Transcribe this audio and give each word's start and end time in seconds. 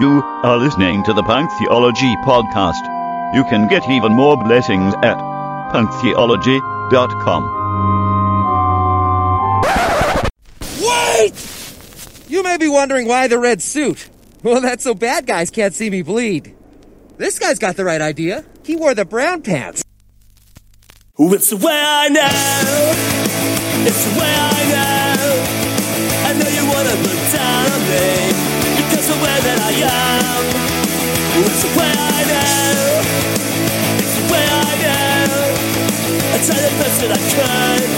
You 0.00 0.22
are 0.42 0.56
listening 0.56 1.04
to 1.04 1.12
the 1.12 1.22
Punk 1.22 1.52
Theology 1.52 2.16
Podcast. 2.24 2.82
You 3.32 3.44
can 3.44 3.68
get 3.68 3.88
even 3.88 4.12
more 4.12 4.36
blessings 4.36 4.92
at 5.04 5.16
punktheology.com. 5.72 7.42
Wait! 10.82 12.24
You 12.28 12.42
may 12.42 12.56
be 12.56 12.66
wondering 12.68 13.06
why 13.06 13.28
the 13.28 13.38
red 13.38 13.62
suit. 13.62 14.08
Well, 14.42 14.60
that's 14.60 14.82
so 14.82 14.94
bad 14.94 15.26
guys 15.26 15.50
can't 15.50 15.72
see 15.72 15.90
me 15.90 16.02
bleed. 16.02 16.56
This 17.16 17.38
guy's 17.38 17.60
got 17.60 17.76
the 17.76 17.84
right 17.84 18.00
idea. 18.00 18.44
He 18.64 18.74
wore 18.74 18.96
the 18.96 19.04
brown 19.04 19.42
pants. 19.42 19.84
It's 21.16 21.50
the 21.50 21.56
way 21.56 21.84
I 21.86 22.08
know. 22.08 23.86
It's 23.86 24.04
the 24.12 24.18
way 24.18 24.34
I 24.36 24.68
know. 24.72 24.83
That 29.40 29.58
I 29.58 29.72
am. 29.82 30.44
It's 31.42 31.62
the 31.62 31.70
way 31.74 31.90
I. 31.90 32.22
It's 33.98 34.14
the 34.14 34.24
way 34.32 34.44
I. 34.46 34.74
I 36.34 36.38
try 36.42 36.58
the 36.58 36.70
best 36.78 36.98
that 37.02 37.12
I 37.14 37.22
could. 37.34 37.90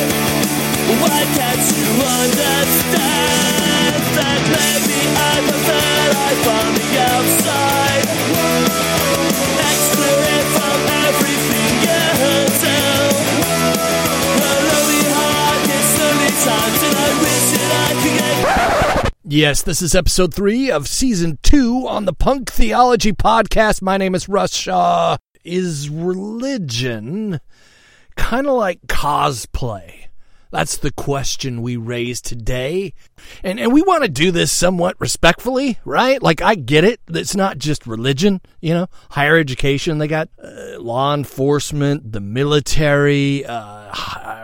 Why 1.02 1.20
can't 1.36 1.66
you 1.76 1.88
understand 2.20 3.96
that 4.16 4.40
maybe 4.54 5.00
I'm 5.28 5.46
the 6.76 6.90
outside? 7.12 8.06
Excluded 9.60 10.44
from 10.56 10.78
everything 11.04 11.72
you 11.84 12.04
do. 12.64 12.80
Lonely 14.40 15.02
heart 15.16 15.64
I 16.96 17.10
wish 17.20 17.46
that 17.56 17.70
I 17.84 17.90
could 18.00 18.16
get. 18.20 18.85
Yes, 19.28 19.60
this 19.60 19.82
is 19.82 19.96
episode 19.96 20.32
three 20.32 20.70
of 20.70 20.86
season 20.86 21.40
two 21.42 21.84
on 21.88 22.04
the 22.04 22.12
Punk 22.12 22.48
Theology 22.48 23.12
Podcast. 23.12 23.82
My 23.82 23.96
name 23.96 24.14
is 24.14 24.28
Russ 24.28 24.54
Shaw. 24.54 25.16
Is 25.44 25.90
religion 25.90 27.40
kind 28.14 28.46
of 28.46 28.54
like 28.54 28.82
cosplay? 28.86 30.04
That's 30.52 30.76
the 30.76 30.92
question 30.92 31.60
we 31.60 31.76
raise 31.76 32.20
today. 32.20 32.94
And 33.42 33.58
and 33.58 33.72
we 33.72 33.82
want 33.82 34.04
to 34.04 34.08
do 34.08 34.30
this 34.30 34.52
somewhat 34.52 34.94
respectfully, 35.00 35.80
right? 35.84 36.22
Like 36.22 36.40
I 36.40 36.54
get 36.54 36.84
it. 36.84 37.00
It's 37.08 37.34
not 37.34 37.58
just 37.58 37.84
religion, 37.84 38.40
you 38.60 38.74
know. 38.74 38.86
Higher 39.10 39.38
education, 39.38 39.98
they 39.98 40.06
got 40.06 40.28
uh, 40.40 40.78
law 40.78 41.12
enforcement, 41.12 42.12
the 42.12 42.20
military, 42.20 43.44
uh 43.44 43.86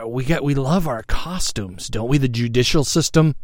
we 0.07 0.25
got 0.25 0.43
we 0.43 0.55
love 0.55 0.89
our 0.89 1.03
costumes, 1.05 1.89
don't 1.89 2.09
we? 2.09 2.19
The 2.19 2.29
judicial 2.29 2.85
system, 2.85 3.35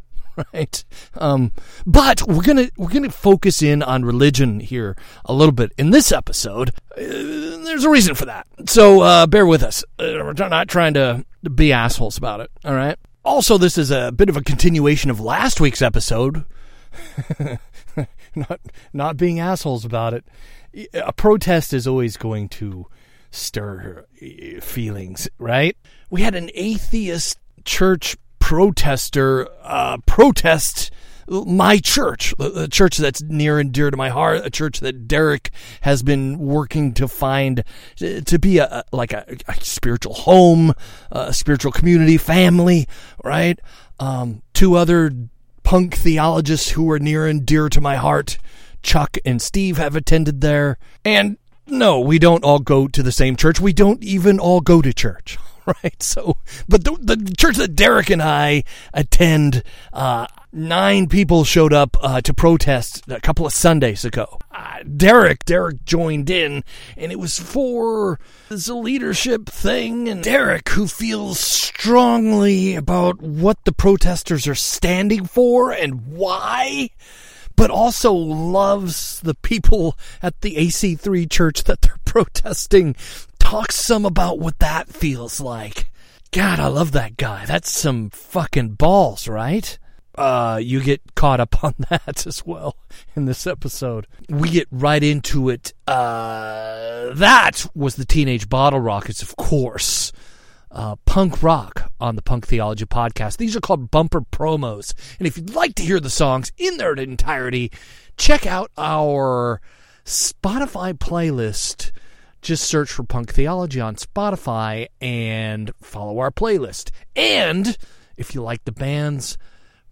right? 0.52 0.84
Um, 1.14 1.52
but 1.86 2.26
we're 2.26 2.42
gonna 2.42 2.70
we're 2.76 2.90
gonna 2.90 3.10
focus 3.10 3.62
in 3.62 3.82
on 3.82 4.04
religion 4.04 4.60
here 4.60 4.96
a 5.24 5.32
little 5.32 5.52
bit 5.52 5.72
in 5.78 5.90
this 5.90 6.12
episode. 6.12 6.70
Uh, 6.96 7.00
there's 7.00 7.84
a 7.84 7.90
reason 7.90 8.14
for 8.14 8.26
that, 8.26 8.46
so 8.66 9.00
uh, 9.00 9.26
bear 9.26 9.46
with 9.46 9.62
us. 9.62 9.84
Uh, 9.98 10.20
we're 10.22 10.32
not 10.32 10.68
trying 10.68 10.94
to 10.94 11.24
be 11.54 11.72
assholes 11.72 12.18
about 12.18 12.40
it. 12.40 12.50
All 12.64 12.74
right. 12.74 12.98
Also, 13.24 13.58
this 13.58 13.76
is 13.76 13.90
a 13.90 14.12
bit 14.12 14.28
of 14.28 14.36
a 14.36 14.42
continuation 14.42 15.10
of 15.10 15.20
last 15.20 15.60
week's 15.60 15.82
episode. 15.82 16.44
not 18.34 18.60
not 18.92 19.16
being 19.16 19.40
assholes 19.40 19.84
about 19.84 20.14
it. 20.14 20.24
A 20.94 21.12
protest 21.12 21.72
is 21.72 21.86
always 21.86 22.16
going 22.16 22.48
to 22.50 22.86
stir 23.30 24.06
feelings, 24.60 25.28
right? 25.38 25.76
We 26.10 26.22
had 26.22 26.34
an 26.34 26.50
atheist 26.54 27.38
church 27.64 28.16
protester 28.48 29.46
uh, 29.62 29.98
protest 30.06 30.90
my 31.28 31.76
church, 31.76 32.32
a 32.38 32.66
church 32.66 32.96
that's 32.96 33.20
near 33.20 33.58
and 33.58 33.72
dear 33.72 33.90
to 33.90 33.96
my 33.98 34.08
heart, 34.08 34.40
a 34.42 34.48
church 34.48 34.80
that 34.80 35.06
Derek 35.06 35.50
has 35.82 36.02
been 36.02 36.38
working 36.38 36.94
to 36.94 37.08
find 37.08 37.62
uh, 38.00 38.20
to 38.24 38.38
be 38.38 38.56
a 38.56 38.84
like 38.90 39.12
a, 39.12 39.36
a 39.48 39.54
spiritual 39.62 40.14
home, 40.14 40.72
a 41.12 41.34
spiritual 41.34 41.72
community, 41.72 42.16
family, 42.16 42.88
right? 43.22 43.60
Um, 44.00 44.40
two 44.54 44.76
other 44.76 45.12
punk 45.62 45.94
theologists 45.94 46.70
who 46.70 46.90
are 46.90 46.98
near 46.98 47.26
and 47.26 47.44
dear 47.44 47.68
to 47.68 47.82
my 47.82 47.96
heart, 47.96 48.38
Chuck 48.82 49.18
and 49.26 49.42
Steve, 49.42 49.76
have 49.76 49.94
attended 49.94 50.40
there, 50.40 50.78
and 51.04 51.36
no, 51.66 52.00
we 52.00 52.18
don't 52.18 52.44
all 52.44 52.60
go 52.60 52.88
to 52.88 53.02
the 53.02 53.12
same 53.12 53.36
church. 53.36 53.60
We 53.60 53.74
don't 53.74 54.02
even 54.02 54.40
all 54.40 54.62
go 54.62 54.80
to 54.80 54.94
church. 54.94 55.36
Right. 55.84 56.02
So, 56.02 56.38
but 56.66 56.84
the, 56.84 56.96
the 56.98 57.34
church 57.36 57.56
that 57.56 57.76
Derek 57.76 58.08
and 58.08 58.22
I 58.22 58.64
attend, 58.94 59.62
uh, 59.92 60.26
nine 60.50 61.08
people 61.08 61.44
showed 61.44 61.74
up 61.74 61.96
uh, 62.00 62.22
to 62.22 62.32
protest 62.32 63.04
a 63.08 63.20
couple 63.20 63.46
of 63.46 63.52
Sundays 63.52 64.04
ago. 64.04 64.38
Uh, 64.50 64.78
Derek, 64.96 65.44
Derek 65.44 65.84
joined 65.84 66.30
in, 66.30 66.64
and 66.96 67.12
it 67.12 67.18
was 67.18 67.38
for 67.38 68.18
this 68.48 68.68
leadership 68.68 69.46
thing. 69.46 70.08
And 70.08 70.24
Derek, 70.24 70.70
who 70.70 70.86
feels 70.86 71.38
strongly 71.38 72.74
about 72.74 73.20
what 73.20 73.64
the 73.64 73.72
protesters 73.72 74.48
are 74.48 74.54
standing 74.54 75.26
for 75.26 75.70
and 75.70 76.06
why, 76.06 76.90
but 77.58 77.70
also 77.70 78.12
loves 78.12 79.20
the 79.20 79.34
people 79.34 79.98
at 80.22 80.40
the 80.40 80.56
AC3 80.56 81.30
church 81.30 81.64
that 81.64 81.82
they're 81.82 81.98
protesting, 82.04 82.96
talks 83.38 83.74
some 83.74 84.06
about 84.06 84.38
what 84.38 84.58
that 84.60 84.88
feels 84.88 85.40
like. 85.40 85.90
God, 86.30 86.60
I 86.60 86.68
love 86.68 86.92
that 86.92 87.16
guy. 87.16 87.44
That's 87.46 87.70
some 87.70 88.10
fucking 88.10 88.70
balls, 88.70 89.28
right? 89.28 89.78
uh, 90.18 90.58
you 90.60 90.82
get 90.82 91.00
caught 91.14 91.40
up 91.40 91.62
on 91.64 91.74
that 91.88 92.26
as 92.26 92.44
well 92.44 92.76
in 93.14 93.24
this 93.24 93.46
episode. 93.46 94.06
We 94.28 94.50
get 94.50 94.66
right 94.70 95.02
into 95.02 95.48
it. 95.48 95.72
Uh, 95.86 97.14
that 97.14 97.66
was 97.74 97.94
the 97.96 98.04
Teenage 98.04 98.48
Bottle 98.48 98.80
Rockets, 98.80 99.22
of 99.22 99.36
course. 99.36 100.12
Uh, 100.70 100.96
punk 101.06 101.42
rock 101.42 101.90
on 101.98 102.16
the 102.16 102.22
Punk 102.22 102.46
Theology 102.46 102.84
podcast. 102.84 103.38
These 103.38 103.56
are 103.56 103.60
called 103.60 103.90
bumper 103.90 104.20
promos. 104.20 104.92
And 105.18 105.26
if 105.26 105.36
you'd 105.36 105.54
like 105.54 105.74
to 105.76 105.82
hear 105.82 105.98
the 105.98 106.10
songs 106.10 106.52
in 106.58 106.76
their 106.76 106.92
entirety, 106.92 107.72
check 108.18 108.46
out 108.46 108.70
our 108.76 109.60
Spotify 110.04 110.92
playlist. 110.92 111.90
Just 112.42 112.64
search 112.64 112.90
for 112.90 113.02
Punk 113.02 113.32
Theology 113.32 113.80
on 113.80 113.96
Spotify 113.96 114.86
and 115.00 115.72
follow 115.82 116.18
our 116.18 116.30
playlist. 116.30 116.90
And 117.16 117.76
if 118.16 118.34
you 118.34 118.42
like 118.42 118.64
the 118.64 118.72
bands, 118.72 119.38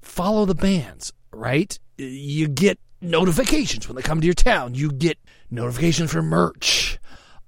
follow 0.00 0.44
the 0.44 0.54
bands, 0.54 1.12
right? 1.32 1.78
You 1.96 2.48
get 2.48 2.78
notifications 3.00 3.88
when 3.88 3.96
they 3.96 4.02
come 4.02 4.20
to 4.20 4.26
your 4.26 4.34
town. 4.34 4.74
You 4.74 4.92
get 4.92 5.18
notifications 5.50 6.12
for 6.12 6.22
merch. 6.22 6.98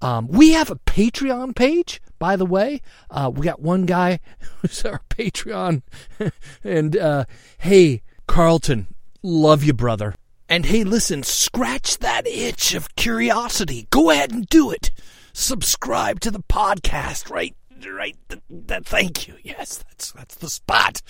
Um, 0.00 0.28
we 0.28 0.52
have 0.52 0.70
a 0.70 0.76
Patreon 0.76 1.54
page, 1.56 2.00
by 2.18 2.36
the 2.36 2.46
way. 2.46 2.80
Uh, 3.10 3.30
we 3.34 3.44
got 3.44 3.60
one 3.60 3.86
guy 3.86 4.20
who's 4.60 4.84
our 4.84 5.02
Patreon. 5.10 5.82
and 6.64 6.96
uh, 6.96 7.24
hey, 7.58 8.02
Carlton, 8.26 8.88
love 9.22 9.64
you, 9.64 9.72
brother. 9.72 10.14
And 10.48 10.66
hey, 10.66 10.84
listen, 10.84 11.22
scratch 11.22 11.98
that 11.98 12.26
itch 12.26 12.74
of 12.74 12.94
curiosity. 12.96 13.86
Go 13.90 14.10
ahead 14.10 14.32
and 14.32 14.46
do 14.46 14.70
it. 14.70 14.90
Subscribe 15.32 16.20
to 16.20 16.30
the 16.30 16.40
podcast, 16.40 17.30
right? 17.30 17.54
Right. 17.86 18.16
That, 18.48 18.86
thank 18.86 19.28
you. 19.28 19.34
Yes, 19.42 19.78
that's 19.78 20.10
that's 20.12 20.34
the 20.34 20.50
spot. 20.50 21.00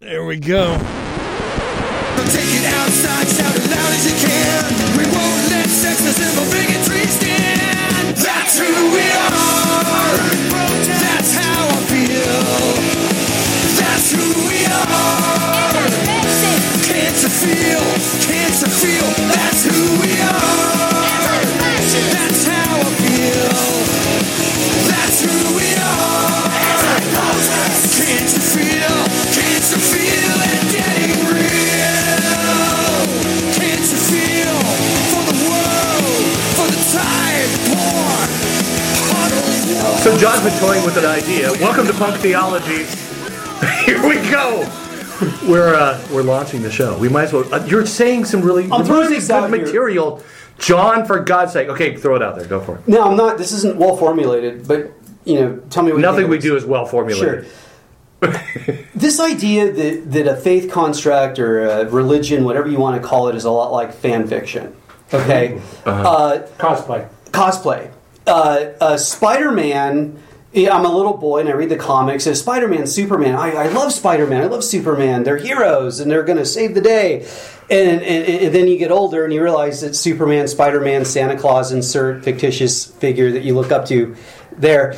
There 0.00 0.24
we 0.24 0.38
go. 0.38 0.76
Take 2.32 2.50
it 2.50 2.66
outside, 2.66 3.26
loud 3.70 3.92
as 3.92 4.04
you 4.06 4.28
can. 4.28 4.98
We 4.98 5.04
won't 5.04 5.50
let. 5.50 6.77
That's 8.48 8.60
who 8.60 8.90
we 8.94 9.02
are. 9.02 9.84
That's 10.86 11.34
how 11.34 11.68
I 11.68 11.84
feel. 11.84 12.40
That's 13.76 14.10
who 14.10 14.24
we 14.48 14.64
are. 14.64 15.84
Can't 16.82 17.22
you 17.22 17.28
feel? 17.28 17.97
So 40.08 40.16
John's 40.16 40.42
been 40.42 40.58
toying 40.58 40.82
with 40.86 40.96
an 40.96 41.04
idea. 41.04 41.52
Welcome 41.60 41.86
to 41.86 41.92
Punk 41.92 42.16
Theology. 42.16 42.84
Here 43.84 44.02
we 44.08 44.14
go. 44.30 44.60
We're 45.46 45.74
uh, 45.74 46.02
we're 46.10 46.22
launching 46.22 46.62
the 46.62 46.70
show. 46.70 46.96
We 46.96 47.10
might 47.10 47.24
as 47.24 47.34
well. 47.34 47.54
Uh, 47.54 47.62
you're 47.66 47.84
saying 47.84 48.24
some 48.24 48.40
really, 48.40 48.62
I'm 48.72 48.86
throwing 48.86 49.02
really 49.02 49.16
this 49.16 49.26
good 49.26 49.34
out 49.34 49.50
here. 49.52 49.62
material, 49.62 50.24
John. 50.58 51.04
For 51.04 51.20
God's 51.20 51.52
sake, 51.52 51.68
okay, 51.68 51.94
throw 51.94 52.16
it 52.16 52.22
out 52.22 52.36
there. 52.36 52.46
Go 52.46 52.58
for 52.58 52.78
it. 52.78 52.88
No, 52.88 53.10
I'm 53.10 53.18
not. 53.18 53.36
This 53.36 53.52
isn't 53.52 53.76
well 53.76 53.98
formulated, 53.98 54.66
but 54.66 54.94
you 55.26 55.42
know, 55.42 55.56
tell 55.68 55.82
me 55.82 55.92
what 55.92 55.98
you 55.98 56.02
Nothing 56.02 56.20
think 56.20 56.30
we 56.30 56.36
of 56.38 56.42
do 56.42 56.56
is 56.56 56.64
well 56.64 56.86
formulated. 56.86 57.46
Sure. 58.22 58.32
this 58.94 59.20
idea 59.20 59.70
that, 59.70 60.10
that 60.12 60.26
a 60.26 60.36
faith 60.36 60.72
construct 60.72 61.38
or 61.38 61.66
a 61.66 61.84
religion, 61.84 62.44
whatever 62.44 62.66
you 62.66 62.78
want 62.78 62.98
to 63.00 63.06
call 63.06 63.28
it, 63.28 63.36
is 63.36 63.44
a 63.44 63.50
lot 63.50 63.72
like 63.72 63.92
fan 63.92 64.26
fiction. 64.26 64.74
Okay? 65.12 65.60
uh 65.84 66.38
Cosplay. 66.56 67.06
cosplay. 67.26 67.92
Uh, 68.28 68.72
uh, 68.80 68.96
Spider 68.96 69.50
Man. 69.50 70.22
I'm 70.54 70.84
a 70.84 70.92
little 70.92 71.16
boy 71.16 71.40
and 71.40 71.48
I 71.48 71.52
read 71.52 71.68
the 71.68 71.76
comics. 71.76 72.26
And 72.26 72.36
Spider 72.36 72.68
Man, 72.68 72.86
Superman. 72.86 73.36
I, 73.36 73.52
I 73.52 73.68
love 73.68 73.92
Spider 73.92 74.26
Man. 74.26 74.42
I 74.42 74.46
love 74.46 74.64
Superman. 74.64 75.22
They're 75.22 75.36
heroes 75.36 76.00
and 76.00 76.10
they're 76.10 76.24
going 76.24 76.38
to 76.38 76.46
save 76.46 76.74
the 76.74 76.80
day. 76.80 77.26
And, 77.70 78.02
and, 78.02 78.44
and 78.44 78.54
then 78.54 78.66
you 78.66 78.78
get 78.78 78.90
older 78.90 79.24
and 79.24 79.32
you 79.32 79.42
realize 79.42 79.82
that 79.82 79.94
Superman, 79.94 80.48
Spider 80.48 80.80
Man, 80.80 81.04
Santa 81.04 81.38
Claus, 81.38 81.70
insert 81.70 82.24
fictitious 82.24 82.86
figure 82.86 83.30
that 83.32 83.42
you 83.42 83.54
look 83.54 83.70
up 83.70 83.86
to 83.86 84.16
there, 84.52 84.96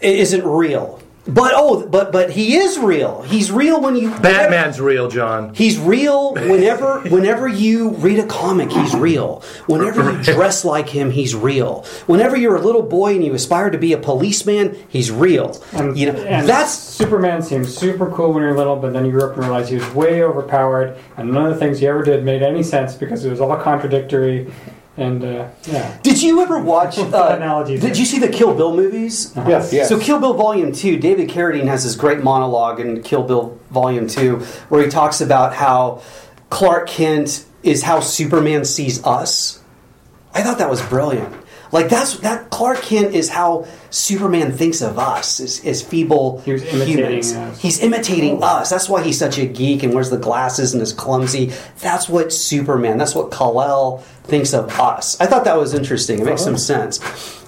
isn't 0.00 0.46
real. 0.46 0.99
But 1.26 1.52
oh, 1.54 1.86
but 1.86 2.12
but 2.12 2.30
he 2.30 2.56
is 2.56 2.78
real. 2.78 3.22
He's 3.22 3.52
real 3.52 3.80
when 3.80 3.94
you 3.94 4.08
Batman's 4.20 4.80
real, 4.80 5.08
John. 5.08 5.52
He's 5.54 5.78
real 5.78 6.32
whenever 6.32 7.00
whenever 7.02 7.46
you 7.46 7.90
read 7.90 8.18
a 8.18 8.26
comic, 8.26 8.72
he's 8.72 8.94
real. 8.94 9.42
Whenever 9.66 10.12
you 10.12 10.22
dress 10.22 10.64
like 10.64 10.88
him, 10.88 11.10
he's 11.10 11.34
real. 11.34 11.84
Whenever 12.06 12.36
you're 12.36 12.56
a 12.56 12.60
little 12.60 12.82
boy 12.82 13.14
and 13.14 13.24
you 13.24 13.34
aspire 13.34 13.68
to 13.68 13.76
be 13.76 13.92
a 13.92 13.98
policeman, 13.98 14.76
he's 14.88 15.10
real. 15.10 15.62
And, 15.72 15.96
you 15.96 16.10
know, 16.10 16.18
and 16.18 16.48
that's 16.48 16.72
Superman 16.72 17.42
seems 17.42 17.76
super 17.76 18.10
cool 18.10 18.32
when 18.32 18.42
you're 18.42 18.56
little, 18.56 18.76
but 18.76 18.94
then 18.94 19.04
you 19.04 19.12
grew 19.12 19.24
up 19.24 19.36
and 19.36 19.44
realized 19.44 19.68
he 19.68 19.76
was 19.76 19.90
way 19.92 20.22
overpowered, 20.22 20.96
and 21.18 21.30
none 21.30 21.46
of 21.46 21.52
the 21.52 21.58
things 21.58 21.80
he 21.80 21.86
ever 21.86 22.02
did 22.02 22.24
made 22.24 22.42
any 22.42 22.62
sense 22.62 22.94
because 22.94 23.24
it 23.24 23.30
was 23.30 23.40
all 23.40 23.54
contradictory. 23.56 24.50
And 24.96 25.24
uh, 25.24 25.48
yeah, 25.64 25.98
Did 26.02 26.20
you 26.20 26.40
ever 26.42 26.58
watch 26.60 26.98
uh, 26.98 27.04
Analogies 27.36 27.80
Did 27.80 27.92
there. 27.92 27.98
you 27.98 28.04
see 28.04 28.18
the 28.18 28.28
Kill 28.28 28.54
Bill 28.54 28.74
movies? 28.74 29.32
yes, 29.36 29.72
Yes. 29.72 29.88
So 29.88 29.98
Kill 29.98 30.18
Bill 30.20 30.34
Volume 30.34 30.72
2, 30.72 30.98
David 30.98 31.28
Carradine 31.30 31.66
has 31.68 31.84
this 31.84 31.94
great 31.94 32.22
monologue 32.22 32.80
in 32.80 33.02
Kill 33.02 33.22
Bill 33.22 33.58
Volume 33.70 34.06
2 34.08 34.36
where 34.68 34.82
he 34.82 34.90
talks 34.90 35.20
about 35.20 35.54
how 35.54 36.02
Clark 36.50 36.88
Kent 36.88 37.46
is 37.62 37.82
how 37.84 38.00
Superman 38.00 38.64
sees 38.64 39.02
us. 39.04 39.62
I 40.34 40.42
thought 40.42 40.58
that 40.58 40.70
was 40.70 40.82
brilliant. 40.82 41.34
Like 41.72 41.88
that's 41.88 42.18
that 42.18 42.50
Clark 42.50 42.82
Kent 42.82 43.14
is 43.14 43.28
how 43.28 43.66
Superman 43.90 44.52
thinks 44.52 44.82
of 44.82 44.98
us 44.98 45.40
as, 45.40 45.64
as 45.64 45.82
feeble 45.82 46.40
He 46.40 46.52
was 46.52 46.64
imitating 46.64 47.04
humans. 47.04 47.32
us. 47.34 47.60
He's 47.60 47.80
imitating 47.80 48.42
us. 48.42 48.70
That's 48.70 48.88
why 48.88 49.02
he's 49.02 49.18
such 49.18 49.38
a 49.38 49.46
geek 49.46 49.82
and 49.82 49.94
wears 49.94 50.10
the 50.10 50.18
glasses 50.18 50.72
and 50.72 50.82
is 50.82 50.92
clumsy. 50.92 51.52
That's 51.78 52.08
what 52.08 52.32
Superman, 52.32 52.98
that's 52.98 53.14
what 53.14 53.30
Kal-El 53.30 53.98
thinks 54.24 54.52
of 54.52 54.68
us. 54.80 55.20
I 55.20 55.26
thought 55.26 55.44
that 55.44 55.56
was 55.56 55.74
interesting. 55.74 56.18
It 56.18 56.24
makes 56.24 56.42
some 56.42 56.58
sense. 56.58 56.98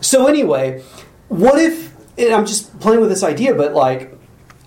So 0.00 0.26
anyway, 0.26 0.82
what 1.28 1.58
if 1.60 1.92
and 2.18 2.32
I'm 2.32 2.46
just 2.46 2.78
playing 2.80 3.00
with 3.00 3.08
this 3.08 3.22
idea, 3.22 3.54
but 3.54 3.72
like 3.74 4.12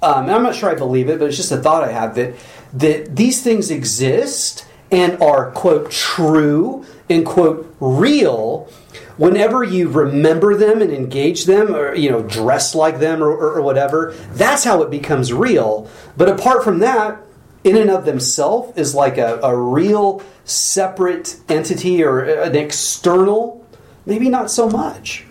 um, 0.01 0.25
and 0.25 0.31
I'm 0.31 0.43
not 0.43 0.55
sure 0.55 0.69
I 0.69 0.75
believe 0.75 1.09
it, 1.09 1.19
but 1.19 1.25
it's 1.29 1.37
just 1.37 1.51
a 1.51 1.57
thought 1.57 1.83
I 1.83 1.91
have 1.91 2.15
that 2.15 2.35
that 2.73 3.15
these 3.15 3.41
things 3.41 3.71
exist 3.71 4.65
and 4.91 5.21
are 5.21 5.51
quote 5.51 5.91
true 5.91 6.85
and 7.09 7.25
quote 7.25 7.73
real 7.79 8.69
whenever 9.17 9.63
you 9.63 9.87
remember 9.89 10.55
them 10.55 10.81
and 10.81 10.91
engage 10.91 11.45
them 11.45 11.73
or 11.75 11.95
you 11.95 12.09
know 12.09 12.21
dress 12.23 12.75
like 12.75 12.99
them 12.99 13.23
or, 13.23 13.29
or, 13.31 13.55
or 13.55 13.61
whatever 13.61 14.13
that's 14.31 14.63
how 14.63 14.81
it 14.81 14.89
becomes 14.89 15.31
real 15.31 15.89
but 16.17 16.27
apart 16.29 16.63
from 16.63 16.79
that 16.79 17.21
in 17.63 17.77
and 17.77 17.89
of 17.89 18.05
themselves 18.05 18.77
is 18.77 18.93
like 18.93 19.17
a, 19.17 19.39
a 19.41 19.55
real 19.55 20.21
separate 20.43 21.39
entity 21.49 22.03
or 22.03 22.19
an 22.23 22.55
external 22.55 23.65
maybe 24.05 24.29
not 24.29 24.51
so 24.51 24.69
much 24.69 25.25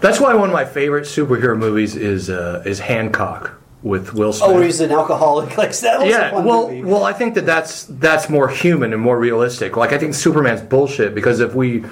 That's 0.00 0.20
why 0.20 0.34
one 0.34 0.48
of 0.50 0.52
my 0.52 0.64
favorite 0.64 1.04
superhero 1.06 1.56
movies 1.58 1.96
is 1.96 2.30
uh, 2.30 2.62
is 2.64 2.78
Hancock 2.78 3.52
with 3.82 4.12
Will 4.14 4.32
Smith. 4.32 4.50
oh 4.50 4.60
he's 4.60 4.80
an 4.80 4.90
alcoholic 4.92 5.56
like 5.62 5.72
that 5.78 6.06
yeah, 6.06 6.32
well, 6.34 6.68
movie. 6.68 6.82
well, 6.84 7.04
I 7.04 7.12
think 7.12 7.34
that 7.34 7.46
that's 7.46 7.84
that's 7.84 8.28
more 8.28 8.48
human 8.48 8.92
and 8.92 9.00
more 9.00 9.18
realistic. 9.18 9.76
Like, 9.76 9.92
I 9.92 9.98
think 9.98 10.14
Superman's 10.14 10.60
bullshit 10.60 11.14
because 11.14 11.40
if 11.40 11.54
we, 11.54 11.84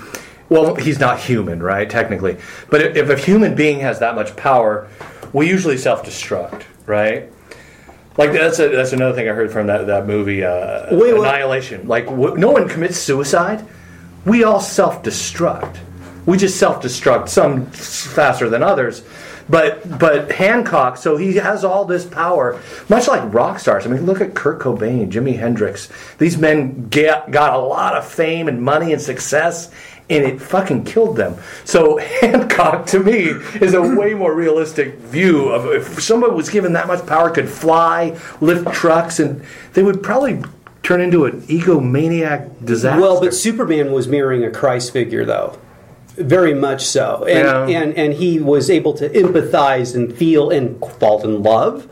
well, 0.48 0.74
he's 0.74 0.98
not 0.98 1.18
human, 1.18 1.62
right? 1.62 1.88
Technically, 1.88 2.36
but 2.70 2.80
if, 2.96 3.08
a 3.08 3.16
human 3.18 3.54
being 3.54 3.80
has 3.80 3.98
that 3.98 4.14
much 4.14 4.36
power, 4.36 4.88
we 5.32 5.48
usually 5.48 5.76
self-destruct, 5.76 6.62
right? 6.86 7.30
Like 8.16 8.32
that's 8.32 8.58
a, 8.58 8.68
that's 8.68 8.92
another 8.92 9.14
thing 9.14 9.28
I 9.28 9.32
heard 9.32 9.52
from 9.52 9.66
that 9.66 9.86
that 9.88 10.06
movie, 10.06 10.44
uh, 10.44 10.86
Wait, 10.94 11.12
what? 11.14 11.28
Annihilation. 11.28 11.86
Like, 11.86 12.06
w- 12.06 12.36
no 12.36 12.50
one 12.50 12.68
commits 12.68 12.96
suicide. 12.98 13.66
We 14.24 14.44
all 14.44 14.60
self-destruct. 14.60 15.78
We 16.24 16.38
just 16.38 16.58
self-destruct. 16.58 17.28
Some 17.28 17.66
faster 17.66 18.48
than 18.48 18.62
others. 18.62 19.02
But 19.48 19.98
but 19.98 20.32
Hancock, 20.32 20.96
so 20.96 21.16
he 21.16 21.36
has 21.36 21.64
all 21.64 21.84
this 21.84 22.04
power, 22.04 22.60
much 22.88 23.06
like 23.06 23.32
rock 23.32 23.60
stars. 23.60 23.86
I 23.86 23.90
mean, 23.90 24.04
look 24.04 24.20
at 24.20 24.34
Kurt 24.34 24.58
Cobain, 24.58 25.10
Jimi 25.10 25.38
Hendrix. 25.38 25.88
These 26.18 26.36
men 26.36 26.88
get, 26.88 27.30
got 27.30 27.54
a 27.54 27.58
lot 27.58 27.96
of 27.96 28.04
fame 28.04 28.48
and 28.48 28.60
money 28.60 28.92
and 28.92 29.00
success, 29.00 29.70
and 30.08 30.24
it 30.24 30.40
fucking 30.40 30.84
killed 30.84 31.16
them. 31.16 31.36
So 31.64 31.96
Hancock, 32.20 32.86
to 32.86 33.00
me, 33.00 33.24
is 33.60 33.74
a 33.74 33.82
way 33.82 34.14
more 34.14 34.34
realistic 34.34 34.94
view 34.98 35.48
of 35.48 35.66
if 35.66 36.02
someone 36.02 36.34
was 36.34 36.48
given 36.48 36.72
that 36.74 36.86
much 36.86 37.04
power, 37.06 37.30
could 37.30 37.48
fly, 37.48 38.16
lift 38.40 38.72
trucks, 38.72 39.18
and 39.18 39.42
they 39.74 39.82
would 39.82 40.02
probably 40.02 40.42
turn 40.82 41.00
into 41.00 41.24
an 41.24 41.42
egomaniac 41.42 42.64
disaster. 42.64 43.00
Well, 43.00 43.20
but 43.20 43.34
Superman 43.34 43.92
was 43.92 44.06
mirroring 44.06 44.44
a 44.44 44.50
Christ 44.50 44.92
figure, 44.92 45.24
though. 45.24 45.58
Very 46.14 46.54
much 46.54 46.84
so. 46.86 47.24
And, 47.28 47.68
Yeah. 47.70 47.80
and, 47.82 47.94
and 47.96 48.12
he 48.14 48.38
was 48.40 48.70
able 48.70 48.94
to 48.94 49.08
empathize 49.08 49.94
and 49.94 50.14
feel 50.16 50.50
and 50.50 50.78
fall 50.98 51.22
in 51.24 51.42
love. 51.42 51.86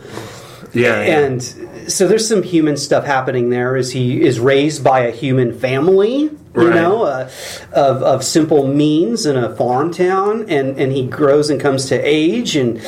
yeah, 0.72 1.02
yeah. 1.04 1.18
And 1.18 1.42
so 1.90 2.06
there's 2.08 2.26
some 2.26 2.42
human 2.42 2.76
stuff 2.76 3.04
happening 3.04 3.50
there 3.50 3.76
as 3.76 3.90
he 3.92 4.22
is 4.22 4.40
raised 4.40 4.82
by 4.84 5.00
a 5.00 5.10
human 5.10 5.52
family, 5.58 6.30
you 6.54 6.68
Right. 6.68 6.74
know, 6.74 7.02
uh, 7.02 7.28
of, 7.72 8.02
of 8.02 8.24
simple 8.24 8.66
means 8.66 9.26
in 9.26 9.36
a 9.36 9.54
farm 9.56 9.90
town. 9.92 10.46
And, 10.48 10.78
and 10.78 10.92
he 10.92 11.06
grows 11.06 11.50
and 11.50 11.60
comes 11.60 11.86
to 11.86 11.96
age 11.96 12.54
and 12.56 12.80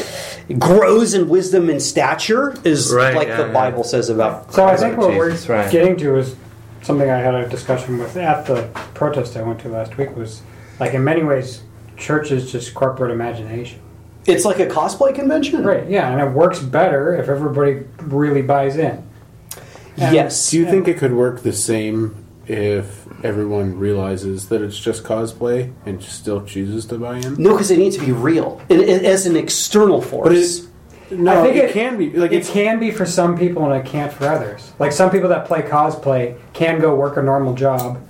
grows 0.58 1.14
in 1.14 1.28
wisdom 1.28 1.68
and 1.68 1.82
stature, 1.82 2.54
is 2.64 2.92
Right, 2.92 3.14
like 3.14 3.28
yeah, 3.28 3.38
the 3.38 3.46
yeah. 3.48 3.52
Bible 3.52 3.82
says 3.84 4.08
about 4.08 4.52
So 4.54 4.64
I 4.64 4.76
think 4.76 4.96
what 4.96 5.10
Jesus, 5.12 5.48
we're 5.48 5.56
right. 5.56 5.70
getting 5.72 5.96
to 5.98 6.16
is 6.16 6.36
something 6.82 7.10
I 7.10 7.18
had 7.18 7.34
a 7.34 7.48
discussion 7.48 7.98
with 7.98 8.16
at 8.16 8.46
the 8.46 8.68
protest 8.94 9.36
I 9.36 9.42
went 9.42 9.58
to 9.60 9.68
last 9.68 9.96
week 9.96 10.14
was 10.16 10.42
like 10.78 10.94
in 10.94 11.02
many 11.02 11.24
ways 11.24 11.62
church 11.96 12.30
is 12.30 12.52
just 12.52 12.74
corporate 12.74 13.10
imagination. 13.10 13.80
It's 14.26 14.44
like 14.44 14.58
a 14.60 14.66
cosplay 14.66 15.14
convention. 15.14 15.64
Right, 15.64 15.88
yeah, 15.88 16.10
and 16.12 16.20
it 16.20 16.32
works 16.32 16.58
better 16.60 17.14
if 17.16 17.28
everybody 17.28 17.84
really 18.02 18.42
buys 18.42 18.76
in. 18.76 19.02
And- 19.96 20.14
Yes. 20.14 20.50
Do 20.50 20.58
you 20.58 20.66
think 20.66 20.86
it 20.88 20.98
could 20.98 21.14
work 21.14 21.42
the 21.42 21.52
same 21.52 22.14
if 22.46 23.05
everyone 23.22 23.78
realizes 23.78 24.48
that 24.48 24.62
it's 24.62 24.78
just 24.78 25.04
cosplay 25.04 25.73
and 25.85 26.02
still 26.02 26.44
chooses 26.44 26.87
to 26.87 26.99
buy 26.99 27.18
in? 27.18 27.35
No, 27.42 27.52
because 27.52 27.68
they 27.68 27.76
need 27.76 27.92
to 27.92 28.04
be 28.04 28.12
real 28.12 28.61
and, 28.70 28.80
and 28.80 29.06
as 29.06 29.26
an 29.26 29.37
external 29.37 30.00
force. 30.02 30.28
But 30.28 31.12
it, 31.12 31.18
no, 31.18 31.40
I 31.40 31.44
think 31.44 31.56
it, 31.56 31.70
it, 31.70 31.73
can 31.73 31.99
be 31.99 32.11
like 32.11 32.32
it 32.32 32.44
can 32.44 32.80
be 32.80 32.90
for 32.90 33.06
some 33.06 33.38
people 33.38 33.70
and 33.70 33.75
it 33.75 33.88
can't 33.88 34.12
for 34.12 34.26
others. 34.26 34.73
Like 34.78 34.92
some 34.92 35.11
people 35.11 35.28
that 35.28 35.46
play 35.46 35.62
cosplay 35.62 36.38
can 36.52 36.80
go 36.80 36.94
work 36.94 37.16
a 37.16 37.23
normal 37.23 37.54
job, 37.54 38.00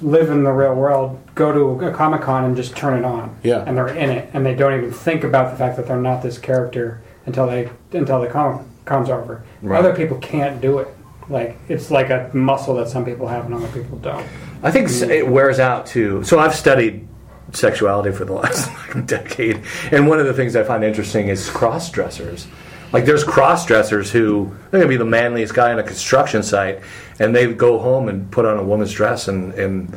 live 0.00 0.30
in 0.30 0.44
the 0.44 0.52
real 0.52 0.74
world, 0.74 1.20
go 1.34 1.52
to 1.52 1.86
a 1.86 1.92
comic 1.92 2.22
con 2.22 2.44
and 2.44 2.56
just 2.56 2.76
turn 2.76 2.98
it 2.98 3.04
on. 3.04 3.36
Yeah. 3.42 3.64
And 3.66 3.76
they're 3.76 3.88
in 3.88 4.10
it 4.10 4.30
and 4.32 4.44
they 4.44 4.54
don't 4.54 4.72
even 4.72 4.92
think 4.92 5.24
about 5.24 5.50
the 5.50 5.58
fact 5.58 5.76
that 5.76 5.86
they're 5.86 6.00
not 6.00 6.22
this 6.22 6.38
character 6.38 7.02
until 7.26 7.46
they 7.46 7.70
until 7.92 8.20
the 8.20 8.28
con 8.28 8.70
con's 8.84 9.10
over. 9.10 9.44
Other 9.68 9.94
people 9.94 10.18
can't 10.18 10.60
do 10.60 10.78
it. 10.78 10.88
Like 11.28 11.56
it's 11.68 11.90
like 11.90 12.10
a 12.10 12.30
muscle 12.34 12.74
that 12.76 12.88
some 12.88 13.04
people 13.04 13.28
have 13.28 13.44
and 13.46 13.54
other 13.54 13.68
people 13.68 13.98
don't. 13.98 14.26
I 14.62 14.70
think 14.70 14.90
it 14.90 15.26
wears 15.26 15.58
out 15.58 15.86
too. 15.86 16.24
So 16.24 16.38
I've 16.38 16.54
studied 16.54 17.06
sexuality 17.52 18.12
for 18.12 18.24
the 18.24 18.32
last 18.42 18.68
like, 18.94 19.06
decade, 19.06 19.62
and 19.90 20.08
one 20.08 20.18
of 20.18 20.26
the 20.26 20.34
things 20.34 20.56
I 20.56 20.64
find 20.64 20.84
interesting 20.84 21.28
is 21.28 21.48
cross 21.50 21.90
dressers. 21.90 22.46
Like 22.92 23.04
there's 23.04 23.22
cross 23.22 23.66
dressers 23.66 24.10
who 24.10 24.52
they're 24.70 24.80
gonna 24.80 24.88
be 24.88 24.96
the 24.96 25.04
manliest 25.04 25.54
guy 25.54 25.72
on 25.72 25.78
a 25.78 25.82
construction 25.82 26.42
site, 26.42 26.80
and 27.20 27.34
they 27.34 27.52
go 27.52 27.78
home 27.78 28.08
and 28.08 28.30
put 28.32 28.44
on 28.44 28.58
a 28.58 28.64
woman's 28.64 28.92
dress, 28.92 29.28
and 29.28 29.54
and 29.54 29.96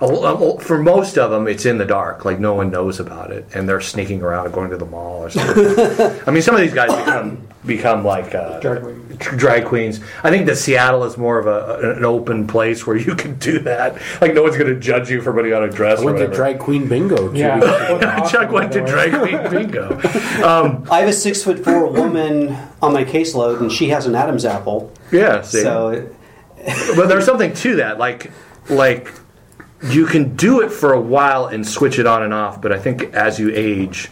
for 0.00 0.78
most 0.78 1.18
of 1.18 1.30
them 1.30 1.46
it's 1.46 1.64
in 1.64 1.78
the 1.78 1.84
dark, 1.84 2.24
like 2.24 2.40
no 2.40 2.54
one 2.54 2.70
knows 2.70 2.98
about 2.98 3.30
it, 3.30 3.46
and 3.54 3.68
they're 3.68 3.80
sneaking 3.80 4.22
around 4.22 4.46
and 4.46 4.54
going 4.54 4.70
to 4.70 4.76
the 4.76 4.86
mall 4.86 5.24
or 5.24 5.30
something. 5.30 6.20
I 6.26 6.30
mean, 6.32 6.42
some 6.42 6.56
of 6.56 6.60
these 6.60 6.74
guys 6.74 6.90
become 6.90 7.46
become 7.64 8.04
like 8.04 8.34
uh, 8.34 8.58
Drag 9.18 9.64
queens. 9.64 10.00
I 10.22 10.30
think 10.30 10.46
that 10.46 10.56
Seattle 10.56 11.04
is 11.04 11.16
more 11.16 11.38
of 11.38 11.46
a, 11.46 11.96
an 11.96 12.04
open 12.04 12.46
place 12.46 12.86
where 12.86 12.96
you 12.96 13.14
can 13.14 13.34
do 13.36 13.58
that. 13.60 14.00
Like 14.20 14.34
no 14.34 14.42
one's 14.42 14.56
going 14.56 14.72
to 14.72 14.78
judge 14.80 15.10
you 15.10 15.20
for 15.22 15.32
putting 15.32 15.52
on 15.52 15.64
a 15.64 15.70
dress. 15.70 16.00
I 16.00 16.02
or 16.02 16.06
went 16.12 16.18
to 16.18 16.28
drag 16.28 16.58
queen 16.58 16.88
bingo. 16.88 17.30
two 17.32 17.38
Yeah. 17.38 17.56
weeks 17.60 18.04
ago. 18.04 18.28
Chuck 18.30 18.50
went 18.52 18.72
to 18.72 18.84
drag 18.84 19.12
queen 19.12 19.50
bingo. 19.50 19.94
Um, 20.46 20.86
I 20.90 21.00
have 21.00 21.08
a 21.08 21.12
six 21.12 21.42
foot 21.42 21.64
four 21.64 21.86
woman 21.88 22.56
on 22.80 22.92
my 22.92 23.04
caseload, 23.04 23.60
and 23.60 23.70
she 23.70 23.88
has 23.88 24.06
an 24.06 24.14
Adam's 24.14 24.44
apple. 24.44 24.92
yeah, 25.10 25.42
see? 25.42 25.62
So 25.62 26.08
but 26.96 27.06
there's 27.08 27.24
something 27.24 27.52
to 27.54 27.76
that. 27.76 27.98
Like, 27.98 28.30
like 28.70 29.12
you 29.90 30.06
can 30.06 30.36
do 30.36 30.60
it 30.60 30.70
for 30.70 30.92
a 30.92 31.00
while 31.00 31.46
and 31.46 31.66
switch 31.66 31.98
it 31.98 32.06
on 32.06 32.22
and 32.22 32.32
off. 32.32 32.62
But 32.62 32.70
I 32.72 32.78
think 32.78 33.02
as 33.14 33.40
you 33.40 33.50
age, 33.52 34.10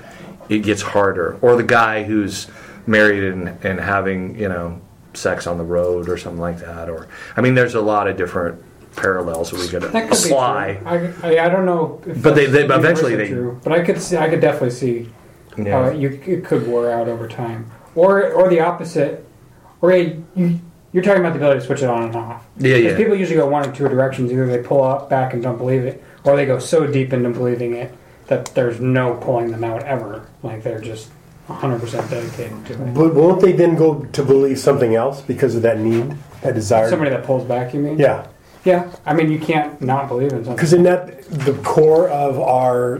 it 0.48 0.60
gets 0.64 0.82
harder. 0.82 1.38
Or 1.42 1.54
the 1.56 1.62
guy 1.62 2.02
who's 2.02 2.48
married 2.86 3.22
and, 3.22 3.48
and 3.64 3.78
having 3.78 4.36
you 4.36 4.48
know 4.48 4.80
sex 5.14 5.46
on 5.46 5.58
the 5.58 5.64
road 5.64 6.08
or 6.08 6.16
something 6.16 6.40
like 6.40 6.58
that. 6.60 6.88
Or 6.88 7.08
I 7.36 7.40
mean, 7.40 7.54
there's 7.54 7.74
a 7.74 7.80
lot 7.80 8.06
of 8.08 8.16
different 8.16 8.62
parallels 8.96 9.50
that 9.50 9.60
we 9.60 9.68
could 9.68 9.82
That 9.92 10.08
could 10.10 10.24
apply. 10.26 10.80
I, 10.84 11.12
I, 11.22 11.46
I 11.46 11.48
don't 11.48 11.64
know. 11.66 12.00
If 12.06 12.22
But 12.22 12.34
they- 12.34 12.46
they- 12.46 12.64
eventually 12.64 13.16
they- 13.16 13.28
True. 13.28 13.60
But 13.62 13.72
I 13.72 13.82
could 13.82 14.00
see. 14.00 14.16
I 14.16 14.28
could 14.28 14.40
definitely 14.40 14.70
see 14.70 15.08
Yeah. 15.56 15.84
how 15.84 15.90
you 15.90 16.20
it 16.26 16.44
could 16.44 16.66
wear 16.68 16.90
out 16.92 17.08
over 17.08 17.28
time, 17.28 17.70
or 17.94 18.30
or 18.32 18.48
the 18.48 18.60
opposite, 18.60 19.24
or 19.80 19.92
you. 19.92 20.60
You're 20.92 21.04
talking 21.04 21.20
about 21.20 21.34
the 21.34 21.38
ability 21.38 21.60
to 21.60 21.66
switch 21.66 21.82
it 21.84 21.88
on 21.88 22.02
and 22.02 22.16
off. 22.16 22.44
Yeah, 22.58 22.74
Because 22.74 22.82
yeah. 22.92 22.96
people 22.96 23.14
usually 23.14 23.36
go 23.36 23.46
one 23.46 23.64
or 23.64 23.70
two 23.72 23.88
directions. 23.88 24.32
Either 24.32 24.44
they 24.46 24.58
pull 24.58 24.82
up 24.82 25.08
back 25.08 25.32
and 25.32 25.40
don't 25.40 25.56
believe 25.56 25.84
it, 25.84 26.02
or 26.24 26.34
they 26.34 26.46
go 26.46 26.58
so 26.58 26.84
deep 26.84 27.12
into 27.12 27.30
believing 27.30 27.74
it 27.74 27.94
that 28.26 28.46
there's 28.56 28.80
no 28.80 29.14
pulling 29.14 29.52
them 29.52 29.62
out 29.62 29.84
ever. 29.84 30.26
Like 30.42 30.64
they're 30.64 30.80
just 30.80 31.08
100% 31.50 32.10
dedicated 32.10 32.66
to 32.66 32.72
it. 32.74 32.94
But 32.94 33.14
won't 33.14 33.40
they 33.40 33.52
then 33.52 33.76
go 33.76 34.04
to 34.04 34.22
believe 34.22 34.58
something 34.58 34.94
else 34.94 35.20
because 35.20 35.54
of 35.56 35.62
that 35.62 35.78
need, 35.80 36.16
that 36.42 36.54
desire? 36.54 36.88
Somebody 36.88 37.10
that 37.10 37.24
pulls 37.24 37.44
back, 37.44 37.74
you 37.74 37.80
mean? 37.80 37.98
yeah. 37.98 38.26
Yeah. 38.64 38.92
I 39.06 39.14
mean, 39.14 39.30
you 39.32 39.38
can't 39.38 39.80
not 39.80 40.08
believe 40.08 40.32
in 40.32 40.44
something. 40.44 40.54
Because 40.54 40.74
in 40.74 40.82
that, 40.82 41.22
the 41.30 41.54
core 41.64 42.08
of 42.10 42.38
our 42.38 42.98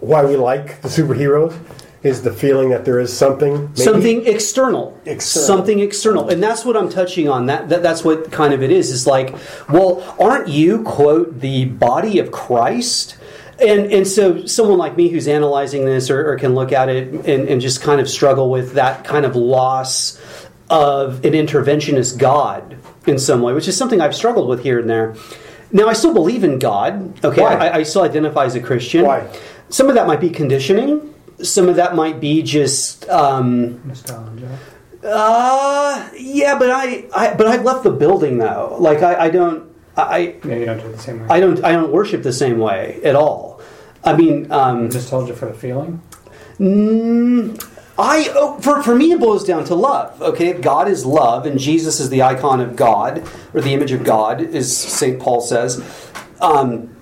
why 0.00 0.24
we 0.24 0.36
like 0.36 0.80
the 0.82 0.88
superheroes 0.88 1.58
is 2.02 2.22
the 2.22 2.32
feeling 2.32 2.68
that 2.70 2.84
there 2.84 3.00
is 3.00 3.12
something, 3.16 3.52
maybe- 3.62 3.80
something 3.80 4.26
external. 4.26 4.96
External. 5.04 5.46
something 5.46 5.80
external 5.80 6.28
and 6.28 6.42
that's 6.42 6.64
what 6.64 6.76
i'm 6.76 6.88
touching 6.88 7.28
on 7.28 7.46
that, 7.46 7.68
that 7.68 7.82
that's 7.82 8.04
what 8.04 8.30
kind 8.30 8.52
of 8.52 8.62
it 8.62 8.70
is 8.70 8.90
is 8.90 9.06
like 9.06 9.34
well 9.68 10.02
aren't 10.20 10.48
you 10.48 10.82
quote 10.82 11.40
the 11.40 11.64
body 11.64 12.18
of 12.18 12.30
christ 12.30 13.16
and 13.60 13.92
and 13.92 14.06
so 14.06 14.44
someone 14.46 14.78
like 14.78 14.96
me 14.96 15.08
who's 15.08 15.28
analyzing 15.28 15.84
this 15.84 16.10
or, 16.10 16.30
or 16.30 16.36
can 16.36 16.54
look 16.54 16.72
at 16.72 16.88
it 16.88 17.08
and, 17.26 17.48
and 17.48 17.60
just 17.60 17.80
kind 17.80 18.00
of 18.00 18.08
struggle 18.08 18.50
with 18.50 18.74
that 18.74 19.04
kind 19.04 19.24
of 19.24 19.36
loss 19.36 20.20
of 20.68 21.24
an 21.24 21.32
interventionist 21.32 22.18
god 22.18 22.76
in 23.06 23.18
some 23.18 23.40
way 23.40 23.52
which 23.52 23.68
is 23.68 23.76
something 23.76 24.00
i've 24.00 24.14
struggled 24.14 24.48
with 24.48 24.62
here 24.62 24.78
and 24.78 24.90
there 24.90 25.14
now 25.72 25.86
i 25.86 25.92
still 25.92 26.12
believe 26.12 26.44
in 26.44 26.58
god 26.58 27.24
okay 27.24 27.42
Why? 27.42 27.54
I, 27.54 27.76
I 27.78 27.82
still 27.84 28.02
identify 28.02 28.44
as 28.44 28.54
a 28.54 28.60
christian 28.60 29.04
Why? 29.04 29.28
some 29.68 29.88
of 29.88 29.94
that 29.94 30.06
might 30.06 30.20
be 30.20 30.28
conditioning 30.30 31.14
some 31.42 31.68
of 31.68 31.76
that 31.76 31.94
might 31.94 32.20
be 32.20 32.42
just 32.42 33.08
um, 33.08 33.86
Nostalgia. 33.86 34.58
uh, 35.04 36.08
yeah, 36.18 36.58
but 36.58 36.70
I, 36.70 37.06
I, 37.14 37.34
but 37.34 37.46
I've 37.46 37.62
left 37.64 37.84
the 37.84 37.90
building 37.90 38.38
though. 38.38 38.76
Like 38.80 39.02
I, 39.02 39.26
I 39.26 39.30
don't, 39.30 39.70
I, 39.96 40.36
Yeah, 40.44 40.54
you 40.56 40.66
don't 40.66 40.78
do 40.78 40.86
it 40.86 40.92
the 40.92 40.98
same 40.98 41.20
way. 41.20 41.26
I 41.30 41.40
don't, 41.40 41.64
I 41.64 41.72
don't 41.72 41.90
worship 41.90 42.22
the 42.22 42.32
same 42.32 42.58
way 42.58 43.00
at 43.02 43.16
all. 43.16 43.60
I 44.04 44.16
mean, 44.16 44.50
um, 44.52 44.84
you 44.84 44.90
for 45.34 45.46
the 45.46 45.54
feeling. 45.54 46.02
I, 47.98 48.30
oh, 48.34 48.58
for 48.60 48.82
for 48.82 48.94
me, 48.94 49.12
it 49.12 49.20
boils 49.20 49.44
down 49.44 49.64
to 49.64 49.74
love. 49.74 50.20
Okay, 50.20 50.52
God 50.52 50.86
is 50.86 51.06
love, 51.06 51.46
and 51.46 51.58
Jesus 51.58 51.98
is 51.98 52.10
the 52.10 52.22
icon 52.22 52.60
of 52.60 52.76
God 52.76 53.26
or 53.54 53.62
the 53.62 53.72
image 53.72 53.92
of 53.92 54.04
God, 54.04 54.42
as 54.42 54.74
Saint 54.76 55.18
Paul 55.18 55.40
says. 55.40 55.82
Um, 56.40 56.94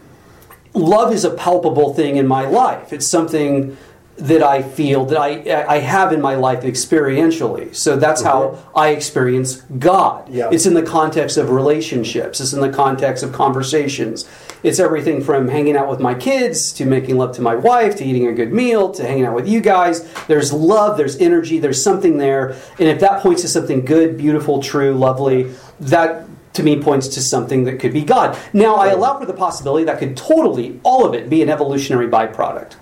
love 0.72 1.12
is 1.12 1.24
a 1.24 1.30
palpable 1.30 1.94
thing 1.94 2.16
in 2.16 2.28
my 2.28 2.46
life. 2.46 2.92
It's 2.92 3.06
something 3.06 3.76
that 4.16 4.42
I 4.42 4.62
feel 4.62 5.04
that 5.06 5.18
I 5.18 5.64
I 5.66 5.78
have 5.78 6.12
in 6.12 6.21
my 6.21 6.37
life 6.37 6.62
experientially. 6.62 7.75
So 7.75 7.97
that's 7.97 8.23
how 8.23 8.59
I 8.75 8.90
experience 8.90 9.62
God. 9.78 10.28
Yeah. 10.28 10.50
It's 10.52 10.66
in 10.66 10.75
the 10.75 10.83
context 10.83 11.37
of 11.37 11.50
relationships. 11.50 12.40
It's 12.40 12.52
in 12.52 12.61
the 12.61 12.73
context 12.73 13.25
of 13.25 13.33
conversations. 13.33 14.28
It's 14.62 14.78
everything 14.78 15.23
from 15.23 15.49
hanging 15.49 15.76
out 15.76 15.90
with 15.90 16.00
my 16.00 16.14
kids 16.14 16.73
to 16.75 16.87
making 16.87 17.18
love 17.18 17.35
to 17.37 17.42
my 17.42 17.54
wife 17.54 17.97
to 17.97 18.04
eating 18.04 18.28
a 18.28 18.33
good 18.33 18.52
meal 18.52 18.92
to 18.92 19.02
hanging 19.02 19.26
out 19.26 19.35
with 19.35 19.49
you 19.49 19.61
guys. 19.61 20.11
There's 20.26 20.52
love, 20.52 20.97
there's 20.97 21.16
energy, 21.16 21.59
there's 21.59 21.83
something 21.83 22.16
there. 22.16 22.52
And 22.78 22.88
if 22.88 23.00
that 23.00 23.21
points 23.21 23.42
to 23.42 23.49
something 23.49 23.85
good, 23.85 24.16
beautiful, 24.16 24.62
true, 24.62 24.94
lovely, 24.94 25.52
that 25.80 26.26
to 26.54 26.62
me 26.62 26.80
points 26.80 27.09
to 27.09 27.21
something 27.21 27.64
that 27.64 27.80
could 27.80 27.92
be 27.92 28.02
God. 28.04 28.38
Now, 28.52 28.76
I 28.76 28.88
allow 28.88 29.18
for 29.18 29.26
the 29.26 29.35
possibility 29.35 29.85
that 29.85 29.99
could 29.99 30.16
totally, 30.16 30.80
all 30.83 31.04
of 31.04 31.12
it, 31.12 31.28
be 31.28 31.42
an 31.42 31.50
evolutionary 31.50 32.06
byproduct. 32.06 32.76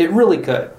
It 0.00 0.10
really 0.12 0.38
could. 0.38 0.70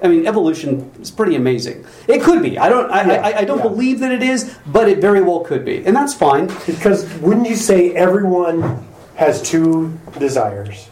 I 0.00 0.06
mean, 0.06 0.24
evolution 0.28 0.92
is 1.00 1.10
pretty 1.10 1.34
amazing. 1.34 1.84
It 2.06 2.22
could 2.22 2.40
be. 2.40 2.56
I 2.56 2.68
don't. 2.68 2.88
I, 2.92 3.02
Yeah, 3.14 3.20
I, 3.26 3.38
I 3.40 3.44
don't 3.44 3.58
yeah. 3.58 3.64
believe 3.64 3.98
that 3.98 4.12
it 4.12 4.22
is, 4.22 4.56
but 4.68 4.88
it 4.88 4.98
very 5.00 5.20
well 5.20 5.40
could 5.40 5.64
be, 5.64 5.84
and 5.84 5.96
that's 5.96 6.14
fine. 6.14 6.46
Because 6.64 7.12
wouldn't 7.16 7.48
you 7.48 7.56
say 7.56 7.92
everyone 7.96 8.86
has 9.16 9.42
two 9.42 9.98
desires 10.16 10.88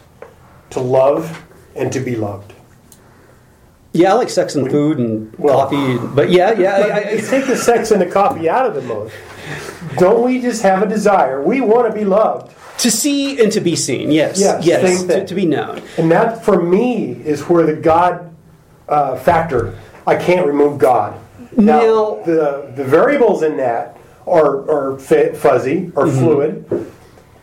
to 0.71 0.81
love 0.81 1.41
and 1.77 1.93
to 1.93 2.01
be 2.01 2.17
loved? 2.17 2.51
Yeah, 3.93 4.11
I 4.11 4.15
like 4.15 4.29
sex 4.29 4.55
and 4.55 4.69
food 4.69 4.97
and 4.99 5.33
Well- 5.39 5.69
coffee, 5.69 5.97
but 6.13 6.29
yeah, 6.29 6.51
yeah. 6.51 6.75
I, 6.75 6.81
I, 6.81 7.03
Let's 7.13 7.29
take 7.35 7.47
the 7.47 7.55
sex 7.55 7.91
and 7.91 8.01
the 8.01 8.05
coffee 8.05 8.49
out 8.49 8.65
of 8.65 8.75
the 8.75 8.81
mode. 8.81 9.13
Don't 9.97 10.25
we 10.25 10.41
just 10.41 10.61
have 10.63 10.83
a 10.83 10.85
desire? 10.87 11.41
We 11.41 11.61
want 11.61 11.87
to 11.87 11.93
be 11.97 12.03
loved. 12.03 12.53
To 12.79 12.91
see 12.91 13.41
and 13.41 13.51
to 13.51 13.59
be 13.61 13.75
seen. 13.75 14.11
Yes, 14.11 14.39
Yes, 14.39 14.65
yes, 14.65 15.03
to, 15.03 15.25
to 15.25 15.35
be 15.35 15.45
known. 15.45 15.81
And 15.97 16.11
that, 16.11 16.43
for 16.45 16.61
me, 16.61 17.11
is 17.11 17.41
where 17.41 17.65
the 17.65 17.75
God 17.75 18.35
uh, 18.87 19.17
factor, 19.17 19.77
I 20.05 20.15
can't 20.15 20.45
remove 20.45 20.77
God. 20.77 21.19
Now, 21.55 21.79
Now- 21.81 22.21
the, 22.25 22.71
the 22.75 22.83
variables 22.83 23.43
in 23.43 23.57
that 23.57 23.97
are, 24.27 24.69
are 24.93 24.99
fuzzy 24.99 25.91
or 25.95 26.05
Mm-hmm. 26.05 26.19
fluid, 26.19 26.91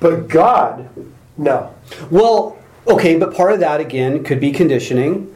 but 0.00 0.28
God, 0.28 0.88
no. 1.36 1.74
Well, 2.10 2.58
okay, 2.86 3.18
but 3.18 3.34
part 3.34 3.52
of 3.52 3.60
that 3.60 3.80
again 3.80 4.22
could 4.22 4.38
be 4.40 4.52
conditioning. 4.52 5.34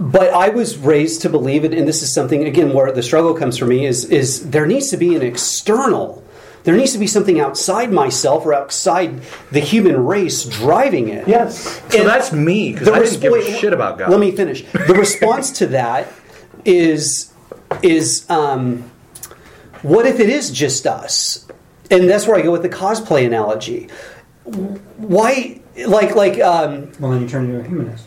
But 0.00 0.30
I 0.34 0.48
was 0.48 0.76
raised 0.76 1.22
to 1.22 1.28
believe 1.28 1.64
it, 1.64 1.72
and 1.72 1.86
this 1.86 2.02
is 2.02 2.12
something 2.12 2.44
again 2.44 2.72
where 2.72 2.90
the 2.90 3.02
struggle 3.04 3.34
comes 3.34 3.56
for 3.56 3.66
me 3.66 3.86
is 3.86 4.04
is 4.06 4.50
there 4.50 4.66
needs 4.66 4.90
to 4.90 4.96
be 4.96 5.14
an 5.14 5.22
external. 5.22 6.24
There 6.64 6.76
needs 6.76 6.92
to 6.92 6.98
be 6.98 7.06
something 7.08 7.40
outside 7.40 7.90
myself 7.92 8.46
or 8.46 8.54
outside 8.54 9.20
the 9.50 9.58
human 9.60 10.04
race 10.06 10.44
driving 10.44 11.08
it. 11.08 11.26
Yes. 11.26 11.82
So 11.90 11.98
And 11.98 12.08
that's 12.08 12.32
me 12.32 12.72
because 12.72 12.86
the 12.86 12.94
I 12.94 13.00
didn't 13.00 13.20
give 13.20 13.32
a 13.32 13.36
resp- 13.36 13.58
shit 13.60 13.72
about 13.72 13.98
God. 13.98 14.10
Let 14.10 14.20
me 14.20 14.30
finish. 14.30 14.62
The 14.72 14.94
response 14.94 15.50
to 15.58 15.66
that 15.68 16.08
is 16.64 17.32
is 17.82 18.28
um, 18.30 18.88
what 19.82 20.06
if 20.06 20.20
it 20.20 20.28
is 20.28 20.50
just 20.50 20.86
us? 20.86 21.46
And 21.90 22.08
that's 22.08 22.26
where 22.26 22.36
I 22.36 22.42
go 22.42 22.52
with 22.52 22.62
the 22.62 22.68
cosplay 22.68 23.26
analogy. 23.26 23.88
Why, 24.44 25.60
like, 25.86 26.14
like, 26.14 26.40
um, 26.40 26.92
Well, 27.00 27.12
then 27.12 27.22
you 27.22 27.28
turn 27.28 27.46
into 27.46 27.60
a 27.60 27.64
humanist. 27.68 28.04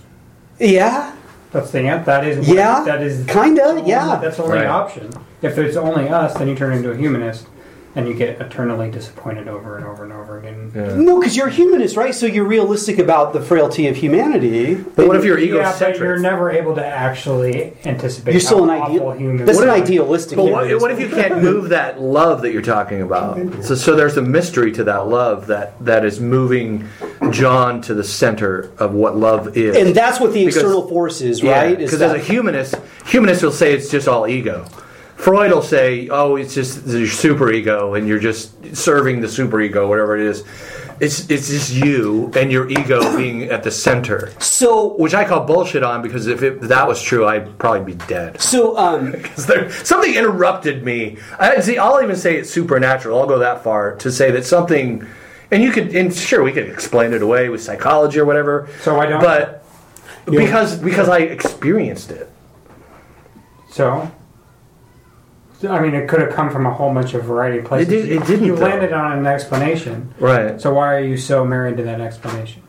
yeah, 0.60 1.14
That's 1.52 1.72
the 1.72 1.80
answer. 1.82 2.06
That 2.06 2.26
is. 2.26 2.38
what- 2.48 2.56
Yeah, 2.58 2.84
That 2.86 3.02
is. 3.02 3.26
kinda, 3.28 3.64
only- 3.64 3.90
yeah. 3.90 4.18
That's 4.22 4.38
the 4.38 4.44
only 4.44 4.58
Right. 4.58 4.68
option. 4.68 5.10
If 5.42 5.58
it's 5.58 5.78
only 5.78 6.10
us, 6.10 6.34
then 6.36 6.48
you 6.48 6.56
turn 6.56 6.74
into 6.74 6.92
a 6.92 6.96
humanist, 6.98 7.48
and 7.96 8.08
you 8.08 8.14
get 8.14 8.42
eternally 8.42 8.92
disappointed 8.92 9.48
over 9.48 9.78
and 9.78 9.86
over 9.86 10.04
and 10.04 10.12
over 10.12 10.38
again. 10.40 10.72
no, 11.06 11.20
because 11.20 11.36
you're 11.38 11.48
a 11.48 11.52
humanist, 11.52 11.96
right? 11.96 12.14
So 12.14 12.26
you're 12.26 12.44
realistic 12.46 13.00
about 13.00 13.32
the 13.32 13.42
frailty 13.42 13.88
of 13.88 13.96
humanity. 13.96 14.76
but 14.76 15.08
what 15.08 15.16
if 15.16 15.24
you're 15.24 15.40
Yeah, 15.40 15.54
but 15.54 15.60
egocentric? 15.70 16.00
you're 16.02 16.20
never 16.20 16.52
able 16.52 16.76
to 16.76 16.86
actually 16.86 17.74
anticipate. 17.86 18.32
You're 18.34 18.42
still 18.42 18.66
how 18.66 18.74
an 18.76 18.82
awful 18.82 19.10
ideal. 19.10 19.12
humans 19.14 19.46
That's 19.48 19.60
an 19.60 19.70
idealistic. 19.70 20.36
But 20.36 20.52
what, 20.52 20.82
what 20.82 20.92
if 20.92 21.00
you 21.00 21.08
can't 21.10 21.42
move 21.42 21.70
that 21.70 22.02
love 22.02 22.42
that 22.42 22.52
you're 22.52 22.62
talking 22.62 23.02
about? 23.02 23.64
So, 23.64 23.76
so 23.76 23.96
there's 23.96 24.18
a 24.18 24.22
mystery 24.22 24.72
to 24.74 24.84
that 24.84 25.08
love 25.08 25.48
that, 25.48 25.84
that 25.86 26.04
is 26.04 26.20
moving 26.20 26.88
John 27.32 27.82
to 27.84 27.94
the 27.94 28.04
center 28.04 28.72
of 28.78 28.94
what 28.94 29.16
love 29.16 29.56
is. 29.56 29.76
And 29.78 29.96
that's 29.96 30.20
what 30.20 30.34
the 30.34 30.40
Because- 30.46 30.58
external 30.58 30.88
force 30.88 31.22
is, 31.22 31.42
right? 31.44 31.80
Is 31.80 31.92
Because 31.92 32.02
as 32.02 32.12
a 32.14 32.20
humanist, 32.20 32.76
humanists 33.06 33.42
will 33.44 33.52
say 33.52 33.74
it's 33.74 33.90
just 33.90 34.08
all 34.10 34.28
ego. 34.28 34.66
Freud 35.26 35.52
will 35.52 35.64
say, 35.64 36.08
"Oh, 36.10 36.36
it's 36.36 36.54
just 36.54 36.86
your 36.86 37.08
super 37.08 37.52
ego, 37.52 37.96
and 37.96 38.08
you're 38.08 38.20
just 38.20 38.76
serving 38.76 39.22
the 39.22 39.28
super 39.28 39.60
ego, 39.60 39.90
whatever 39.90 40.16
it 40.16 40.22
is. 40.24 40.44
It's 41.00 41.28
it's 41.32 41.50
just 41.50 41.74
you 41.74 42.32
and 42.38 42.52
your 42.52 42.70
ego 42.70 43.18
being 43.18 43.46
at 43.46 43.64
the 43.64 43.72
center." 43.72 44.32
so, 44.38 44.94
Which 44.98 45.16
I 45.16 45.26
call 45.26 45.44
bullshit 45.46 45.82
on 45.82 46.04
because 46.04 46.28
if 46.28 46.44
it, 46.44 46.62
that 46.62 46.88
was 46.88 47.02
true, 47.02 47.26
I'd 47.26 47.58
probably 47.58 47.94
be 47.96 48.06
dead. 48.06 48.40
so, 48.40 48.78
um, 48.78 49.14
'Cause 49.24 49.48
there- 49.48 49.72
something 49.72 50.14
interrupted 50.14 50.84
me. 50.86 51.18
I, 51.40 51.60
see, 51.62 51.80
I'll 51.80 52.00
even 52.04 52.16
say 52.16 52.36
it's 52.38 52.52
supernatural. 52.52 53.20
I'll 53.20 53.26
go 53.28 53.40
that 53.40 53.64
far 53.64 53.96
to 53.96 54.12
say 54.12 54.30
that 54.30 54.46
something, 54.46 55.08
and 55.50 55.64
you 55.64 55.72
could, 55.72 55.96
and 55.96 56.14
sure, 56.14 56.44
we 56.44 56.52
could 56.52 56.70
explain 56.70 57.14
it 57.14 57.24
away 57.24 57.50
with 57.50 57.64
psychology 57.64 58.20
or 58.20 58.26
whatever. 58.26 58.68
So 58.82 59.00
I 59.00 59.08
don't- 59.08 59.22
But 59.22 59.66
because 60.26 60.76
because 60.78 61.10
I 61.10 61.18
experienced 61.20 62.12
it. 62.12 62.30
So, 63.72 64.12
I 65.68 65.80
mean, 65.80 65.96
it 65.96 66.08
could 66.10 66.20
have 66.22 66.32
come 66.34 66.50
from 66.50 66.66
a 66.66 66.74
whole 66.74 66.94
bunch 66.94 67.14
of 67.14 67.24
variety 67.24 67.60
of 67.60 67.66
places. 67.66 67.88
did- 67.90 68.12
it 68.12 68.26
didn't, 68.28 68.46
You 68.46 68.56
though. 68.56 68.66
landed 68.66 68.94
on 68.94 69.18
an 69.20 69.26
explanation. 69.26 70.14
Right. 70.20 70.60
So 70.62 70.74
why 70.74 70.94
are 70.96 71.00
you 71.00 71.18
so 71.18 71.46
married 71.46 71.78
to 71.78 71.84
that 71.84 72.02
explanation? 72.02 72.62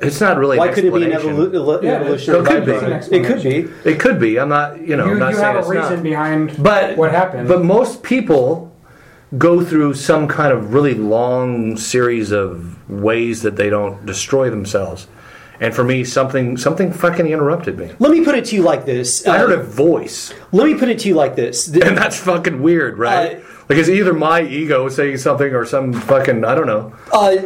It's 0.00 0.20
not 0.20 0.38
really. 0.38 0.58
why 0.58 0.68
an 0.68 0.74
could 0.74 0.84
it 0.84 0.94
be 0.94 1.04
an 1.04 1.12
explanation. 1.12 1.52
evolu- 1.52 1.82
Yeah, 1.82 1.90
evolutionary 1.94 2.40
it 2.42 2.46
could 2.46 2.64
be. 3.10 3.16
It 3.16 3.24
could 3.26 3.42
be. 3.42 3.90
It 3.90 4.00
could 4.00 4.20
be. 4.20 4.38
I'm 4.38 4.48
not. 4.48 4.80
You 4.80 4.96
know. 4.96 5.06
you 5.06 5.14
not 5.16 5.30
you 5.30 5.36
saying 5.38 5.54
have 5.56 5.66
a 5.66 5.68
reason 5.68 5.94
not. 5.96 6.02
behind 6.02 6.62
But 6.62 6.96
what 6.96 7.10
happened. 7.10 7.48
But 7.48 7.64
most 7.64 8.02
people 8.04 8.72
go 9.38 9.64
through 9.64 9.94
some 9.94 10.28
kind 10.28 10.52
of 10.52 10.72
really 10.74 10.94
long 10.94 11.76
series 11.76 12.30
of 12.30 12.76
ways 12.88 13.42
that 13.42 13.56
they 13.56 13.70
don't 13.70 14.04
destroy 14.06 14.50
themselves. 14.50 15.08
And 15.62 15.72
for 15.72 15.84
me, 15.84 16.02
something 16.02 16.56
something 16.56 16.92
fucking 16.92 17.26
interrupted 17.28 17.78
me. 17.78 17.92
Let 18.00 18.10
me 18.10 18.24
put 18.24 18.34
it 18.34 18.44
to 18.46 18.56
you 18.56 18.62
like 18.62 18.84
this. 18.84 19.24
I 19.26 19.36
Uh, 19.36 19.38
heard 19.38 19.52
a 19.52 19.62
voice, 19.62 20.34
let 20.50 20.66
me 20.66 20.74
put 20.74 20.88
it 20.88 20.98
to 21.00 21.08
you 21.08 21.14
like 21.14 21.36
this. 21.36 21.68
And 21.68 21.96
that's 21.96 22.16
fucking 22.18 22.60
weird, 22.60 22.98
right? 22.98 23.36
Uh, 23.36 23.40
like 23.68 23.78
it's 23.78 23.88
either 23.88 24.12
my 24.12 24.42
ego 24.42 24.88
saying 24.88 25.18
something 25.18 25.54
or 25.54 25.64
some 25.64 25.92
fucking 25.92 26.44
I 26.44 26.56
don't 26.56 26.66
know. 26.66 26.92
Uh, 27.12 27.36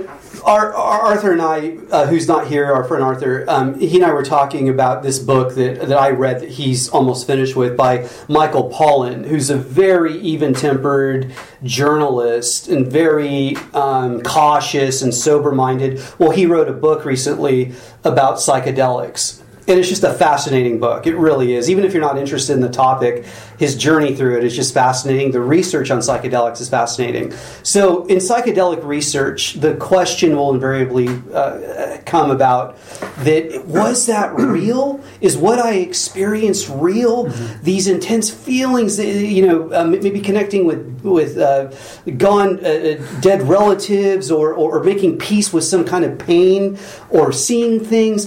Ar- 0.44 0.74
Ar- 0.74 1.00
Arthur 1.00 1.32
and 1.32 1.42
I, 1.42 1.76
uh, 1.90 2.06
who's 2.06 2.28
not 2.28 2.46
here, 2.46 2.72
our 2.72 2.84
friend 2.84 3.02
Arthur, 3.02 3.44
um, 3.48 3.78
he 3.78 3.96
and 3.96 4.04
I 4.04 4.12
were 4.12 4.24
talking 4.24 4.68
about 4.68 5.02
this 5.02 5.18
book 5.18 5.54
that, 5.54 5.88
that 5.88 5.98
I 5.98 6.10
read 6.10 6.40
that 6.40 6.50
he's 6.50 6.88
almost 6.88 7.26
finished 7.26 7.56
with 7.56 7.76
by 7.76 8.08
Michael 8.28 8.70
Pollan, 8.70 9.26
who's 9.26 9.50
a 9.50 9.56
very 9.56 10.18
even 10.20 10.54
tempered 10.54 11.32
journalist 11.62 12.68
and 12.68 12.86
very 12.86 13.56
um, 13.74 14.22
cautious 14.22 15.02
and 15.02 15.14
sober 15.14 15.52
minded. 15.52 16.00
Well, 16.18 16.30
he 16.30 16.46
wrote 16.46 16.68
a 16.68 16.72
book 16.72 17.04
recently 17.04 17.72
about 18.04 18.36
psychedelics. 18.36 19.42
And 19.68 19.80
it's 19.80 19.88
just 19.88 20.04
a 20.04 20.14
fascinating 20.14 20.78
book. 20.78 21.06
It 21.06 21.16
really 21.16 21.54
is. 21.54 21.68
Even 21.68 21.84
if 21.84 21.92
you're 21.92 22.02
not 22.02 22.18
interested 22.18 22.52
in 22.52 22.60
the 22.60 22.68
topic, 22.68 23.24
his 23.58 23.76
journey 23.76 24.14
through 24.14 24.38
it 24.38 24.44
is 24.44 24.54
just 24.54 24.72
fascinating. 24.72 25.32
The 25.32 25.40
research 25.40 25.90
on 25.90 25.98
psychedelics 25.98 26.60
is 26.60 26.68
fascinating. 26.68 27.32
So, 27.64 28.06
in 28.06 28.18
psychedelic 28.18 28.84
research, 28.84 29.54
the 29.54 29.74
question 29.74 30.36
will 30.36 30.54
invariably 30.54 31.08
uh, 31.34 31.98
come 32.06 32.30
about 32.30 32.78
that 33.18 33.66
was 33.66 34.06
that 34.06 34.34
real? 34.36 35.02
Is 35.20 35.36
what 35.36 35.58
I 35.58 35.74
experienced 35.74 36.70
real? 36.72 37.24
These 37.62 37.88
intense 37.88 38.30
feelings, 38.30 38.98
that, 38.98 39.06
you 39.06 39.46
know, 39.46 39.72
um, 39.74 39.90
maybe 39.90 40.20
connecting 40.20 40.64
with 40.66 41.00
with 41.02 41.38
uh, 41.38 41.72
gone 42.16 42.64
uh, 42.64 42.68
uh, 42.68 43.20
dead 43.20 43.42
relatives, 43.42 44.30
or, 44.30 44.52
or 44.52 44.78
or 44.78 44.84
making 44.84 45.18
peace 45.18 45.52
with 45.52 45.64
some 45.64 45.84
kind 45.84 46.04
of 46.04 46.18
pain, 46.18 46.78
or 47.10 47.32
seeing 47.32 47.84
things 47.84 48.26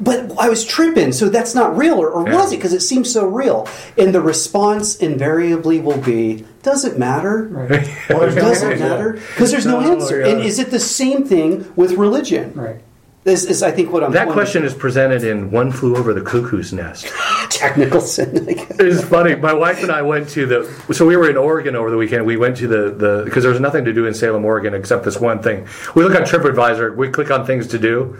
but 0.00 0.38
I 0.38 0.48
was 0.48 0.64
tripping, 0.64 1.12
so 1.12 1.28
that's 1.28 1.54
not 1.54 1.76
real, 1.76 1.94
or, 1.94 2.10
or 2.10 2.24
was 2.24 2.52
it? 2.52 2.56
Because 2.56 2.72
it 2.72 2.80
seems 2.80 3.12
so 3.12 3.26
real. 3.26 3.68
And 3.96 4.14
the 4.14 4.20
response 4.20 4.96
invariably 4.96 5.80
will 5.80 6.00
be, 6.00 6.46
"Does 6.62 6.84
it 6.84 6.98
matter? 6.98 7.48
Or 8.10 8.30
does 8.30 8.62
it 8.62 8.78
matter? 8.78 9.12
Because 9.12 9.50
there's 9.50 9.66
no 9.74 9.80
answer." 9.80 10.20
yeah. 10.20 10.28
And 10.28 10.40
is 10.42 10.58
it 10.58 10.70
the 10.70 10.80
same 10.80 11.24
thing 11.24 11.72
with 11.76 11.92
religion? 11.92 12.52
Right. 12.54 12.80
This 13.24 13.44
is, 13.44 13.62
I 13.62 13.72
think, 13.72 13.92
what 13.92 14.02
I'm. 14.04 14.12
That 14.12 14.20
pointing 14.20 14.34
question 14.34 14.64
is 14.64 14.72
presented 14.74 15.24
in 15.24 15.50
One 15.50 15.70
Flew 15.70 15.96
Over 15.96 16.14
the 16.14 16.22
Cuckoo's 16.22 16.72
Nest. 16.72 17.06
technical 17.50 18.00
sin. 18.00 18.46
It's 18.48 19.04
funny. 19.04 19.34
My 19.34 19.52
wife 19.52 19.82
and 19.82 19.90
I 19.90 20.02
went 20.02 20.28
to 20.30 20.46
the. 20.46 20.94
So 20.94 21.06
we 21.06 21.16
were 21.16 21.28
in 21.28 21.36
Oregon 21.36 21.74
over 21.76 21.90
the 21.90 21.96
weekend. 21.96 22.24
We 22.24 22.36
went 22.36 22.56
to 22.58 22.68
the 22.68 22.90
the 22.90 23.22
because 23.24 23.42
there 23.42 23.52
was 23.52 23.60
nothing 23.60 23.84
to 23.84 23.92
do 23.92 24.06
in 24.06 24.14
Salem, 24.14 24.44
Oregon, 24.44 24.72
except 24.72 25.04
this 25.04 25.18
one 25.18 25.42
thing. 25.42 25.66
We 25.94 26.04
look 26.04 26.14
on 26.14 26.22
TripAdvisor. 26.22 26.96
We 26.96 27.10
click 27.10 27.30
on 27.30 27.44
things 27.44 27.66
to 27.68 27.78
do. 27.78 28.16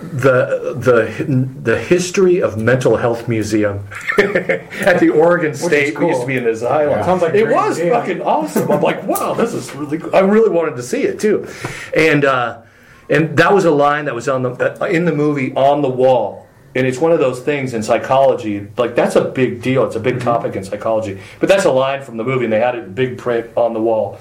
The 0.00 0.74
the 0.76 1.34
the 1.60 1.76
history 1.76 2.40
of 2.40 2.56
mental 2.56 2.96
health 2.96 3.26
museum 3.26 3.84
at 4.18 5.00
the 5.00 5.10
Oregon 5.12 5.54
State. 5.54 5.98
We 5.98 6.06
used 6.06 6.20
to 6.20 6.26
be 6.26 6.36
in 6.36 6.44
this 6.44 6.62
island. 6.62 7.04
Sounds 7.04 7.22
like 7.22 7.34
it 7.34 7.48
was 7.48 7.80
idea. 7.80 7.92
fucking 7.92 8.22
awesome. 8.22 8.70
I'm 8.70 8.80
like, 8.80 9.02
wow, 9.02 9.34
this 9.34 9.52
is 9.54 9.74
really. 9.74 9.98
Cool. 9.98 10.14
I 10.14 10.20
really 10.20 10.50
wanted 10.50 10.76
to 10.76 10.84
see 10.84 11.02
it 11.02 11.18
too, 11.18 11.48
and 11.96 12.24
uh, 12.24 12.62
and 13.10 13.36
that 13.38 13.52
was 13.52 13.64
a 13.64 13.72
line 13.72 14.04
that 14.04 14.14
was 14.14 14.28
on 14.28 14.42
the 14.42 14.80
uh, 14.80 14.86
in 14.86 15.04
the 15.04 15.12
movie 15.12 15.52
on 15.54 15.82
the 15.82 15.88
wall. 15.88 16.46
And 16.76 16.86
it's 16.86 16.98
one 16.98 17.10
of 17.10 17.18
those 17.18 17.40
things 17.40 17.74
in 17.74 17.82
psychology, 17.82 18.68
like 18.76 18.94
that's 18.94 19.16
a 19.16 19.24
big 19.24 19.62
deal. 19.62 19.84
It's 19.84 19.96
a 19.96 20.00
big 20.00 20.20
topic 20.20 20.54
in 20.54 20.62
psychology. 20.62 21.20
But 21.40 21.48
that's 21.48 21.64
a 21.64 21.72
line 21.72 22.02
from 22.02 22.18
the 22.18 22.24
movie, 22.24 22.44
and 22.44 22.52
they 22.52 22.60
had 22.60 22.76
it 22.76 22.84
in 22.84 22.94
big 22.94 23.18
print 23.18 23.50
on 23.56 23.72
the 23.72 23.80
wall. 23.80 24.20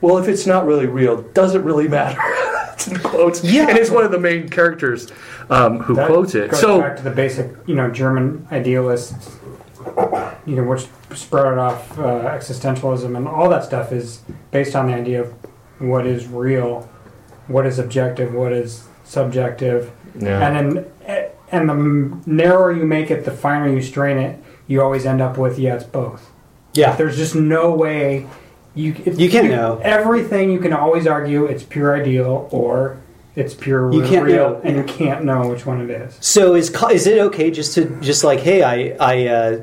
Well, 0.00 0.18
if 0.18 0.28
it's 0.28 0.46
not 0.46 0.66
really 0.66 0.86
real, 0.86 1.22
does 1.22 1.54
it 1.54 1.62
really 1.62 1.88
matter? 1.88 2.18
it's 2.74 2.88
in 2.88 2.98
quotes. 2.98 3.42
Yeah. 3.42 3.68
And 3.68 3.78
it's 3.78 3.90
one 3.90 4.04
of 4.04 4.10
the 4.10 4.18
main 4.20 4.48
characters 4.48 5.10
um, 5.50 5.80
who 5.80 5.94
That 5.94 6.06
quotes 6.06 6.34
it. 6.34 6.50
Goes 6.50 6.60
So 6.60 6.80
back 6.80 6.96
to 6.96 7.02
the 7.02 7.10
basic, 7.10 7.50
you 7.66 7.74
know, 7.74 7.90
German 7.90 8.46
idealists, 8.52 9.36
you 10.46 10.56
know, 10.56 10.64
which 10.64 10.86
sprouted 11.14 11.58
off 11.58 11.98
uh, 11.98 12.02
existentialism 12.30 13.16
and 13.16 13.26
all 13.26 13.48
that 13.48 13.64
stuff 13.64 13.92
is 13.92 14.22
based 14.50 14.76
on 14.76 14.86
the 14.88 14.94
idea 14.94 15.22
of 15.22 15.32
what 15.78 16.06
is 16.06 16.26
real, 16.26 16.88
what 17.46 17.66
is 17.66 17.78
objective, 17.78 18.34
what 18.34 18.52
is 18.52 18.86
subjective, 19.04 19.92
Yeah. 20.18 20.46
and 20.46 20.76
then 20.76 20.86
and 21.52 21.68
the 21.68 22.20
narrower 22.30 22.72
you 22.72 22.84
make 22.84 23.10
it, 23.10 23.24
the 23.24 23.30
finer 23.30 23.68
you 23.72 23.80
strain 23.80 24.18
it, 24.18 24.42
you 24.66 24.82
always 24.82 25.06
end 25.06 25.22
up 25.22 25.38
with 25.38 25.58
yeah, 25.58 25.74
it's 25.76 25.84
both. 25.84 26.30
Yeah. 26.74 26.96
There's 26.96 27.16
just 27.16 27.34
no 27.36 27.72
way 27.72 28.26
you 28.76 28.94
if 29.04 29.18
You 29.18 29.28
can't 29.28 29.48
know. 29.48 29.80
everything. 29.82 30.52
You 30.52 30.60
can 30.60 30.72
always 30.72 31.06
argue 31.08 31.46
it's 31.46 31.64
pure 31.64 31.96
ideal 32.00 32.48
or 32.52 32.98
it's 33.34 33.54
pure 33.54 33.92
You 33.92 34.02
can't 34.02 34.24
real, 34.24 34.50
know. 34.50 34.60
and 34.62 34.76
you 34.76 34.84
can't 34.84 35.24
know 35.24 35.48
which 35.48 35.66
one 35.66 35.80
it 35.80 35.90
is. 35.90 36.16
So 36.20 36.54
is 36.54 36.70
is 36.92 37.06
it 37.08 37.18
okay 37.18 37.50
just 37.50 37.74
to 37.74 37.84
just 38.00 38.22
like, 38.22 38.40
hey, 38.40 38.62
I 38.62 38.96
I. 39.00 39.26
Uh, 39.26 39.60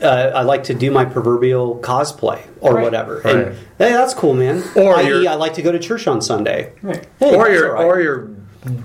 uh, 0.00 0.32
I 0.34 0.42
like 0.42 0.64
to 0.64 0.74
do 0.74 0.90
my 0.90 1.04
proverbial 1.04 1.76
cosplay 1.78 2.40
or 2.60 2.74
Right. 2.74 2.82
whatever, 2.82 3.20
Right. 3.24 3.36
and 3.36 3.46
hey, 3.78 3.92
that's 3.92 4.14
cool, 4.14 4.34
man. 4.34 4.64
Or 4.74 4.96
i.e., 4.96 5.28
I 5.28 5.34
like 5.36 5.54
to 5.54 5.62
go 5.62 5.70
to 5.70 5.78
church 5.78 6.08
on 6.08 6.20
Sunday. 6.20 6.72
Right. 6.82 7.06
Hey, 7.20 7.36
or 7.36 7.48
you're 7.48 7.76
all 7.76 7.84
right. 7.84 7.98
or 7.98 8.00
you're 8.00 8.28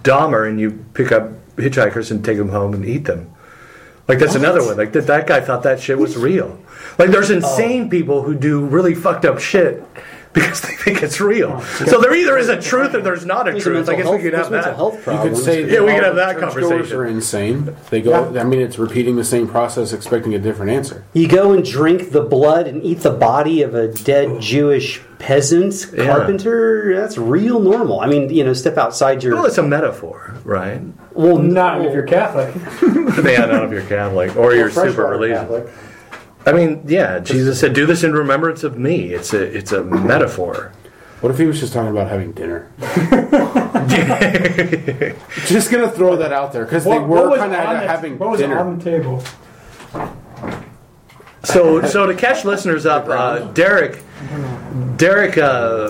Dahmer 0.04 0.48
and 0.48 0.60
you 0.60 0.86
pick 0.94 1.12
up 1.12 1.32
hitchhikers 1.56 2.12
and 2.12 2.24
take 2.24 2.38
them 2.38 2.50
home 2.50 2.76
and 2.76 2.86
eat 2.86 3.06
them. 3.06 3.32
Like 4.08 4.20
that's 4.20 4.36
another 4.36 4.64
one. 4.64 4.78
Like 4.78 4.92
that, 4.94 5.08
that 5.08 5.26
guy 5.26 5.42
thought 5.42 5.64
that 5.64 5.80
shit 5.80 5.98
was 5.98 6.16
real. 6.18 6.60
Like 6.98 7.12
there's 7.12 7.30
insane 7.30 7.86
oh. 7.86 7.90
people 7.90 8.24
who 8.24 8.36
do 8.36 8.66
really 8.66 8.96
fucked 8.96 9.26
up 9.26 9.40
shit 9.40 9.84
because 10.34 10.62
they 10.68 10.76
think 10.76 11.04
it's 11.04 11.20
real. 11.20 11.54
Oh, 11.58 11.86
so 11.86 12.00
there 12.00 12.14
either 12.16 12.38
is 12.38 12.50
a 12.50 12.62
truth 12.62 12.94
or 12.94 13.02
there's 13.02 13.26
not 13.26 13.48
a 13.48 13.52
There's 13.52 13.64
truth. 13.64 13.90
I 13.90 13.94
mental 13.94 13.96
guess 13.96 14.06
health- 14.06 14.16
we 14.18 14.22
could 14.24 14.34
have 14.34 14.50
that. 14.52 14.76
health 14.76 14.96
You 14.98 15.02
problems. 15.04 15.38
could 15.38 15.46
say 15.46 15.62
Yeah, 15.72 15.82
we 15.82 15.92
all 15.92 15.96
could 15.96 16.04
have 16.06 16.16
that 16.16 16.40
churchgoers 16.40 16.54
conversation. 16.64 16.98
Are 16.98 17.06
insane. 17.06 17.76
They 17.90 18.02
go. 18.02 18.38
I 18.38 18.44
mean, 18.44 18.62
it's 18.62 18.78
repeating 18.78 19.16
the 19.16 19.24
same 19.24 19.48
process, 19.48 19.94
expecting 19.94 20.34
a 20.36 20.40
different 20.40 20.72
answer. 20.72 21.04
You 21.14 21.28
go 21.28 21.54
and 21.54 21.64
drink 21.66 22.12
the 22.12 22.22
blood 22.22 22.68
and 22.68 22.84
eat 22.84 23.00
the 23.00 23.12
body 23.12 23.62
of 23.62 23.74
a 23.76 23.88
dead 23.92 24.40
Jewish 24.42 25.02
peasant 25.20 25.88
Yeah. 25.96 26.06
carpenter. 26.06 26.96
That's 26.96 27.18
real 27.18 27.60
normal. 27.60 28.00
I 28.02 28.08
mean, 28.08 28.30
you 28.30 28.44
know, 28.44 28.54
step 28.54 28.78
outside 28.78 29.24
your. 29.24 29.36
Well, 29.36 29.46
it's 29.46 29.58
a 29.58 29.64
metaphor, 29.64 30.36
right? 30.44 30.82
well, 31.14 31.40
Not 31.40 31.84
if 31.84 31.94
you're 31.94 32.04
Catholic. 32.04 32.54
yeah, 33.26 33.46
not 33.46 33.64
if 33.66 33.72
you're 33.72 33.82
Catholic 33.82 34.36
or 34.36 34.54
you're 34.54 34.70
super 34.70 34.92
Freshwater 34.92 35.18
religious. 35.18 35.74
Catholic. 36.48 36.62
I 36.64 36.66
mean, 36.76 36.84
yeah, 36.88 37.20
Jesus 37.20 37.60
said, 37.60 37.74
"Do 37.74 37.86
this 37.86 38.04
in 38.04 38.14
remembrance 38.14 38.64
of 38.64 38.78
me." 38.78 39.14
It's 39.14 39.34
a 39.34 39.42
it's 39.44 39.72
a 39.72 39.84
metaphor. 39.84 40.72
What 41.22 41.32
if 41.32 41.38
he 41.40 41.46
was 41.46 41.60
just 41.60 41.74
talking 41.74 41.90
about 41.92 42.10
having 42.10 42.32
dinner? 42.34 42.72
just 45.48 45.72
gonna 45.72 45.90
throw 45.92 46.16
that 46.18 46.32
out 46.32 46.54
there 46.54 46.64
because 46.66 46.84
they 46.84 46.92
What- 46.92 47.08
what 47.08 47.24
were 47.24 47.30
was 47.32 47.40
kind 47.40 47.54
of 47.56 47.60
on 47.60 47.74
the- 47.76 47.88
having 47.88 48.18
what 48.20 48.30
was 48.32 48.40
dinner. 48.40 48.60
on 48.60 48.78
the 48.78 48.84
table? 48.84 49.24
So, 51.44 51.82
so 51.88 52.06
to 52.08 52.14
catch 52.14 52.44
listeners 52.44 52.86
up, 52.86 53.08
uh, 53.08 53.40
Derek, 53.54 54.04
Derek 54.98 55.38
uh, 55.38 55.90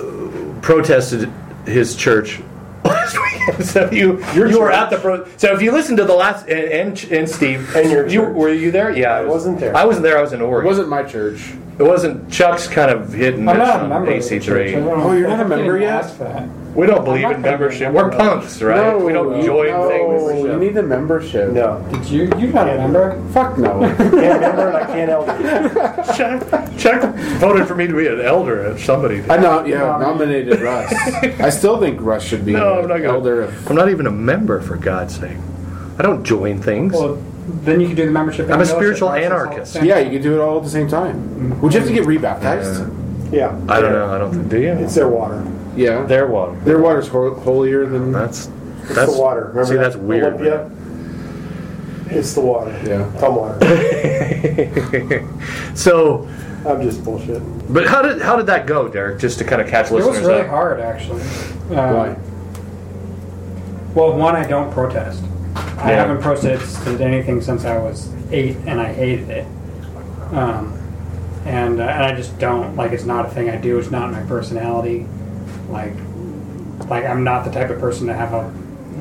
protested 0.62 1.32
his 1.66 1.96
church 1.96 2.40
last 2.86 3.14
weekend. 3.16 3.27
So 3.62 3.90
you 3.92 4.24
you 4.34 4.60
were 4.60 4.72
at 4.72 4.90
the 4.90 4.98
pro. 4.98 5.26
So 5.38 5.54
if 5.54 5.62
you 5.62 5.72
listen 5.72 5.96
to 5.98 6.04
the 6.06 6.14
last 6.14 6.48
and 6.48 6.60
and, 7.00 7.12
and 7.12 7.30
Steve 7.30 7.76
And 7.76 7.90
your 7.92 8.08
you 8.08 8.22
church. 8.22 8.36
were 8.36 8.54
you 8.54 8.72
there? 8.72 8.92
Yeah, 8.92 9.16
I, 9.16 9.22
was, 9.22 9.32
wasn't 9.32 9.60
there. 9.60 9.76
I 9.76 9.86
wasn't 9.86 10.04
there. 10.04 10.18
I 10.18 10.22
was 10.22 10.34
in 10.34 10.42
It 10.42 10.46
Oregon. 10.46 10.68
wasn't 10.68 10.90
my 10.90 11.04
church. 11.04 11.54
It 11.80 11.84
wasn't 11.84 12.32
Chuck's 12.32 12.68
kind 12.68 12.90
of 12.92 13.14
hidden. 13.14 13.48
I'm 13.48 13.56
oh, 13.58 13.60
not 13.66 13.86
a 13.86 13.88
member 13.88 14.12
of 14.12 14.24
the 14.30 14.40
church. 14.40 14.70
I 14.70 14.74
AC3. 14.74 14.74
don't 14.74 14.86
know. 14.86 15.10
Oh, 15.10 15.12
you're 15.14 15.28
not 15.28 15.40
a 15.40 15.46
I 15.46 15.48
didn't 15.50 15.50
member 15.50 15.80
yet? 15.80 15.94
ask 16.06 16.18
that. 16.20 16.50
We 16.78 16.86
don't 16.86 17.04
believe 17.04 17.24
in 17.24 17.42
not 17.42 17.42
gonna 17.42 17.42
be 17.42 17.48
a 17.48 17.52
membership. 17.52 17.92
We're 17.92 18.12
punks, 18.12 18.62
right? 18.62 18.76
No, 18.78 19.00
we 19.04 19.12
don't 19.12 19.38
you- 19.38 19.44
join 19.48 19.70
no, 19.70 19.90
things. 19.90 20.44
You 20.46 20.60
need 20.60 20.78
a 20.78 20.84
membership. 20.84 21.52
No. 21.52 21.84
Did 21.92 22.06
you? 22.06 22.24
You're 22.38 22.54
not 22.54 22.70
a 22.70 22.78
member. 22.78 23.20
Fuck 23.32 23.58
no. 23.58 23.80
Can't 23.98 24.12
remember 24.12 24.68
and 24.68 24.78
I 24.78 24.86
can't 24.86 25.10
elder. 25.10 26.04
Chuck, 26.16 26.78
Chuck 26.78 27.16
voted 27.40 27.68
for 27.68 27.74
me 27.74 27.88
to 27.88 27.96
be 27.96 28.06
an 28.06 28.22
elder 28.22 28.62
at 28.62 28.80
somebody. 28.80 29.24
I 29.28 29.38
know. 29.38 29.66
Yeah, 29.66 29.98
nominated 29.98 30.62
Russ. 30.62 30.94
I 31.40 31.50
still 31.50 31.80
think 31.80 32.00
Russ 32.00 32.24
should 32.24 32.46
be 32.46 32.54
No, 32.54 32.76
I'm 32.76 32.84
an 32.84 32.90
not 32.90 32.98
gonna. 32.98 33.14
elder. 33.14 33.42
Of, 33.42 33.68
I'm 33.72 33.76
not 33.76 33.90
even 33.90 34.06
a 34.06 34.12
member, 34.12 34.62
for 34.62 34.76
God's 34.78 35.16
sake. 35.16 35.38
I 35.98 36.04
don't 36.04 36.24
join 36.24 36.62
things. 36.62 36.94
Well, 36.94 37.16
then 37.48 37.82
you 37.82 37.88
can 37.88 37.96
do 37.96 38.06
the 38.06 38.12
membership. 38.12 38.52
I'm 38.52 38.62
a 38.62 38.66
spiritual 38.68 39.08
process 39.10 39.32
all 39.32 39.40
at 39.40 39.42
the 39.42 39.56
anarchist. 39.56 39.84
yeah, 39.84 39.98
you 39.98 40.12
can 40.12 40.22
do 40.22 40.36
it 40.36 40.42
all 40.42 40.58
at 40.58 40.64
the 40.64 40.70
same 40.70 40.88
time. 40.88 41.60
Would 41.60 41.74
you 41.74 41.80
have 41.80 41.90
to 41.90 41.96
get 41.96 42.06
rebaptized? 42.06 43.34
Yeah. 43.34 43.60
I 43.68 43.82
don't 43.82 43.94
know. 43.94 44.14
I 44.14 44.20
don't 44.20 44.32
think. 44.32 44.50
Do 44.50 44.62
you? 44.62 44.74
It's 44.74 44.94
their 44.94 45.10
water. 45.10 45.44
Yeah. 45.78 46.04
their 46.04 46.28
water. 46.28 46.60
Their 46.62 46.80
water's 46.80 47.08
ho- 47.08 47.36
holier 47.36 47.86
than. 47.86 48.12
That's 48.12 48.50
It's 48.84 48.96
that's 48.96 49.14
the 49.16 49.22
water. 49.22 49.46
Remember 49.54 49.66
See, 49.66 49.74
that? 49.76 49.82
that's 49.84 49.96
weird. 49.96 50.34
Olympia? 50.34 50.70
It's 52.10 52.34
the 52.34 52.42
water. 52.42 52.72
Yeah. 52.86 53.10
Tumwater. 53.20 53.62
So, 55.76 56.28
I'm 56.66 56.82
just 56.82 57.04
bullshit. 57.04 57.42
but 57.72 57.86
how 57.86 58.02
did 58.02 58.20
how 58.22 58.36
did 58.36 58.48
that 58.48 58.66
go, 58.66 58.88
Derek? 58.88 59.20
Just 59.20 59.38
to 59.40 59.44
kind 59.46 59.62
of 59.62 59.68
catch 59.68 59.92
It 59.92 59.94
was 59.94 60.06
listeners 60.08 60.28
really 60.28 60.42
up. 60.42 60.48
hard, 60.48 60.80
actually. 60.80 61.22
Uh, 61.22 61.94
Why? 61.94 62.16
Well, 63.94 64.18
one, 64.18 64.36
I 64.36 64.48
don't 64.48 64.72
protest. 64.72 65.24
I 65.56 65.92
Yeah. 65.92 66.08
haven't 66.08 66.22
protested 66.24 67.02
anything 67.02 67.42
since 67.42 67.64
I 67.66 67.78
was 67.78 68.10
eight, 68.32 68.58
and 68.66 68.82
I 68.82 68.92
hated 68.92 69.30
it. 69.30 69.46
Um, 70.32 70.74
and 71.46 71.80
uh, 71.80 71.84
and 71.84 72.04
I 72.04 72.16
just 72.16 72.38
don't 72.40 72.76
like. 72.76 72.92
It's 72.92 73.06
not 73.06 73.26
a 73.26 73.30
thing 73.30 73.50
I 73.50 73.58
do. 73.58 73.78
It's 73.78 73.92
not 73.92 74.12
my 74.12 74.22
personality. 74.24 75.06
Like, 75.70 75.94
like 76.90 77.06
I'm 77.06 77.24
not 77.24 77.46
the 77.46 77.52
type 77.52 77.70
of 77.70 77.80
person 77.80 78.08
to 78.08 78.14
have 78.14 78.34
a 78.34 78.54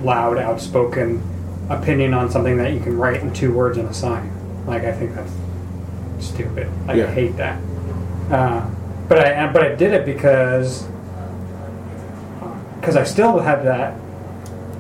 loud, 0.03 0.39
outspoken 0.39 1.23
opinion 1.69 2.15
on 2.15 2.31
something 2.31 2.57
that 2.59 2.73
you 2.73 2.81
can 2.81 2.97
write 2.97 3.21
in 3.21 3.33
two 3.33 3.53
words 3.53 3.79
on 3.79 3.87
a 3.87 3.95
sign. 3.95 4.33
Like 4.67 4.85
I 4.85 4.93
think 4.93 5.15
that's 5.15 5.33
stupid. 6.19 6.69
Like 6.87 6.97
Yeah. 6.97 7.09
I 7.09 7.13
hate 7.13 7.37
that. 7.37 7.61
Uh, 8.31 8.69
but 9.09 9.19
I 9.19 9.53
but 9.53 9.63
I 9.63 9.75
did 9.75 9.93
it 9.93 10.05
because 10.05 10.87
because 12.81 12.97
I 12.97 13.05
still 13.05 13.39
had 13.39 13.65
that. 13.65 13.99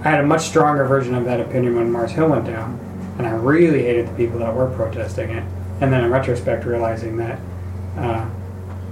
I 0.05 0.11
had 0.11 0.21
a 0.21 0.27
much 0.27 0.43
stronger 0.43 0.85
version 0.85 1.15
of 1.15 1.25
that 1.25 1.41
opinion 1.41 1.75
when 1.75 1.91
Mars 1.91 2.13
Hill 2.13 2.29
went 2.29 2.47
down, 2.47 2.79
and 3.19 3.27
I 3.27 3.31
really 3.31 3.83
hated 3.83 4.07
the 4.07 4.13
people 4.13 4.39
that 4.39 4.55
were 4.55 4.71
protesting 4.71 5.31
it. 5.31 5.45
And 5.81 5.93
then 5.93 6.05
in 6.05 6.11
retrospect, 6.11 6.65
realizing 6.65 7.17
that 7.17 7.39
uh, 7.97 8.29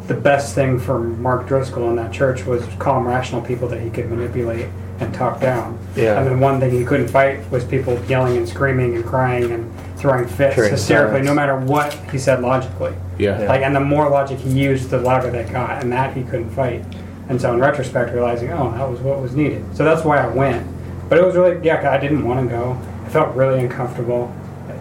the 0.06 0.14
best 0.14 0.54
thing 0.54 0.78
for 0.78 0.98
Mark 0.98 1.48
Driscoll 1.48 1.88
in 1.90 1.96
that 1.96 2.12
church 2.12 2.44
was 2.44 2.64
calm, 2.78 3.06
rational 3.06 3.40
people 3.40 3.68
that 3.68 3.80
he 3.80 3.90
could 3.90 4.10
manipulate 4.10 4.68
and 5.00 5.12
talk 5.14 5.40
down. 5.40 5.78
Yeah. 5.96 6.18
And 6.18 6.26
then 6.26 6.40
one 6.40 6.60
thing 6.60 6.70
he 6.70 6.84
couldn't 6.84 7.08
fight 7.08 7.50
was 7.50 7.64
people 7.64 7.98
yelling 8.04 8.36
and 8.36 8.48
screaming 8.48 8.96
and 8.96 9.04
crying 9.04 9.50
and 9.50 9.72
throwing 9.96 10.26
fits 10.26 10.54
Carrying 10.54 10.72
hysterically, 10.72 11.18
signs. 11.18 11.26
no 11.26 11.34
matter 11.34 11.56
what 11.56 11.94
he 12.10 12.18
said 12.18 12.42
logically. 12.42 12.94
Yeah. 13.18 13.38
Like, 13.48 13.62
and 13.62 13.74
the 13.74 13.80
more 13.80 14.08
logic 14.10 14.38
he 14.38 14.50
used, 14.50 14.90
the 14.90 15.00
louder 15.00 15.30
they 15.30 15.44
got, 15.44 15.82
and 15.82 15.90
that 15.92 16.16
he 16.16 16.22
couldn't 16.22 16.50
fight. 16.50 16.84
And 17.28 17.40
so, 17.40 17.54
in 17.54 17.60
retrospect, 17.60 18.12
realizing, 18.12 18.52
oh, 18.52 18.70
that 18.72 18.88
was 18.88 19.00
what 19.00 19.20
was 19.22 19.34
needed. 19.34 19.64
So 19.74 19.84
that's 19.84 20.04
why 20.04 20.18
I 20.18 20.26
went. 20.26 20.66
But 21.08 21.18
it 21.18 21.24
was 21.24 21.34
really, 21.34 21.64
yeah, 21.64 21.90
I 21.90 21.98
didn't 21.98 22.24
want 22.24 22.46
to 22.46 22.54
go. 22.54 22.78
I 23.04 23.08
felt 23.08 23.34
really 23.34 23.60
uncomfortable. 23.60 24.34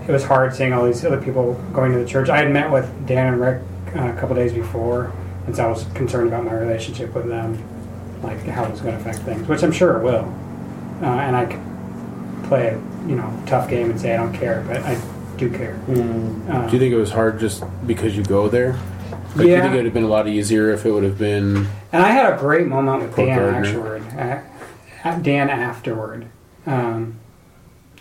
It 0.08 0.12
was 0.12 0.26
hard 0.26 0.54
seeing 0.54 0.74
all 0.74 0.86
these 0.86 1.06
other 1.06 1.22
people 1.22 1.54
going 1.72 1.94
to 1.94 2.00
the 2.00 2.06
church. 2.06 2.28
I 2.28 2.38
had 2.38 2.52
met 2.52 2.70
with 2.70 3.08
Dan 3.08 3.34
and 3.34 3.42
Rick 3.42 3.62
uh, 3.96 4.14
a 4.16 4.20
couple 4.20 4.36
days 4.36 4.54
before, 4.54 5.12
and 5.46 5.56
so 5.56 5.66
I 5.66 5.70
was 5.70 5.84
concerned 5.96 6.28
about 6.28 6.44
my 6.46 6.54
relationship 6.54 7.14
with 7.14 7.28
them, 7.28 7.58
like 8.24 8.40
how 8.46 8.66
it 8.66 8.72
was 8.72 8.82
going 8.82 8.96
to 8.96 9.00
affect 9.02 9.20
things, 9.20 9.48
which 9.48 9.64
I'm 9.64 9.72
sure 9.72 9.98
it 9.98 10.04
will. 10.04 10.34
Uh, 11.02 11.06
and 11.06 11.36
I 11.36 11.46
could 11.46 11.60
play 12.48 12.68
a 12.70 12.74
you 13.08 13.16
know 13.16 13.32
tough 13.46 13.70
game 13.70 13.90
and 13.90 14.00
say 14.00 14.14
I 14.14 14.18
don't 14.18 14.34
care, 14.34 14.64
but 14.68 14.78
I 14.84 15.00
do 15.38 15.50
care. 15.50 15.80
Uh, 15.90 16.68
Do 16.68 16.74
you 16.74 16.80
think 16.80 16.94
it 16.94 16.98
was 16.98 17.12
hard 17.12 17.40
just 17.40 17.64
because 17.86 18.16
you 18.16 18.24
go 18.24 18.48
there? 18.48 18.80
Like, 19.36 19.46
do 19.46 19.48
you 19.48 19.62
think 19.62 19.74
it 19.74 19.78
would 19.78 19.86
have 19.86 19.94
been 19.94 20.04
a 20.04 20.08
lot 20.08 20.28
easier 20.28 20.70
if 20.70 20.86
it 20.86 20.92
would 20.92 21.04
have 21.04 21.18
been? 21.18 21.68
And 21.92 22.04
I 22.04 22.12
had 22.12 22.34
a 22.34 22.38
great 22.38 22.68
moment 22.68 23.02
with 23.04 23.16
Dan 23.16 23.56
afterward. 23.66 24.04
Uh, 25.04 25.20
Dan 25.20 25.50
afterward. 25.50 26.28
Um, 26.68 27.20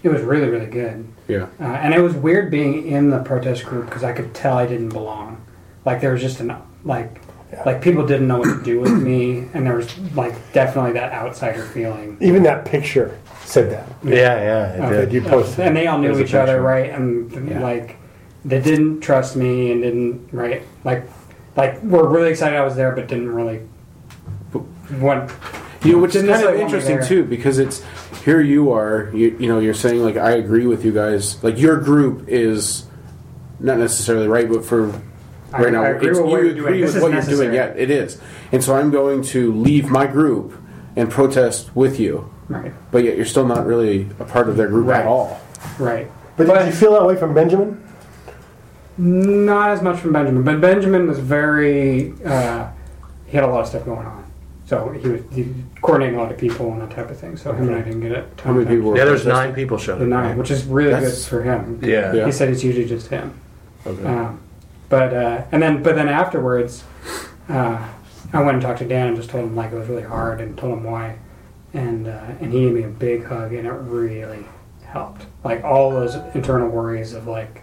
it 0.02 0.10
was 0.10 0.20
really, 0.22 0.48
really 0.48 0.66
good. 0.66 1.06
Yeah. 1.28 1.46
Uh, 1.58 1.64
and 1.64 1.94
it 1.94 2.00
was 2.00 2.14
weird 2.14 2.50
being 2.50 2.86
in 2.86 3.10
the 3.10 3.20
protest 3.20 3.64
group 3.64 3.86
because 3.86 4.04
I 4.04 4.12
could 4.12 4.34
tell 4.34 4.58
I 4.58 4.66
didn't 4.66 4.90
belong. 4.90 5.40
Like 5.84 6.00
there 6.00 6.12
was 6.12 6.20
just 6.20 6.40
an 6.40 6.54
like, 6.84 7.20
like 7.66 7.82
people 7.82 8.06
didn't 8.06 8.28
know 8.28 8.38
what 8.38 8.58
to 8.58 8.62
do 8.62 8.80
with 8.80 8.92
me, 8.92 9.46
and 9.54 9.66
there 9.66 9.76
was 9.76 9.98
like 10.14 10.34
definitely 10.52 10.92
that 10.92 11.12
outsider 11.12 11.62
feeling. 11.64 12.16
Even 12.20 12.42
that 12.44 12.64
picture 12.64 13.18
said 13.44 13.70
that. 13.70 13.88
Yeah, 14.04 14.14
yeah, 14.14 14.72
it 14.74 14.78
That 14.78 14.90
did. 15.10 15.12
you 15.12 15.22
posted. 15.22 15.66
and 15.66 15.76
they 15.76 15.86
all 15.86 15.98
knew 15.98 16.18
each 16.20 16.34
other, 16.34 16.60
right? 16.62 16.90
And 16.90 17.48
Yeah. 17.48 17.60
like 17.60 17.96
they 18.44 18.60
didn't 18.60 19.00
trust 19.00 19.36
me 19.36 19.70
and 19.72 19.82
didn't 19.82 20.28
right 20.32 20.62
like 20.84 21.04
like 21.56 21.82
were 21.82 22.08
really 22.08 22.30
excited 22.30 22.56
I 22.58 22.64
was 22.64 22.74
there, 22.76 22.92
but 22.92 23.08
didn't 23.08 23.30
really 23.34 23.60
want. 25.00 25.30
You 25.84 25.92
know, 25.92 25.98
which 25.98 26.14
is 26.14 26.22
kind 26.22 26.30
of 26.30 26.54
necessarily 26.54 26.58
want 26.62 26.72
me 26.72 26.76
interesting 26.78 27.08
too, 27.08 27.24
because 27.24 27.58
it's 27.58 27.82
here 28.24 28.40
you 28.40 28.70
are. 28.72 29.10
You, 29.12 29.36
you 29.38 29.48
know, 29.48 29.58
you're 29.58 29.74
saying 29.74 30.00
like 30.02 30.16
I 30.16 30.32
agree 30.32 30.66
with 30.66 30.84
you 30.84 30.92
guys. 30.92 31.42
Like 31.42 31.58
your 31.58 31.76
group 31.78 32.28
is 32.28 32.86
not 33.58 33.78
necessarily 33.78 34.28
right, 34.28 34.48
but 34.48 34.64
for 34.64 34.92
I- 35.52 35.62
right 35.62 35.72
now, 35.72 35.82
I 35.82 35.88
agree 35.90 36.10
it's, 36.10 36.18
with 36.18 36.28
what 36.30 36.40
you 36.40 36.46
you're 36.46 36.54
doing. 36.54 36.66
agree 36.66 36.80
This 36.80 36.88
with 36.94 36.96
is 36.96 37.02
what 37.02 37.12
you're 37.12 37.20
doing. 37.22 37.52
necessary. 37.52 37.56
Yeah, 37.56 37.82
it 37.82 37.90
is. 37.90 38.18
And 38.52 38.62
so 38.64 38.74
I'm 38.76 38.90
going 38.90 39.22
to 39.22 39.52
leave 39.52 39.88
my 39.90 40.06
group 40.06 40.54
and 40.96 41.10
protest 41.10 41.74
with 41.74 41.98
you, 42.00 42.30
Right, 42.48 42.72
but 42.90 43.02
yet 43.04 43.16
you're 43.16 43.24
still 43.26 43.46
not 43.46 43.64
really 43.66 44.08
a 44.20 44.24
part 44.24 44.48
of 44.48 44.56
their 44.56 44.68
group 44.68 44.86
Right. 44.88 45.00
at 45.00 45.06
all. 45.06 45.40
right. 45.78 46.10
But, 46.36 46.46
did 46.48 46.66
you 46.66 46.72
feel 46.72 46.92
that 46.92 47.04
way 47.06 47.16
from 47.16 47.34
Benjamin? 47.34 47.82
Not 48.98 49.70
as 49.70 49.80
much 49.82 49.98
from 50.00 50.12
Benjamin, 50.12 50.42
but 50.42 50.60
Benjamin 50.60 51.06
was 51.08 51.18
very. 51.18 52.12
Uh, 52.24 52.68
he 53.26 53.32
had 53.36 53.44
a 53.44 53.46
lot 53.46 53.60
of 53.62 53.66
stuff 53.68 53.86
going 53.86 54.06
on, 54.06 54.24
so 54.66 54.90
he 54.90 55.08
was 55.08 55.22
he 55.32 55.42
was 55.44 55.52
coordinating 55.80 56.18
a 56.18 56.22
lot 56.22 56.30
of 56.30 56.36
people 56.36 56.70
and 56.72 56.82
that 56.82 56.90
type 56.90 57.10
of 57.10 57.18
thing. 57.18 57.36
So 57.38 57.52
him 57.52 57.68
and 57.68 57.76
I 57.76 57.80
didn't 57.80 58.00
get 58.00 58.12
it. 58.12 58.26
How 58.44 58.52
many 58.52 58.66
people 58.66 58.90
were 58.90 58.96
Yeah, 58.98 59.06
there's 59.06 59.22
protesting? 59.22 59.46
nine 59.48 59.54
people 59.54 59.78
showed 59.78 59.98
The 59.98 60.04
up. 60.04 60.08
nine, 60.10 60.36
which 60.36 60.50
is 60.50 60.64
really 60.64 60.90
That's- 60.90 61.24
good 61.24 61.30
for 61.30 61.42
him. 61.42 61.80
Yeah. 61.82 62.12
Yeah. 62.12 62.26
He 62.26 62.32
said 62.32 62.50
it's 62.50 62.62
usually 62.62 62.84
just 62.86 63.08
him. 63.08 63.32
Okay. 63.86 64.04
Um, 64.04 64.38
but 64.92 65.14
uh, 65.14 65.42
and 65.50 65.62
then 65.62 65.82
but 65.82 65.94
then 65.94 66.06
afterwards, 66.10 66.84
uh, 67.48 67.82
I 68.34 68.42
went 68.42 68.56
and 68.56 68.60
talked 68.62 68.80
to 68.80 68.84
Dan 68.86 69.06
and 69.08 69.16
just 69.16 69.30
told 69.30 69.44
him 69.46 69.56
like 69.56 69.72
it 69.72 69.74
was 69.76 69.88
really 69.88 70.02
hard 70.02 70.42
and 70.42 70.54
told 70.58 70.74
him 70.76 70.84
why, 70.84 71.16
and 71.72 72.06
uh, 72.06 72.20
and 72.42 72.52
he 72.52 72.60
gave 72.60 72.74
me 72.74 72.82
a 72.82 72.88
big 72.88 73.24
hug 73.24 73.54
and 73.54 73.66
it 73.66 73.70
really 73.72 74.44
helped. 74.84 75.24
Like 75.44 75.64
all 75.64 75.90
those 75.92 76.16
internal 76.34 76.68
worries 76.68 77.14
of 77.14 77.26
like, 77.26 77.62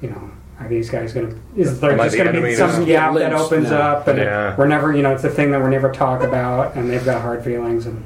you 0.00 0.10
know, 0.10 0.30
are 0.60 0.68
these 0.68 0.88
guys 0.88 1.12
gonna 1.12 1.34
is 1.56 1.80
there 1.80 1.90
Am 1.94 2.00
I 2.00 2.04
just 2.04 2.16
gonna 2.16 2.30
be 2.30 2.38
enemy? 2.38 2.54
some 2.54 2.84
gap 2.84 3.12
get 3.14 3.18
that 3.30 3.32
opens 3.32 3.70
now. 3.70 3.80
up 3.94 4.06
and 4.06 4.18
Yeah. 4.20 4.54
we're 4.56 4.68
never 4.68 4.94
you 4.94 5.02
know 5.02 5.12
it's 5.12 5.24
a 5.24 5.30
thing 5.30 5.50
that 5.50 5.60
we're 5.60 5.68
never 5.68 5.90
talk 5.90 6.22
about 6.22 6.76
and 6.76 6.88
they've 6.88 7.04
got 7.04 7.22
hard 7.22 7.42
feelings 7.42 7.86
and 7.86 8.04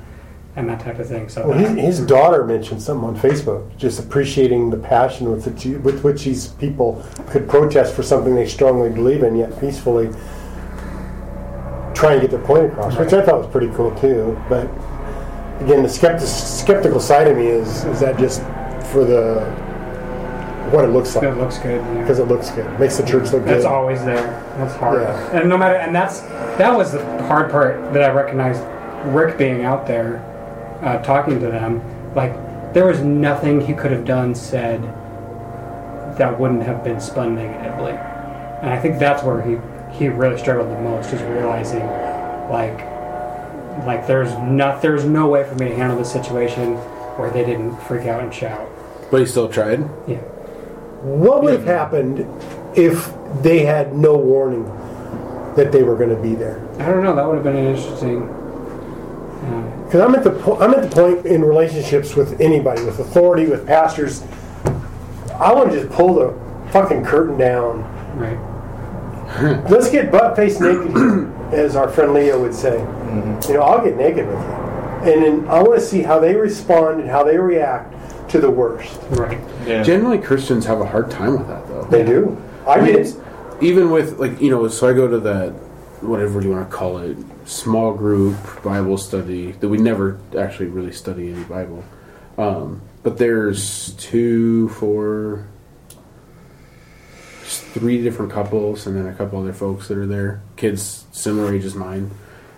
and 0.57 0.69
that 0.69 0.81
type 0.81 0.99
of 0.99 1.07
thing. 1.07 1.29
So 1.29 1.49
Well, 1.49 1.59
his, 1.59 1.99
his 1.99 2.07
daughter 2.07 2.45
mentioned 2.45 2.83
something 2.83 3.09
on 3.09 3.17
Facebook, 3.17 3.77
just 3.77 4.01
appreciating 4.01 4.71
the 4.71 4.79
passion 4.79 5.31
with 5.31 5.47
which, 5.47 5.65
with 5.83 6.03
which 6.03 6.25
these 6.25 6.49
people 6.49 7.05
could 7.29 7.49
protest 7.49 7.95
for 7.95 8.03
something 8.03 8.35
they 8.35 8.47
strongly 8.47 8.89
believe 8.89 9.23
in, 9.23 9.37
yet 9.37 9.59
peacefully 9.61 10.09
try 11.95 12.13
and 12.13 12.23
get 12.23 12.31
their 12.31 12.41
point 12.41 12.67
across, 12.67 12.97
which 12.97 13.13
I 13.13 13.25
thought 13.25 13.39
was 13.39 13.47
pretty 13.49 13.69
cool 13.75 13.95
too. 13.97 14.41
But 14.49 14.65
again, 15.61 15.83
the 15.83 15.89
skeptic, 15.89 16.27
skeptical 16.27 17.01
side 17.01 17.29
of 17.29 17.37
me 17.37 17.47
is 17.47 17.85
is 17.85 18.01
that 18.01 18.19
just 18.19 18.41
for 18.91 19.05
the 19.05 19.45
what 20.71 20.85
it 20.85 20.89
looks 20.89 21.15
like. 21.15 21.25
it 21.25 21.37
looks 21.37 21.59
good. 21.59 21.81
yeah. 21.81 22.01
because 22.01 22.19
it 22.19 22.29
looks 22.29 22.51
good, 22.51 22.81
makes 22.81 22.97
the 22.97 23.05
church 23.05 23.33
look 23.33 23.45
That's 23.45 23.45
good. 23.45 23.49
That's 23.49 23.65
always 23.65 24.05
there. 24.05 24.27
That's 24.59 24.75
hard. 24.75 25.03
Yeah. 25.03 25.41
And 25.41 25.49
no 25.49 25.57
matter, 25.57 25.77
and 25.77 25.95
that's 25.95 26.21
that 26.21 26.75
was 26.75 26.93
the 26.93 27.05
hard 27.27 27.51
part 27.51 27.93
that 27.93 28.03
I 28.03 28.13
recognized. 28.13 28.63
Rick 29.15 29.39
being 29.39 29.63
out 29.63 29.87
there, 29.87 30.19
uh, 30.83 30.99
talking 31.03 31.41
to 31.41 31.47
them, 31.47 31.83
like 32.15 32.33
there 32.73 32.87
was 32.87 33.01
nothing 33.01 33.61
he 33.61 33.73
could 33.75 33.91
have 33.91 34.05
done, 34.05 34.35
said 34.35 34.83
that 36.19 36.39
wouldn't 36.39 36.63
have 36.63 36.83
been 36.85 37.01
spun 37.01 37.35
negatively. 37.35 37.93
And 37.93 38.71
I 38.71 38.81
think 38.81 38.99
that's 38.99 39.23
where 39.23 39.43
he 39.43 39.59
he 39.97 40.09
really 40.09 40.39
struggled 40.39 40.71
the 40.71 40.81
most, 40.81 41.13
is 41.13 41.23
realizing, 41.23 41.87
like, 42.51 42.79
like 43.87 44.07
there's 44.07 44.33
not 44.39 44.83
there's 44.83 45.05
no 45.05 45.27
way 45.29 45.45
for 45.49 45.55
me 45.55 45.69
to 45.69 45.75
handle 45.75 45.99
this 45.99 46.13
situation 46.13 46.75
where 47.17 47.31
they 47.31 47.45
didn't 47.45 47.77
freak 47.83 48.07
out 48.07 48.23
and 48.23 48.33
shout. 48.33 48.69
But 49.11 49.21
he 49.21 49.27
still 49.27 49.49
tried. 49.49 49.81
Yeah. 50.07 50.19
What 51.03 51.43
would 51.43 51.53
have 51.53 51.65
happened 51.65 52.27
if 52.77 53.13
they 53.43 53.65
had 53.65 53.95
no 53.95 54.17
warning 54.17 54.65
that 55.55 55.71
they 55.73 55.83
were 55.83 55.97
going 55.97 56.11
to 56.11 56.17
be 56.21 56.35
there? 56.35 56.67
I 56.81 56.87
don't 56.87 57.05
know. 57.05 57.15
That 57.15 57.27
would 57.27 57.37
have 57.37 57.45
been 57.45 57.57
an 57.57 57.75
interesting. 57.75 58.23
Uh, 59.47 59.76
Because 59.87 60.01
I'm 60.01 60.15
at 60.15 60.25
the 60.25 60.31
po- 60.33 60.59
I'm 60.61 60.75
at 60.75 60.89
the 60.89 60.95
point 60.95 61.25
in 61.27 61.43
relationships 61.45 62.15
with 62.17 62.41
anybody, 62.41 62.85
with 62.85 62.99
authority, 62.99 63.47
with 63.47 63.67
pastors. 63.67 64.23
I 65.39 65.53
want 65.53 65.71
to 65.73 65.81
just 65.81 65.93
pull 65.93 66.15
the 66.15 66.71
fucking 66.73 67.05
curtain 67.05 67.39
down. 67.39 67.83
right. 68.19 68.39
Let's 69.71 69.91
get 69.91 70.11
butt 70.13 70.37
face 70.37 70.61
naked 70.61 70.95
as 71.53 71.75
our 71.77 71.89
friend 71.89 72.15
Leo 72.15 72.41
would 72.41 72.55
say. 72.55 72.77
Mm-hmm. 72.79 73.51
You 73.53 73.59
know, 73.59 73.63
I'll 73.65 73.85
get 73.85 73.97
naked 73.97 74.27
with 74.27 74.37
you, 74.39 75.13
and 75.13 75.23
then 75.23 75.49
I 75.49 75.63
want 75.63 75.79
to 75.81 75.85
see 75.85 76.03
how 76.03 76.19
they 76.21 76.35
respond 76.35 77.01
and 77.01 77.11
how 77.11 77.23
they 77.25 77.37
react 77.37 77.93
to 78.31 78.41
the 78.41 78.51
worst. 78.51 78.99
Right. 79.11 79.39
Generally, 79.85 80.19
Christians 80.19 80.65
have 80.67 80.81
a 80.81 80.87
hard 80.87 81.11
time 81.11 81.33
with 81.39 81.49
that, 81.49 81.67
though. 81.69 81.85
They 81.85 82.05
do. 82.05 82.41
I 82.67 82.75
I 82.75 82.81
mean, 82.81 82.95
did. 83.03 83.15
even 83.61 83.91
with 83.91 84.19
like 84.19 84.41
you 84.41 84.51
know, 84.51 84.67
so 84.69 84.89
I 84.89 84.93
go 84.93 85.07
to 85.09 85.19
that 85.21 85.51
whatever 86.03 86.41
you 86.41 86.51
want 86.51 86.69
to 86.71 86.77
call 86.77 86.99
it, 86.99 87.17
small 87.47 87.95
group 87.95 88.37
Bible 88.63 88.99
study 88.99 89.53
that 89.53 89.69
we 89.69 89.79
never 89.79 90.21
actually 90.37 90.67
really 90.67 90.93
study 90.93 91.33
any 91.33 91.45
Bible. 91.45 91.85
Um, 92.37 92.83
but 93.03 93.17
there's 93.17 93.95
two, 93.95 94.69
four, 94.71 95.47
three 97.43 98.03
different 98.03 98.33
couples, 98.33 98.87
and 98.87 98.97
then 98.97 99.07
a 99.07 99.15
couple 99.15 99.41
other 99.41 99.53
folks 99.53 99.89
that 99.89 99.97
are 99.97 100.07
there, 100.07 100.43
kids 100.57 101.07
similar 101.13 101.55
age 101.55 101.65
as 101.65 101.75
mine, 101.75 102.11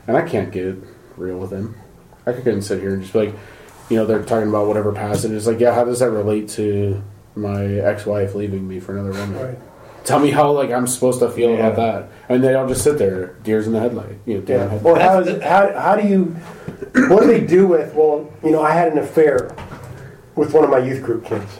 and 0.07 0.17
I 0.17 0.23
can't 0.23 0.51
get 0.51 0.77
real 1.17 1.39
with 1.39 1.51
them. 1.51 1.77
I 2.27 2.33
couldn't 2.33 2.63
sit 2.63 2.81
here 2.81 2.95
and 2.95 3.03
just 3.03 3.13
be 3.13 3.27
like, 3.27 3.35
you 3.89 3.97
know, 3.97 4.07
they're 4.07 4.23
talking 4.23 4.49
about 4.49 4.67
whatever 4.67 4.93
passage. 4.93 5.33
It's 5.33 5.47
like, 5.47 5.61
yeah, 5.61 5.75
how 5.75 5.85
does 5.85 6.01
that 6.01 6.11
relate 6.11 6.49
to 6.51 7.03
my 7.35 7.65
ex-wife 7.65 8.35
leaving 8.35 8.67
me 8.67 8.81
for 8.81 8.97
another 8.97 9.19
woman? 9.19 9.39
Right. 9.39 9.59
Tell 10.09 10.19
me 10.19 10.31
how 10.31 10.51
like 10.53 10.71
I'm 10.71 10.87
supposed 10.87 11.21
to 11.21 11.31
feel 11.31 11.55
about 11.55 11.77
that, 11.77 12.09
and 12.29 12.43
they 12.43 12.55
all 12.55 12.67
just 12.67 12.83
sit 12.83 12.99
there, 12.99 13.35
deers 13.45 13.67
in 13.67 13.73
the 13.75 13.81
headlight. 13.81 14.17
You 14.27 14.35
know, 14.37 14.41
deer 14.41 14.57
in 14.59 14.63
the 14.63 14.67
Yeah. 14.67 14.71
headlight. 14.71 14.97
Or 14.97 14.99
how, 15.01 15.21
is 15.21 15.29
it, 15.29 15.43
how, 15.43 15.73
how 15.79 15.97
do 15.97 16.09
you, 16.09 16.25
what 17.09 17.21
do 17.23 17.27
they 17.27 17.41
do 17.47 17.67
with, 17.67 17.95
well, 17.95 18.33
you 18.43 18.51
know, 18.51 18.63
I 18.63 18.73
had 18.73 18.91
an 18.93 18.99
affair 18.99 19.55
with 20.35 20.55
one 20.55 20.65
of 20.65 20.71
my 20.71 20.79
youth 20.79 21.03
group 21.03 21.25
kids. 21.25 21.59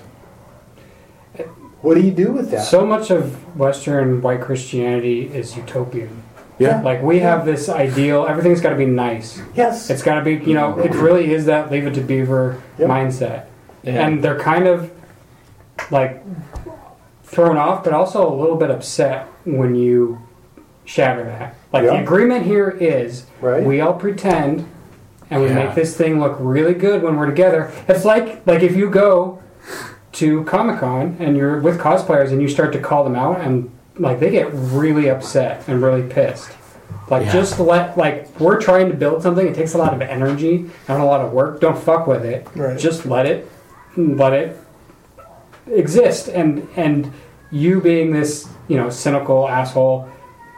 What 1.81 1.95
do 1.95 2.01
you 2.01 2.11
do 2.11 2.33
with 2.33 2.51
that? 2.51 2.65
So 2.65 2.85
much 2.85 3.11
of 3.11 3.57
Western 3.57 4.21
white 4.21 4.41
Christianity 4.41 5.27
is 5.33 5.57
utopian. 5.57 6.23
Yeah. 6.59 6.81
Like 6.83 7.03
we 7.03 7.21
have 7.21 7.45
this 7.47 7.69
ideal, 7.69 8.27
everything's 8.27 8.61
got 8.61 8.71
to 8.71 8.77
be 8.77 8.85
nice. 8.87 9.41
Yes. 9.55 9.89
It's 9.91 10.03
got 10.03 10.17
to 10.17 10.23
be, 10.25 10.33
you 10.45 10.55
know, 10.55 10.77
it 10.81 10.93
really 10.95 11.33
is 11.33 11.47
that 11.47 11.71
leave 11.71 11.87
it 11.87 11.95
to 11.95 12.01
beaver 12.01 12.61
Yep. 12.79 12.89
mindset. 12.89 13.45
And 13.85 14.23
they're 14.25 14.39
kind 14.41 14.67
of 14.67 14.91
like 15.93 16.21
thrown 17.29 17.57
off, 17.57 17.85
but 17.85 17.93
also 17.93 18.27
a 18.29 18.35
little 18.35 18.57
bit 18.57 18.71
upset 18.71 19.27
when 19.45 19.75
you 19.75 20.19
shatter 20.85 21.23
that. 21.25 21.55
Like 21.73 21.85
the 21.85 22.01
agreement 22.01 22.45
here 22.47 22.71
is 22.71 23.27
Right. 23.41 23.63
we 23.63 23.81
all 23.81 23.93
pretend 23.93 24.67
and 25.31 25.43
we 25.43 25.49
Yeah. 25.49 25.55
make 25.67 25.75
this 25.75 25.95
thing 25.97 26.19
look 26.21 26.37
really 26.41 26.73
good 26.75 27.03
when 27.03 27.17
we're 27.19 27.27
together. 27.27 27.71
It's 27.87 28.05
like 28.05 28.41
like 28.47 28.63
if 28.63 28.75
you 28.75 28.89
go 28.89 29.41
to 30.13 30.43
Comic 30.45 30.81
Con 30.81 31.17
and 31.21 31.37
you're 31.37 31.61
with 31.61 31.79
cosplayers 31.79 32.31
and 32.33 32.41
you 32.41 32.49
start 32.49 32.73
to 32.73 32.79
call 32.79 33.05
them 33.05 33.15
out 33.15 33.41
and 33.43 33.71
like 33.99 34.19
they 34.21 34.31
get 34.31 34.49
really 34.53 35.09
upset 35.11 35.63
and 35.69 35.83
really 35.83 36.03
pissed. 36.03 36.51
Like 37.11 37.27
Yeah. 37.27 37.33
just 37.33 37.61
let 37.61 37.99
like 37.99 38.29
we're 38.41 38.59
trying 38.59 38.89
to 38.89 38.95
build 38.97 39.23
something. 39.23 39.47
It 39.47 39.55
takes 39.55 39.75
a 39.75 39.79
lot 39.79 39.93
of 39.93 40.01
energy 40.01 40.71
and 40.89 41.03
a 41.03 41.05
lot 41.05 41.21
of 41.21 41.33
work. 41.35 41.61
Don't 41.61 41.77
fuck 41.79 42.07
with 42.07 42.25
it. 42.25 42.47
Right. 42.57 42.79
Just 42.79 43.05
let 43.05 43.27
it 43.27 43.47
let 43.97 44.33
it 44.33 44.57
exist. 45.73 46.29
And 46.29 46.69
and 46.77 47.13
you 47.51 47.81
being 47.81 48.13
this 48.13 48.49
you 48.69 48.77
know 48.77 48.91
cynical 48.91 49.49
asshole. 49.49 50.09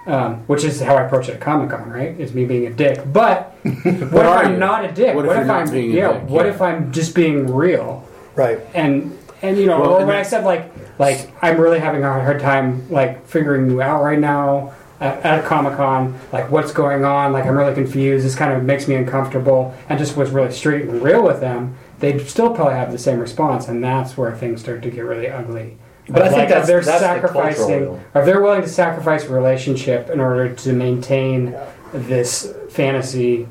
Um, 0.06 0.36
which 0.46 0.64
is 0.64 0.80
how 0.80 0.96
I 0.96 1.02
approach 1.02 1.28
it 1.28 1.34
at 1.34 1.40
Comic 1.42 1.70
Con, 1.70 1.88
right? 1.90 2.18
Is 2.18 2.32
me 2.32 2.46
being 2.46 2.66
a 2.66 2.70
dick. 2.72 3.00
But 3.12 3.52
what 3.62 3.76
if 3.86 4.12
I'm 4.14 4.52
you? 4.52 4.58
not 4.58 4.84
a 4.84 4.90
dick? 4.90 5.14
What 5.14 5.26
What, 5.26 5.36
if 5.36 5.44
if, 5.44 5.50
I'm 5.50 5.70
being 5.70 5.92
a 5.92 5.94
yeah? 5.94 6.12
dick? 6.14 6.28
What 6.30 6.46
Yeah. 6.46 6.52
if 6.52 6.62
I'm 6.62 6.90
just 6.90 7.14
being 7.14 7.46
real? 7.54 8.08
Right. 8.34 8.58
and 8.74 9.16
and 9.42 9.58
you 9.58 9.66
know 9.66 9.78
Well, 9.78 9.90
or 10.00 10.06
when 10.06 10.16
I 10.16 10.22
said 10.22 10.44
like 10.44 10.72
like 10.98 11.30
I'm 11.42 11.60
really 11.60 11.78
having 11.78 12.02
a 12.02 12.10
hard 12.10 12.40
time 12.40 12.90
like 12.90 13.26
figuring 13.26 13.70
you 13.70 13.82
out 13.82 14.02
right 14.02 14.18
now 14.18 14.72
at, 15.00 15.18
at 15.24 15.44
Comic 15.44 15.76
Con 15.76 16.18
like 16.32 16.50
what's 16.50 16.72
going 16.72 17.04
on 17.04 17.32
like 17.34 17.44
I'm 17.44 17.56
really 17.56 17.74
confused 17.74 18.24
this 18.24 18.34
kind 18.34 18.52
of 18.54 18.64
makes 18.64 18.88
me 18.88 18.94
uncomfortable 18.94 19.74
and 19.90 19.98
just 19.98 20.16
was 20.16 20.30
really 20.30 20.50
straight 20.50 20.86
and 20.88 21.02
real 21.02 21.22
with 21.22 21.40
them 21.40 21.76
they'd 22.00 22.20
still 22.28 22.50
probably 22.54 22.74
have 22.74 22.90
the 22.92 22.98
same 22.98 23.18
response 23.20 23.68
and 23.68 23.82
that's 23.84 24.16
where 24.16 24.34
things 24.34 24.60
start 24.60 24.82
to 24.82 24.90
get 24.90 25.02
really 25.04 25.28
ugly 25.28 25.76
But 26.08 26.22
I 26.22 26.28
think 26.28 26.38
like, 26.38 26.48
that's- 26.48 26.64
if 26.64 26.66
they're 26.68 26.80
that's 26.80 27.00
the 27.00 27.06
sacrificing 27.06 27.68
cultural- 27.68 28.00
or 28.14 28.20
if 28.20 28.26
they're 28.26 28.40
willing 28.42 28.62
to 28.62 28.68
sacrifice 28.68 29.24
a 29.26 29.32
relationship 29.32 30.10
in 30.10 30.18
order 30.20 30.48
to 30.48 30.72
maintain 30.72 31.54
this 31.92 32.52
fantasy 32.70 33.46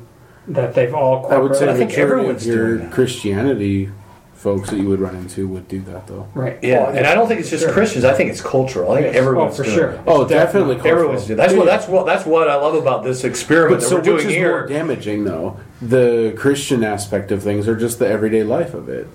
that 0.48 0.74
they've 0.74 0.94
all 0.94 1.26
I 1.32 1.38
would 1.38 1.54
say 1.56 1.70
I 1.70 1.74
think 1.74 1.92
everyone's 1.96 2.46
your 2.46 2.76
doing 2.76 2.78
that. 2.88 2.92
Christianity 2.92 3.90
folks 4.34 4.70
that 4.70 4.78
you 4.78 4.88
would 4.88 5.00
run 5.00 5.14
into 5.14 5.46
would 5.46 5.68
do 5.68 5.80
that 5.82 6.06
though. 6.06 6.26
right 6.34 6.58
Yeah, 6.62 6.88
and 6.88 7.06
I 7.06 7.14
don't 7.14 7.28
think 7.28 7.40
it's 7.40 7.50
just 7.50 7.64
Sure. 7.64 7.72
Christians. 7.74 8.06
I 8.06 8.14
think 8.14 8.30
it's 8.30 8.40
cultural. 8.40 8.90
I 8.92 9.02
think 9.02 9.06
Yes. 9.08 9.16
everyone's 9.22 9.52
oh 9.52 9.56
for 9.58 9.62
doing 9.64 9.76
sure 9.76 9.88
it. 9.90 10.00
Oh, 10.06 10.22
It's 10.22 10.30
definitely. 10.32 10.76
cultural. 10.76 10.94
Everyone's 10.98 11.26
doing. 11.26 11.36
That's 11.36 11.52
what. 11.52 11.66
That's 11.66 11.86
what. 11.88 12.06
That's 12.06 12.24
what 12.24 12.48
I 12.48 12.54
love 12.56 12.74
about 12.74 13.04
this 13.04 13.22
experiment 13.24 13.76
But 13.76 13.80
that 13.84 13.88
so 13.90 13.96
we're 13.96 14.02
doing 14.02 14.16
which 14.16 14.24
is 14.26 14.32
here. 14.34 14.48
more 14.50 14.66
damaging 14.66 15.24
though? 15.24 15.56
The 15.82 16.34
Christian 16.36 16.84
aspect 16.84 17.32
of 17.32 17.42
things 17.42 17.66
or 17.66 17.74
just 17.76 17.98
the 17.98 18.06
everyday 18.08 18.42
life 18.42 18.74
of 18.74 18.88
it? 18.88 19.06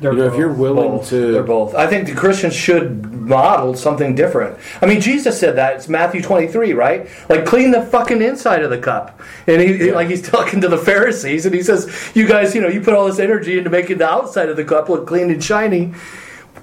They're 0.00 0.12
you 0.12 0.18
know, 0.18 0.26
if 0.26 0.36
you're 0.36 0.52
willing 0.52 0.98
both. 0.98 1.08
to 1.08 1.32
They're 1.32 1.42
both. 1.42 1.74
I 1.74 1.88
think 1.88 2.06
the 2.06 2.14
Christians 2.14 2.54
should 2.54 3.12
model 3.12 3.74
something 3.74 4.14
different. 4.14 4.56
I 4.80 4.86
mean, 4.86 5.00
Jesus 5.00 5.38
said 5.38 5.56
that. 5.56 5.74
It's 5.76 5.88
Matthew 5.88 6.22
23, 6.22 6.72
right? 6.72 7.08
Like, 7.28 7.44
clean 7.44 7.72
the 7.72 7.82
fucking 7.82 8.22
inside 8.22 8.62
of 8.62 8.70
the 8.70 8.78
cup. 8.78 9.20
And 9.48 9.60
he, 9.60 9.76
he- 9.76 9.92
like, 9.92 10.08
he's 10.08 10.22
talking 10.30 10.60
to 10.60 10.68
the 10.68 10.78
Pharisees, 10.78 11.46
and 11.46 11.54
he 11.54 11.62
says, 11.64 12.12
"You 12.14 12.28
guys, 12.28 12.54
you 12.54 12.60
know, 12.60 12.68
you 12.68 12.80
put 12.80 12.94
all 12.94 13.06
this 13.06 13.18
energy 13.18 13.58
into 13.58 13.70
making 13.70 13.98
the 13.98 14.08
outside 14.08 14.48
of 14.48 14.56
the 14.56 14.64
cup 14.64 14.88
look 14.88 15.06
clean 15.06 15.30
and 15.30 15.42
shiny. 15.42 15.94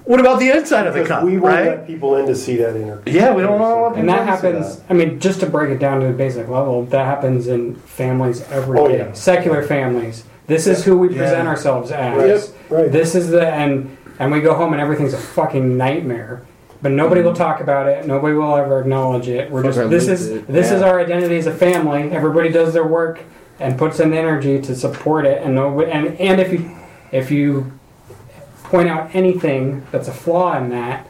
What 0.06 0.20
about 0.20 0.38
the 0.38 0.56
inside 0.56 0.86
of 0.86 0.94
the 0.94 1.00
Because 1.00 1.18
cup, 1.18 1.24
we 1.24 1.32
won't 1.32 1.54
right? 1.54 1.66
let 1.66 1.86
people 1.86 2.14
in 2.14 2.26
to 2.26 2.34
see 2.36 2.56
that 2.58 2.76
inner. 2.76 3.02
Yeah, 3.06 3.34
we 3.34 3.42
don't 3.42 3.58
want 3.58 3.96
And 3.96 4.08
that 4.08 4.20
people 4.20 4.52
to 4.52 4.64
see 4.64 4.72
happens. 4.72 4.80
I 4.88 4.94
mean, 4.94 5.18
just 5.18 5.40
to 5.40 5.46
break 5.46 5.70
it 5.70 5.78
down 5.78 6.00
to 6.00 6.06
the 6.06 6.12
basic 6.12 6.48
level, 6.48 6.84
that 6.86 7.04
happens 7.04 7.48
in 7.48 7.74
families 7.74 8.42
every 8.50 8.78
oh, 8.78 8.86
day. 8.86 9.02
Oh, 9.02 9.06
yeah. 9.06 9.12
Secular 9.14 9.64
families. 9.64 10.24
This 10.46 10.68
is 10.68 10.84
who 10.84 10.96
we 10.96 11.08
present 11.08 11.44
Yeah. 11.44 11.48
ourselves 11.48 11.90
as. 11.90 12.16
Right. 12.16 12.28
Yep, 12.28 12.70
right. 12.70 12.92
This 12.92 13.16
is 13.16 13.30
the 13.30 13.48
and 13.48 13.96
and 14.20 14.30
we 14.30 14.40
go 14.40 14.54
home 14.54 14.72
and 14.72 14.80
everything's 14.80 15.12
a 15.12 15.18
fucking 15.18 15.76
nightmare. 15.76 16.42
But 16.82 16.92
nobody 16.92 17.22
will 17.22 17.32
mm-hmm. 17.32 17.42
talk 17.42 17.60
about 17.60 17.88
it. 17.88 18.06
Nobody 18.06 18.34
will 18.34 18.54
ever 18.54 18.80
acknowledge 18.80 19.28
it. 19.28 19.50
We're 19.50 19.64
just 19.64 19.90
this 19.90 20.06
is 20.06 20.28
it. 20.28 20.46
this 20.46 20.70
is 20.70 20.82
our 20.82 21.00
identity 21.00 21.36
as 21.36 21.46
a 21.46 21.54
family. 21.54 22.12
Everybody 22.12 22.50
does 22.50 22.72
their 22.72 22.86
work 22.86 23.24
and 23.58 23.76
puts 23.76 23.98
in 23.98 24.10
the 24.10 24.18
energy 24.18 24.60
to 24.60 24.76
support 24.76 25.26
it. 25.26 25.42
And 25.42 25.56
nobody 25.56 25.90
and 25.90 26.14
and 26.20 26.40
if 26.40 26.52
you 26.52 26.76
if 27.10 27.32
you 27.32 27.75
point 28.70 28.88
out 28.88 29.14
anything 29.14 29.86
that's 29.92 30.08
a 30.08 30.12
flaw 30.12 30.56
in 30.58 30.70
that, 30.70 31.06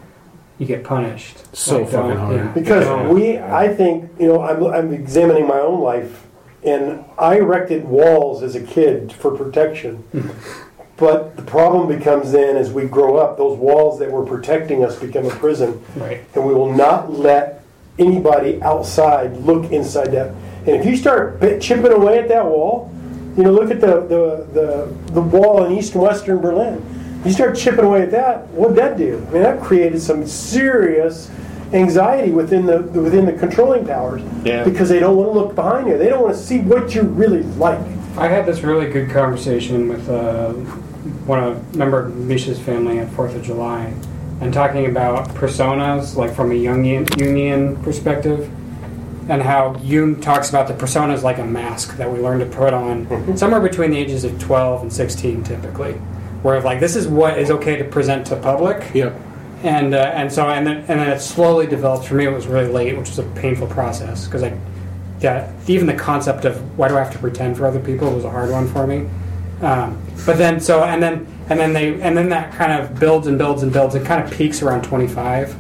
you 0.59 0.67
get 0.67 0.85
punished. 0.85 1.55
So 1.55 1.79
don't- 1.81 1.91
fucking 1.91 2.17
hard. 2.17 2.37
yeah. 2.37 2.49
Because 2.53 2.85
Don't. 2.85 3.15
we, 3.15 3.39
I 3.39 3.69
think, 3.75 4.11
you 4.19 4.27
know, 4.29 4.43
I'm, 4.43 4.65
I'm 4.65 4.93
examining 4.93 5.47
my 5.47 5.59
own 5.59 5.81
life, 5.81 6.25
and 6.65 7.05
I 7.19 7.37
erected 7.37 7.85
walls 7.85 8.43
as 8.43 8.55
a 8.57 8.61
kid 8.63 9.13
for 9.13 9.31
protection. 9.37 9.97
Hmm. 10.13 10.29
But 10.97 11.37
the 11.37 11.43
problem 11.43 11.89
becomes 11.89 12.33
then, 12.33 12.57
as 12.57 12.73
we 12.73 12.87
grow 12.87 13.17
up, 13.19 13.37
those 13.37 13.59
walls 13.59 13.99
that 13.99 14.11
were 14.11 14.25
protecting 14.25 14.83
us 14.83 14.99
become 14.99 15.27
a 15.27 15.31
prison, 15.31 15.83
Right. 15.95 16.23
and 16.35 16.47
we 16.47 16.55
will 16.55 16.73
not 16.73 17.13
let 17.13 17.63
anybody 17.99 18.63
outside 18.63 19.37
look 19.37 19.71
inside 19.73 20.13
that. 20.13 20.29
And 20.67 20.69
if 20.77 20.87
you 20.87 20.97
start 20.97 21.41
chipping 21.61 21.93
away 21.93 22.19
at 22.19 22.29
that 22.29 22.45
wall, 22.47 22.91
you 23.37 23.43
know, 23.43 23.53
look 23.53 23.71
at 23.71 23.81
the 23.83 24.01
the, 24.01 24.47
the, 24.55 25.13
the 25.13 25.21
wall 25.21 25.65
in 25.67 25.73
east 25.73 25.93
and 25.95 26.03
western 26.03 26.39
Berlin. 26.39 26.83
You 27.27 27.33
start 27.33 27.57
chipping 27.57 27.85
away 27.85 28.03
at 28.03 28.11
that, 28.13 28.47
what'd 28.49 28.77
that 28.77 28.97
do? 28.97 29.25
I 29.29 29.33
mean, 29.33 29.43
that 29.43 29.61
created 29.61 30.01
some 30.01 30.27
serious 30.27 31.29
anxiety 31.73 32.31
within 32.31 32.65
the 32.65 32.83
within 32.83 33.27
the 33.27 33.33
controlling 33.33 33.85
powers 33.85 34.23
Yeah. 34.45 34.63
because 34.63 34.89
they 34.89 35.01
don't 35.01 35.17
want 35.17 35.33
to 35.33 35.39
look 35.39 35.55
behind 35.57 35.89
you. 35.89 35.99
They 35.99 36.09
don't 36.09 36.23
want 36.23 36.37
to 36.37 36.41
see 36.41 36.61
what 36.61 36.95
you're 36.95 37.03
really 37.05 37.43
like. 37.43 37.81
I 38.17 38.29
had 38.29 38.47
this 38.47 38.63
really 38.63 38.89
good 38.89 39.11
conversation 39.11 39.89
with 39.89 40.09
uh, 40.09 40.53
one 41.27 41.43
of 41.43 41.75
member 41.75 42.07
of 42.07 42.15
Misha's 42.15 42.61
family 42.61 43.01
at 43.01 43.11
Fourth 43.11 43.35
of 43.35 43.43
July, 43.43 43.93
and 44.41 44.55
talking 44.55 44.87
about 44.87 45.29
personas, 45.31 46.15
like 46.15 46.33
from 46.33 46.53
a 46.53 46.55
Jungian, 46.55 47.05
Jungian 47.07 47.83
perspective, 47.83 48.49
and 49.29 49.43
how 49.43 49.77
Jung 49.83 50.21
talks 50.21 50.49
about 50.51 50.69
the 50.69 50.75
personas 50.75 51.25
like 51.25 51.39
a 51.39 51.45
mask 51.45 51.97
that 51.97 52.11
we 52.11 52.21
learn 52.21 52.39
to 52.39 52.47
put 52.47 52.73
on 52.73 53.37
somewhere 53.37 53.61
between 53.61 53.91
the 53.91 53.99
ages 53.99 54.23
of 54.23 54.39
twelve 54.39 54.83
and 54.83 54.93
sixteen, 54.93 55.43
typically. 55.43 55.97
Where 56.47 56.61
like 56.61 56.79
this 56.79 56.95
is 56.95 57.09
what 57.09 57.41
is 57.41 57.51
okay 57.51 57.75
to 57.75 57.83
present 57.83 58.25
to 58.29 58.37
public, 58.37 58.95
Yep. 58.95 59.21
and 59.65 59.93
uh, 59.93 60.13
and 60.15 60.33
so 60.33 60.49
and 60.49 60.65
then 60.65 60.77
and 60.87 61.01
then 61.01 61.09
it 61.09 61.19
slowly 61.19 61.67
developed. 61.67 62.07
For 62.07 62.15
me, 62.15 62.25
it 62.25 62.33
was 62.33 62.47
really 62.47 62.69
late, 62.71 62.97
which 62.97 63.09
was 63.09 63.19
a 63.19 63.25
painful 63.35 63.67
process 63.67 64.27
because 64.27 64.45
I, 64.45 64.57
yeah, 65.19 65.53
even 65.67 65.89
the 65.89 65.95
concept 65.95 66.45
of 66.45 66.79
why 66.79 66.87
do 66.87 66.97
I 66.97 67.01
have 67.03 67.13
to 67.15 67.19
pretend 67.19 67.57
for 67.57 67.67
other 67.67 67.81
people 67.81 68.13
was 68.13 68.23
a 68.23 68.31
hard 68.31 68.51
one 68.53 68.69
for 68.69 68.87
me. 68.87 69.09
Um, 69.61 70.01
but 70.25 70.39
then 70.39 70.61
so 70.61 70.85
and 70.85 71.03
then 71.03 71.27
and 71.49 71.59
then 71.59 71.73
they 71.73 72.01
and 72.01 72.17
then 72.17 72.29
that 72.29 72.53
kind 72.53 72.81
of 72.81 73.01
builds 73.01 73.27
and 73.27 73.37
builds 73.37 73.65
and 73.65 73.73
builds. 73.73 73.97
It 73.97 74.07
kind 74.07 74.23
of 74.23 74.31
peaks 74.31 74.63
around 74.63 74.85
twenty 74.85 75.09
five. 75.09 75.53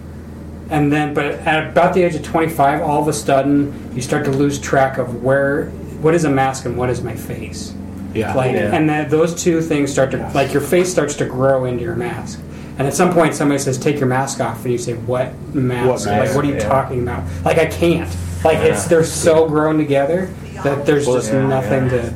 And 0.70 0.92
then, 0.92 1.14
but 1.14 1.25
at 1.25 1.68
about 1.68 1.94
the 1.94 2.03
age 2.03 2.14
of 2.14 2.22
25, 2.22 2.83
all 2.83 3.03
of 3.03 3.09
a 3.09 3.12
sudden, 3.12 3.90
you 3.92 4.03
start 4.03 4.25
to 4.25 4.33
lose 4.33 4.59
track 4.59 4.99
of 4.99 5.22
where, 5.22 5.66
what 6.01 6.12
is 6.14 6.25
a 6.25 6.31
mask 6.31 6.64
and 6.64 6.77
what 6.77 6.90
is 6.90 7.03
my 7.03 7.14
face. 7.14 7.72
Yeah. 8.17 8.35
Like, 8.35 8.53
Yeah. 8.53 8.75
and 8.75 8.89
then 8.89 9.09
those 9.09 9.35
two 9.35 9.61
things 9.61 9.93
start 9.93 10.11
to 10.13 10.31
like 10.35 10.53
your 10.53 10.63
face 10.63 10.91
starts 10.91 11.15
to 11.17 11.25
grow 11.25 11.65
into 11.65 11.83
your 11.85 11.95
mask. 11.97 12.41
And 12.79 12.87
at 12.87 12.93
some 12.95 13.13
point, 13.13 13.35
somebody 13.35 13.59
says, 13.59 13.79
"Take 13.79 13.99
your 13.99 14.09
mask 14.09 14.41
off," 14.41 14.63
and 14.65 14.73
you 14.73 14.79
say, 14.79 14.93
"What 14.95 15.29
mask? 15.55 16.07
What 16.07 16.19
Like, 16.19 16.35
what 16.35 16.45
are 16.45 16.49
you 16.49 16.55
Yeah. 16.55 16.69
talking 16.69 17.03
about? 17.03 17.23
Like, 17.45 17.59
I 17.59 17.67
can't. 17.67 18.09
Like, 18.45 18.59
it's 18.59 18.85
they're 18.85 19.03
so 19.05 19.49
grown 19.49 19.79
together 19.79 20.29
that 20.63 20.85
there's 20.85 21.07
just 21.07 21.33
yeah, 21.33 21.47
nothing 21.47 21.89
to. 21.91 22.13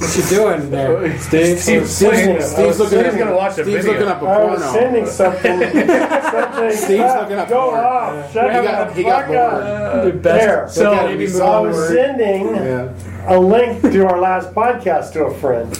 What 0.00 0.16
you 0.16 0.22
doing 0.24 0.70
there, 0.70 1.18
Steve? 1.18 1.58
Steve's, 1.60 1.90
Steve's- 1.94 2.52
Steve's 2.52 2.78
looking 2.78 2.98
Steve's 3.00 3.16
gonna 3.16 3.36
watch 3.36 3.56
the 3.56 3.62
Steve's 3.64 3.84
video. 3.84 3.92
looking 4.00 4.08
up 4.08 4.22
a 4.22 4.26
I 4.26 4.44
was 4.44 4.60
porno. 4.62 4.72
sending 4.72 5.06
something. 5.06 5.60
something 5.60 6.70
Steve's 6.72 7.14
looking 7.14 7.38
up 7.38 7.48
Go 7.50 7.68
porn. 7.70 7.80
off. 7.84 8.32
Shut 8.32 8.50
He 8.50 8.56
the 8.56 8.62
got- 8.64 8.92
he 8.96 9.02
got 9.02 9.22
up. 9.34 9.92
bored. 10.02 10.06
The 10.14 10.18
best. 10.18 10.40
There. 10.46 10.68
So 10.70 10.90
Okay, 10.92 11.02
maybe 11.06 11.16
we 11.18 11.24
move 11.26 11.32
So 11.36 11.44
I 11.46 11.56
on. 11.58 11.66
was 11.68 11.88
sending 11.88 12.46
Yeah. 12.56 12.88
A 13.26 13.38
link 13.38 13.82
to 13.82 14.06
our 14.06 14.20
last 14.20 14.52
podcast 14.54 15.12
to 15.14 15.24
a 15.24 15.34
friend. 15.38 15.74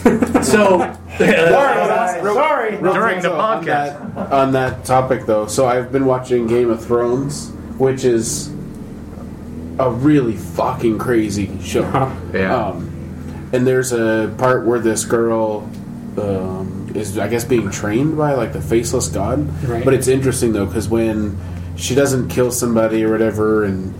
So, 0.44 0.78
Sorry, 1.18 1.32
guys. 1.36 2.22
Sorry. 2.22 2.76
Real 2.76 2.94
During 2.94 3.20
the 3.20 3.28
quick, 3.28 3.32
though, 3.32 3.40
on 3.40 3.64
podcast. 3.64 4.14
that, 4.14 4.32
on 4.32 4.52
that 4.52 4.84
topic, 4.84 5.26
though, 5.26 5.46
so 5.46 5.66
I've 5.66 5.90
been 5.92 6.06
watching 6.06 6.46
Game 6.46 6.70
of 6.70 6.84
Thrones, 6.84 7.50
which 7.78 8.04
is 8.04 8.48
a 9.78 9.90
really 9.90 10.36
fucking 10.36 10.98
crazy 10.98 11.58
show. 11.62 11.82
Yeah. 12.34 12.54
Um, 12.68 12.86
and 13.52 13.66
there's 13.66 13.92
a 13.92 14.32
part 14.38 14.64
where 14.66 14.78
this 14.78 15.04
girl 15.04 15.68
um, 16.18 16.92
is, 16.94 17.18
I 17.18 17.26
guess, 17.28 17.44
being 17.44 17.70
trained 17.70 18.16
by 18.16 18.34
like 18.34 18.52
the 18.52 18.60
faceless 18.60 19.08
god. 19.08 19.48
Right. 19.64 19.84
But 19.84 19.94
it's 19.94 20.06
interesting 20.06 20.52
though 20.52 20.66
because 20.66 20.88
when 20.88 21.36
she 21.76 21.94
doesn't 21.96 22.28
kill 22.28 22.52
somebody 22.52 23.02
or 23.04 23.10
whatever, 23.10 23.64
and 23.64 23.92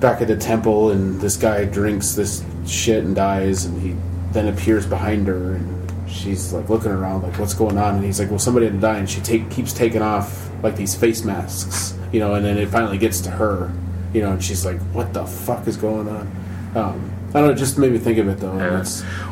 back 0.00 0.20
at 0.20 0.28
the 0.28 0.36
temple, 0.36 0.90
and 0.90 1.20
this 1.20 1.36
guy 1.36 1.64
drinks 1.64 2.14
this 2.14 2.44
shit 2.66 3.04
and 3.04 3.14
dies, 3.14 3.64
and 3.64 3.80
he 3.80 3.96
then 4.32 4.48
appears 4.48 4.86
behind 4.86 5.26
her, 5.26 5.54
and 5.54 6.10
she's 6.10 6.52
like 6.52 6.68
looking 6.68 6.90
around, 6.90 7.22
like 7.22 7.38
what's 7.38 7.54
going 7.54 7.78
on, 7.78 7.96
and 7.96 8.04
he's 8.04 8.20
like, 8.20 8.30
well, 8.30 8.38
somebody 8.38 8.66
had 8.66 8.74
to 8.74 8.80
die, 8.80 8.98
and 8.98 9.08
she 9.08 9.20
take, 9.20 9.50
keeps 9.50 9.72
taking 9.72 10.02
off 10.02 10.50
like 10.62 10.76
these 10.76 10.94
face 10.94 11.24
masks, 11.24 11.98
you 12.12 12.20
know, 12.20 12.34
and 12.34 12.44
then 12.44 12.58
it 12.58 12.68
finally 12.68 12.98
gets 12.98 13.20
to 13.22 13.30
her, 13.30 13.72
you 14.12 14.20
know, 14.20 14.32
and 14.32 14.42
she's 14.42 14.64
like, 14.64 14.80
"What 14.92 15.12
the 15.12 15.26
fuck 15.26 15.66
is 15.66 15.76
going 15.76 16.08
on?" 16.08 16.26
Um, 16.74 17.12
I 17.34 17.40
don't 17.40 17.48
know. 17.48 17.54
Just 17.54 17.78
made 17.78 17.92
me 17.92 17.98
think 17.98 18.18
of 18.18 18.28
it 18.28 18.38
though. 18.38 18.56
Yeah. 18.56 18.84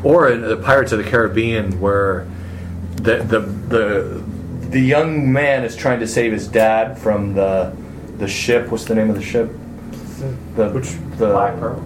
Or 0.02 0.30
in 0.30 0.42
the 0.42 0.56
Pirates 0.56 0.92
of 0.92 0.98
the 0.98 1.10
Caribbean, 1.10 1.80
where 1.80 2.26
the 2.96 3.16
the 3.16 3.40
the 3.40 4.24
the 4.70 4.80
young 4.80 5.32
man 5.32 5.64
is 5.64 5.74
trying 5.74 6.00
to 6.00 6.06
save 6.06 6.32
his 6.32 6.48
dad 6.48 6.98
from 6.98 7.34
the 7.34 7.74
the 8.18 8.28
ship. 8.28 8.68
What's 8.68 8.84
the 8.84 8.94
name 8.94 9.08
of 9.08 9.16
the 9.16 9.22
ship? 9.22 9.50
The 10.56 10.68
Which- 10.70 10.94
the 11.18 11.26
Black 11.28 11.58
Pearl. 11.58 11.82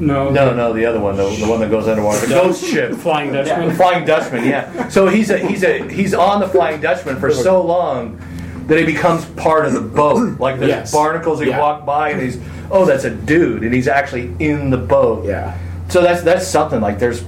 No. 0.00 0.28
No, 0.28 0.52
no, 0.52 0.72
the 0.72 0.84
other 0.86 0.98
one, 0.98 1.16
the, 1.16 1.28
the 1.36 1.46
one 1.46 1.60
that 1.60 1.70
goes 1.70 1.86
underwater, 1.86 2.26
the 2.26 2.34
ghost 2.34 2.64
ship. 2.64 2.94
Flying 2.94 3.32
Dutchman. 3.32 3.68
The 3.68 3.74
Flying 3.74 4.04
Dutchman, 4.04 4.44
yeah. 4.44 4.88
So 4.88 5.06
he's 5.06 5.30
a 5.30 5.38
he's 5.38 5.62
a 5.62 5.88
he's 5.88 6.14
on 6.14 6.40
the 6.40 6.48
Flying 6.48 6.80
Dutchman 6.80 7.16
for 7.20 7.30
so 7.30 7.62
long 7.62 8.20
that 8.66 8.76
he 8.78 8.84
becomes 8.84 9.24
part 9.36 9.66
of 9.66 9.72
the 9.72 9.80
boat. 9.80 10.40
Like 10.40 10.58
there's 10.58 10.70
Yes. 10.70 10.92
barnacles 10.92 11.38
that 11.38 11.46
Yeah. 11.46 11.60
walk 11.60 11.86
by, 11.86 12.10
and 12.10 12.20
he's 12.20 12.40
oh, 12.72 12.84
that's 12.84 13.04
a 13.04 13.10
dude, 13.10 13.62
and 13.62 13.72
he's 13.72 13.86
actually 13.86 14.34
in 14.40 14.70
the 14.70 14.78
boat. 14.78 15.26
Yeah. 15.26 15.56
So 15.88 16.02
that's 16.02 16.22
that's 16.22 16.48
something 16.48 16.80
like 16.80 16.98
there's 16.98 17.22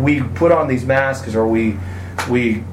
we 0.00 0.22
put 0.22 0.52
on 0.52 0.68
these 0.68 0.86
masks 0.86 1.34
or 1.34 1.46
we 1.46 1.76
we 2.30 2.64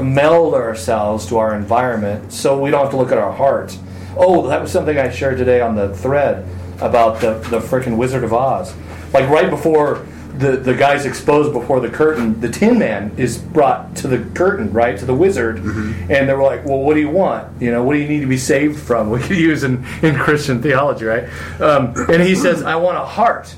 meld 0.00 0.54
ourselves 0.54 1.26
to 1.26 1.38
our 1.38 1.54
environment 1.54 2.32
so 2.32 2.58
we 2.60 2.70
don't 2.70 2.80
have 2.82 2.90
to 2.90 2.96
look 2.96 3.12
at 3.12 3.18
our 3.18 3.32
hearts. 3.32 3.78
Oh, 4.16 4.48
that 4.48 4.60
was 4.60 4.72
something 4.72 4.98
I 4.98 5.10
shared 5.10 5.38
today 5.38 5.60
on 5.60 5.76
the 5.76 5.94
thread 5.94 6.46
about 6.84 7.20
the 7.20 7.34
the 7.50 7.58
freaking 7.58 7.96
Wizard 7.96 8.24
of 8.24 8.32
Oz. 8.32 8.74
Like 9.12 9.28
right 9.28 9.50
before 9.50 10.06
the 10.38 10.56
the 10.56 10.74
guy's 10.74 11.04
exposed 11.04 11.52
before 11.52 11.80
the 11.80 11.90
curtain, 11.90 12.40
the 12.40 12.48
Tin 12.48 12.78
Man 12.78 13.12
is 13.16 13.38
brought 13.38 13.94
to 13.96 14.08
the 14.08 14.18
curtain, 14.34 14.72
right 14.72 14.98
to 14.98 15.04
the 15.04 15.14
wizard, 15.14 15.58
and 15.58 16.28
they 16.28 16.34
were 16.34 16.42
like, 16.42 16.64
"Well, 16.64 16.78
what 16.78 16.94
do 16.94 17.00
you 17.00 17.10
want? 17.10 17.60
You 17.60 17.70
know, 17.70 17.82
what 17.82 17.94
do 17.94 18.00
you 18.00 18.08
need 18.08 18.20
to 18.20 18.26
be 18.26 18.38
saved 18.38 18.78
from?" 18.80 19.10
We 19.12 19.20
could 19.20 19.36
use 19.36 19.62
in 19.62 19.84
in 20.02 20.16
Christian 20.16 20.62
theology, 20.62 21.04
right? 21.04 21.24
Um, 21.60 21.94
and 22.08 22.22
he 22.22 22.34
says, 22.34 22.62
"I 22.62 22.76
want 22.76 22.96
a 22.96 23.04
heart." 23.04 23.54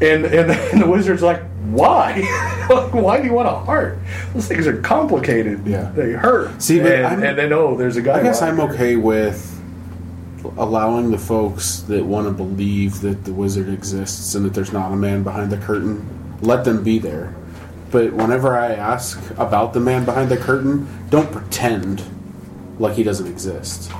And, 0.00 0.26
and, 0.26 0.50
and 0.52 0.80
the 0.82 0.86
wizard's 0.86 1.22
like, 1.22 1.42
why? 1.70 2.22
why 2.92 3.20
do 3.20 3.26
you 3.26 3.32
want 3.32 3.48
a 3.48 3.52
heart? 3.52 3.98
Those 4.32 4.46
things 4.46 4.66
are 4.66 4.80
complicated. 4.80 5.66
Yeah. 5.66 5.90
They 5.94 6.12
hurt. 6.12 6.62
See, 6.62 6.80
but 6.80 6.92
and, 6.92 7.24
and 7.24 7.38
then, 7.38 7.52
oh, 7.52 7.76
there's 7.76 7.96
a 7.96 8.02
guy. 8.02 8.20
I 8.20 8.22
guess 8.22 8.40
I'm 8.40 8.60
okay 8.60 8.96
with 8.96 9.57
allowing 10.56 11.10
the 11.10 11.18
folks 11.18 11.80
that 11.80 12.04
want 12.04 12.26
to 12.26 12.32
believe 12.32 13.00
that 13.00 13.24
the 13.24 13.32
wizard 13.32 13.68
exists 13.68 14.34
and 14.34 14.44
that 14.44 14.54
there's 14.54 14.72
not 14.72 14.92
a 14.92 14.96
man 14.96 15.22
behind 15.22 15.50
the 15.50 15.56
curtain, 15.56 16.38
let 16.40 16.64
them 16.64 16.82
be 16.82 16.98
there. 16.98 17.34
But 17.90 18.12
whenever 18.12 18.56
I 18.56 18.72
ask 18.74 19.18
about 19.38 19.72
the 19.72 19.80
man 19.80 20.04
behind 20.04 20.30
the 20.30 20.36
curtain, 20.36 20.86
don't 21.10 21.30
pretend 21.32 22.02
like 22.78 22.94
he 22.94 23.02
doesn't 23.02 23.26
exist. 23.26 23.90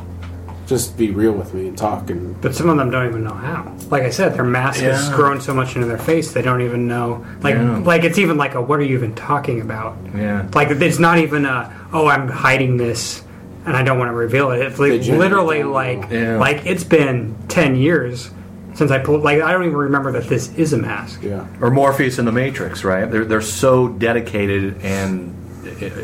Just 0.67 0.99
be 0.99 1.11
real 1.11 1.33
with 1.33 1.55
me 1.55 1.69
and 1.69 1.79
talk 1.79 2.11
and 2.11 2.39
But 2.43 2.55
some 2.55 2.69
of 2.69 2.77
them 2.77 2.91
don't 2.91 3.09
even 3.09 3.25
know 3.25 3.33
how. 3.33 3.75
Like 3.91 4.03
I 4.03 4.11
said, 4.11 4.35
their 4.35 4.45
mask 4.45 4.81
has 4.81 5.09
grown 5.09 5.41
so 5.41 5.55
much 5.55 5.75
into 5.75 5.89
their 5.89 5.97
face 5.97 6.33
they 6.33 6.43
don't 6.43 6.61
even 6.61 6.87
know. 6.87 7.25
Like, 7.41 7.55
Yeah. 7.55 7.79
like 7.79 8.05
it's 8.05 8.19
even 8.19 8.37
like 8.37 8.55
a 8.55 8.61
what 8.61 8.79
are 8.79 8.83
you 8.83 8.95
even 8.95 9.15
talking 9.15 9.63
about? 9.63 9.97
Yeah. 10.15 10.47
Like 10.55 10.69
it's 10.71 10.99
not 10.99 11.19
even 11.19 11.47
a 11.47 11.75
oh 11.95 12.07
I'm 12.07 12.29
hiding 12.29 12.77
this 12.77 13.25
and 13.69 13.77
I 13.77 13.83
don't 13.83 13.99
want 13.99 14.09
to 14.09 14.15
reveal 14.15 14.51
it. 14.51 14.61
It's 14.63 14.79
like 14.79 15.03
literally 15.03 15.63
like. 15.63 16.11
Yeah. 16.11 16.39
like 16.39 16.65
it's 16.65 16.85
been 16.85 17.37
ten 17.49 17.77
years 17.77 18.31
since 18.75 18.91
I 18.91 18.99
pulled. 18.99 19.23
Like 19.23 19.43
I 19.43 19.53
don't 19.53 19.65
even 19.65 19.77
remember 19.77 20.11
that 20.13 20.25
this 20.25 20.53
is 20.57 20.73
a 20.73 20.79
mask. 20.79 21.23
yeah. 21.23 21.47
Or 21.61 21.71
Morpheus 21.71 22.19
in 22.19 22.25
the 22.25 22.33
Matrix, 22.33 22.83
right? 22.83 23.11
They're, 23.11 23.25
they're 23.25 23.41
so 23.43 23.89
dedicated 23.89 24.81
and 24.83 25.35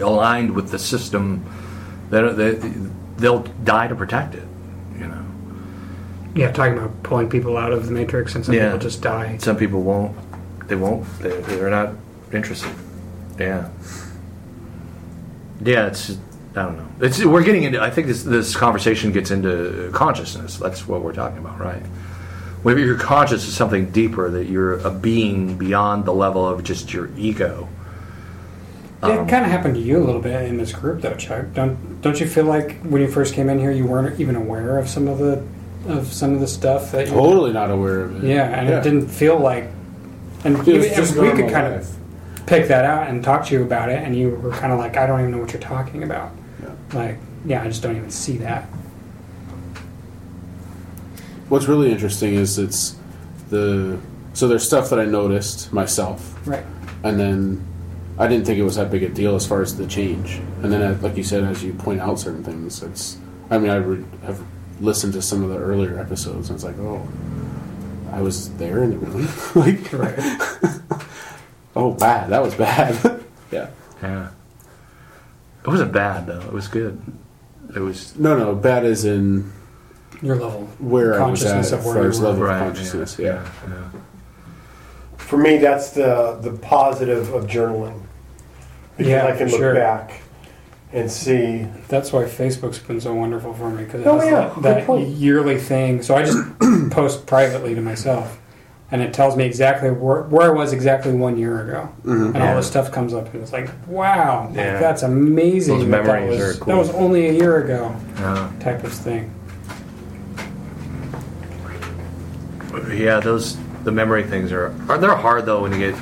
aligned 0.02 0.50
with 0.54 0.70
the 0.70 0.78
system 0.78 1.44
that 2.10 2.22
uh, 2.24 2.32
they, 2.34 2.52
they'll 3.16 3.42
die 3.64 3.88
to 3.88 3.94
protect 3.94 4.34
it. 4.34 4.46
You 4.98 5.06
know, 5.06 5.24
Yeah, 6.34 6.52
talking 6.52 6.76
about 6.76 7.02
pulling 7.02 7.30
people 7.30 7.56
out 7.56 7.72
of 7.72 7.86
the 7.86 7.92
matrix 7.92 8.34
and 8.34 8.44
some 8.44 8.54
Yeah. 8.54 8.66
people 8.66 8.78
just 8.80 9.00
die. 9.02 9.38
some 9.38 9.56
people 9.56 9.82
won't. 9.82 10.14
They 10.68 10.76
won't. 10.76 11.06
They, 11.20 11.40
they're 11.42 11.70
not 11.70 11.92
interested. 12.32 12.70
Yeah. 13.38 13.68
Yeah, 15.62 15.86
it's. 15.86 16.18
I 16.56 16.62
don't 16.62 16.76
know. 16.76 17.06
It's 17.06 17.24
we're 17.24 17.42
getting 17.42 17.64
into. 17.64 17.82
I 17.82 17.90
think 17.90 18.06
this 18.06 18.22
this 18.22 18.54
conversation 18.54 19.10
gets 19.10 19.30
into 19.30 19.90
consciousness. 19.92 20.56
That's 20.56 20.86
what 20.86 21.02
we're 21.02 21.12
talking 21.12 21.38
about, 21.38 21.58
right? 21.58 21.82
Whether 22.62 22.80
you're 22.80 22.98
conscious 22.98 23.46
of 23.46 23.52
something 23.52 23.90
deeper, 23.90 24.30
that 24.30 24.46
you're 24.46 24.78
a 24.86 24.90
being 24.90 25.58
beyond 25.58 26.04
the 26.04 26.14
level 26.14 26.48
of 26.48 26.62
just 26.62 26.92
your 26.92 27.10
ego. 27.16 27.68
it 29.02 29.10
um, 29.10 29.28
kind 29.28 29.44
of 29.44 29.50
happened 29.50 29.74
to 29.74 29.80
you 29.80 29.98
a 29.98 30.04
little 30.04 30.20
bit 30.20 30.48
in 30.48 30.56
this 30.56 30.72
group, 30.72 31.02
though, 31.02 31.14
Chuck. 31.14 31.46
Don't 31.54 32.00
don't 32.00 32.20
you 32.20 32.26
feel 32.26 32.44
like 32.44 32.80
when 32.82 33.02
you 33.02 33.08
first 33.08 33.34
came 33.34 33.48
in 33.48 33.58
here, 33.58 33.72
you 33.72 33.84
weren't 33.84 34.20
even 34.20 34.36
aware 34.36 34.78
of 34.78 34.88
some 34.88 35.08
of 35.08 35.18
the 35.18 35.42
of 35.88 36.12
some 36.12 36.34
of 36.34 36.40
the 36.40 36.46
stuff 36.46 36.92
that 36.92 37.08
you 37.08 37.12
Totally 37.12 37.52
not 37.52 37.70
aware 37.70 38.02
of 38.02 38.24
it. 38.24 38.28
Yeah, 38.28 38.44
and 38.44 38.68
it 38.68 38.82
didn't 38.82 39.08
feel 39.08 39.38
like, 39.38 39.68
and, 40.44 40.56
It 40.66 40.76
was 40.76 40.86
just 40.94 41.16
we 41.16 41.30
could 41.30 41.50
kind 41.50 41.74
life. 41.74 41.90
of 41.90 42.46
pick 42.46 42.68
that 42.68 42.84
out 42.84 43.08
and 43.08 43.22
talk 43.24 43.46
to 43.46 43.54
you 43.54 43.62
about 43.62 43.88
it, 43.88 44.02
and 44.02 44.16
you 44.16 44.30
were 44.30 44.50
kind 44.50 44.72
of 44.72 44.78
like, 44.78 44.96
I 44.96 45.06
don't 45.06 45.20
even 45.20 45.32
know 45.32 45.38
what 45.38 45.52
you're 45.52 45.60
talking 45.60 46.02
about. 46.02 46.32
Yeah. 46.94 47.00
Like, 47.00 47.18
yeah, 47.44 47.62
I 47.62 47.66
just 47.68 47.82
don't 47.82 47.96
even 47.96 48.10
see 48.10 48.38
that. 48.38 48.64
What's 51.48 51.66
really 51.66 51.92
interesting 51.92 52.34
is 52.34 52.58
it's 52.58 52.96
the 53.50 53.98
so 54.32 54.48
there's 54.48 54.64
stuff 54.64 54.90
that 54.90 54.98
I 54.98 55.04
noticed 55.04 55.72
myself, 55.72 56.34
Right. 56.46 56.64
and 57.04 57.20
then 57.20 57.64
I 58.18 58.26
didn't 58.26 58.46
think 58.46 58.58
it 58.58 58.64
was 58.64 58.76
that 58.76 58.90
big 58.90 59.02
a 59.04 59.08
deal 59.08 59.36
as 59.36 59.46
far 59.46 59.62
as 59.62 59.76
the 59.76 59.86
change. 59.86 60.40
And 60.62 60.72
then, 60.72 60.82
uh, 60.82 60.98
like 61.02 61.16
you 61.16 61.22
said, 61.22 61.44
as 61.44 61.62
you 61.62 61.72
point 61.74 62.00
out 62.00 62.18
certain 62.18 62.42
things, 62.42 62.82
it's. 62.82 63.18
I 63.50 63.58
mean, 63.58 63.70
I 63.70 63.76
re- 63.76 64.04
have 64.24 64.40
listened 64.80 65.12
to 65.12 65.22
some 65.22 65.44
of 65.44 65.50
the 65.50 65.58
earlier 65.58 65.98
episodes, 66.00 66.48
and 66.48 66.56
it's 66.56 66.64
like, 66.64 66.78
oh, 66.78 67.06
I 68.10 68.22
was 68.22 68.50
there 68.56 68.82
in 68.82 68.90
the 68.90 68.96
room, 68.96 69.28
like, 69.54 69.92
Right. 69.92 70.18
oh, 71.76 71.92
bad, 71.92 72.30
that 72.30 72.42
was 72.42 72.54
bad. 72.54 73.22
yeah. 73.52 73.68
Yeah. 74.02 74.30
It 75.64 75.68
wasn't 75.68 75.92
bad 75.92 76.26
though. 76.26 76.40
It 76.40 76.52
was 76.52 76.68
good. 76.68 77.00
It 77.74 77.80
was 77.80 78.16
No, 78.18 78.36
no, 78.38 78.54
bad 78.54 78.84
is 78.84 79.04
in 79.04 79.50
Your 80.22 80.36
level. 80.36 80.68
where 80.78 81.20
I 81.22 81.26
was 81.30 81.42
at 81.44 81.54
Consciousness 81.54 81.72
of 81.72 81.78
as 81.80 81.84
where 81.86 81.94
far 81.94 82.02
you 82.04 82.08
as 82.10 82.20
were. 82.20 82.26
level 82.28 82.42
of 82.42 82.48
right. 82.48 82.58
consciousness. 82.58 83.18
yeah. 83.18 83.26
Yeah. 83.66 83.70
yeah. 83.92 84.00
For 85.16 85.38
me, 85.38 85.56
that's 85.58 85.90
the 85.90 86.38
the 86.40 86.52
positive 86.52 87.32
of 87.32 87.46
journaling 87.46 88.02
because 88.96 89.10
Yeah, 89.10 89.26
I 89.26 89.30
can 89.36 89.46
for 89.48 89.52
look 89.52 89.60
sure. 89.60 89.74
back 89.74 90.20
and 90.92 91.10
see. 91.10 91.66
That's 91.88 92.12
why 92.12 92.24
Facebook's 92.24 92.78
been 92.78 93.00
so 93.00 93.14
wonderful 93.14 93.54
for 93.54 93.70
me 93.70 93.84
because 93.84 94.02
it 94.02 94.06
Oh, 94.06 94.18
has 94.18 94.24
yeah, 94.26 94.30
that, 94.40 94.54
good 94.54 94.64
that 94.64 94.86
point. 94.86 95.08
yearly 95.08 95.58
thing. 95.58 96.02
So 96.02 96.14
I 96.14 96.24
just 96.24 96.38
post 96.90 97.26
privately 97.26 97.74
to 97.74 97.80
myself, 97.80 98.38
and 98.90 99.02
it 99.02 99.12
tells 99.14 99.36
me 99.36 99.44
exactly 99.44 99.90
where, 99.90 100.22
where 100.22 100.50
I 100.50 100.54
was 100.54 100.72
exactly 100.72 101.12
one 101.12 101.38
year 101.38 101.68
ago, 101.68 101.88
mm-hmm. 102.04 102.34
and 102.34 102.42
all 102.42 102.56
this 102.56 102.66
stuff 102.66 102.92
comes 102.92 103.14
up, 103.14 103.32
and 103.32 103.42
it's 103.42 103.52
like, 103.52 103.70
wow, 103.86 104.46
like, 104.46 104.54
that's 104.56 105.02
amazing. 105.02 105.78
Those 105.78 105.84
that 105.88 106.04
memories 106.04 106.38
that 106.38 106.46
was, 106.46 106.56
are 106.56 106.60
cool. 106.60 106.66
That 106.66 106.78
was 106.78 106.90
only 106.90 107.28
a 107.28 107.32
year 107.32 107.64
ago, 107.64 107.96
Yeah. 108.16 108.52
type 108.60 108.84
of 108.84 108.92
thing. 108.92 109.32
Yeah, 112.92 113.20
those 113.20 113.56
the 113.84 113.92
memory 113.92 114.24
things 114.24 114.50
are, 114.50 114.74
are 114.88 114.98
they're 114.98 115.14
hard 115.14 115.46
though 115.46 115.62
when 115.62 115.72
you 115.72 115.78
get 115.78 115.94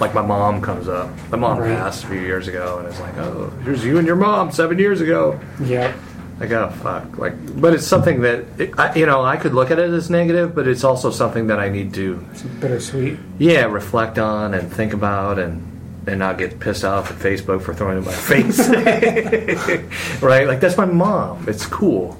like 0.00 0.14
my 0.14 0.22
mom 0.22 0.60
comes 0.60 0.88
up. 0.88 1.10
My 1.30 1.38
mom 1.38 1.58
Right. 1.58 1.76
passed 1.76 2.04
a 2.04 2.06
few 2.08 2.20
years 2.20 2.48
ago, 2.48 2.78
and 2.78 2.88
it's 2.88 3.00
like, 3.00 3.16
oh, 3.18 3.50
here's 3.64 3.84
you 3.84 3.98
and 3.98 4.06
your 4.06 4.16
mom 4.16 4.52
seven 4.52 4.78
years 4.78 5.00
ago. 5.00 5.38
Yeah, 5.62 5.92
Like, 6.40 6.50
oh 6.52 6.70
fuck. 6.70 7.18
Like, 7.18 7.60
but 7.60 7.74
it's 7.74 7.86
something 7.86 8.20
that 8.22 8.44
it, 8.58 8.78
I, 8.78 8.94
you 8.94 9.06
know 9.06 9.24
I 9.24 9.36
could 9.36 9.54
look 9.54 9.70
at 9.70 9.78
it 9.78 9.90
as 9.90 10.08
negative, 10.08 10.54
but 10.54 10.68
it's 10.68 10.84
also 10.84 11.10
something 11.10 11.48
that 11.48 11.58
I 11.58 11.68
need 11.68 11.94
to 11.94 12.24
it's 12.30 12.42
bittersweet. 12.42 13.18
yeah 13.38 13.64
reflect 13.64 14.18
on 14.18 14.54
and 14.54 14.72
think 14.72 14.92
about 14.92 15.38
and 15.38 15.64
and 16.06 16.18
not 16.18 16.38
get 16.38 16.58
pissed 16.58 16.84
off 16.84 17.10
at 17.10 17.18
Facebook 17.18 17.60
for 17.62 17.74
throwing 17.74 17.96
it 17.96 18.00
in 18.00 18.04
my 18.04 18.12
face. 18.12 18.58
right? 20.22 20.46
Like 20.46 20.60
that's 20.60 20.76
my 20.76 20.86
mom. 20.86 21.44
It's 21.48 21.66
cool. 21.66 22.16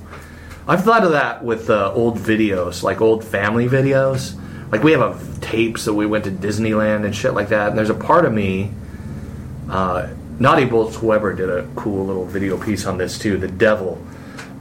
I've 0.66 0.85
thought 0.85 1.04
of 1.04 1.12
that 1.12 1.42
with 1.42 1.70
uh, 1.70 1.92
old 1.94 2.18
videos, 2.18 2.83
like 2.83 3.00
old 3.00 3.24
family 3.24 3.66
videos. 3.68 4.38
Like 4.70 4.83
we 4.83 4.92
have 4.92 5.00
a, 5.00 5.40
tapes 5.40 5.87
that 5.87 5.94
we 5.94 6.07
went 6.07 6.24
to 6.24 6.31
Disneyland 6.31 7.04
and 7.04 7.14
shit 7.14 7.33
like 7.33 7.48
that. 7.48 7.70
And 7.70 7.78
there's 7.78 7.90
a 7.90 7.94
part 7.94 8.24
of 8.24 8.33
me. 8.33 8.70
Uh, 9.68 10.09
Nadia 10.38 10.66
Bolz-Weber 10.66 11.35
did 11.35 11.48
a 11.48 11.66
cool 11.74 12.04
little 12.07 12.24
video 12.24 12.62
piece 12.62 12.87
on 12.87 12.98
this 12.98 13.18
too. 13.18 13.38
The 13.38 13.48
devil. 13.48 14.02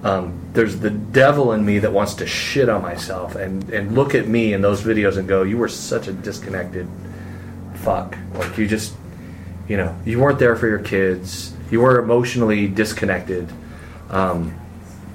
Um, 0.03 0.39
there's 0.53 0.79
the 0.79 0.91
devil 0.91 1.53
in 1.53 1.65
me 1.65 1.79
that 1.79 1.91
wants 1.91 2.13
to 2.15 2.27
shit 2.27 2.69
on 2.69 2.81
myself 2.81 3.35
and, 3.35 3.67
and 3.71 3.95
look 3.95 4.13
at 4.13 4.27
me 4.27 4.53
in 4.53 4.61
those 4.61 4.81
videos 4.83 5.17
and 5.17 5.27
go, 5.27 5.43
"You 5.43 5.57
were 5.57 5.67
such 5.67 6.07
a 6.07 6.13
disconnected 6.13 6.87
fuck. 7.77 8.17
Like 8.33 8.57
you 8.57 8.67
just, 8.67 8.93
you 9.67 9.77
know, 9.77 9.97
you 10.05 10.19
weren't 10.19 10.39
there 10.39 10.55
for 10.55 10.67
your 10.67 10.79
kids. 10.79 11.53
You 11.71 11.81
were 11.81 11.99
emotionally 11.99 12.67
disconnected. 12.67 13.49
Um, 14.09 14.57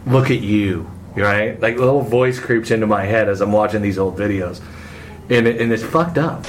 look 0.07 0.31
at 0.31 0.41
you, 0.41 0.91
right? 1.15 1.61
Like 1.61 1.77
a 1.77 1.81
little 1.81 2.03
voice 2.03 2.39
creeps 2.39 2.71
into 2.71 2.87
my 2.87 3.05
head 3.05 3.29
as 3.29 3.41
I'm 3.41 3.53
watching 3.53 3.83
these 3.83 3.99
old 3.99 4.17
videos, 4.17 4.61
and 5.31 5.47
it, 5.47 5.61
and 5.61 5.73
it's 5.73 5.83
fucked 5.83 6.19
up. 6.19 6.47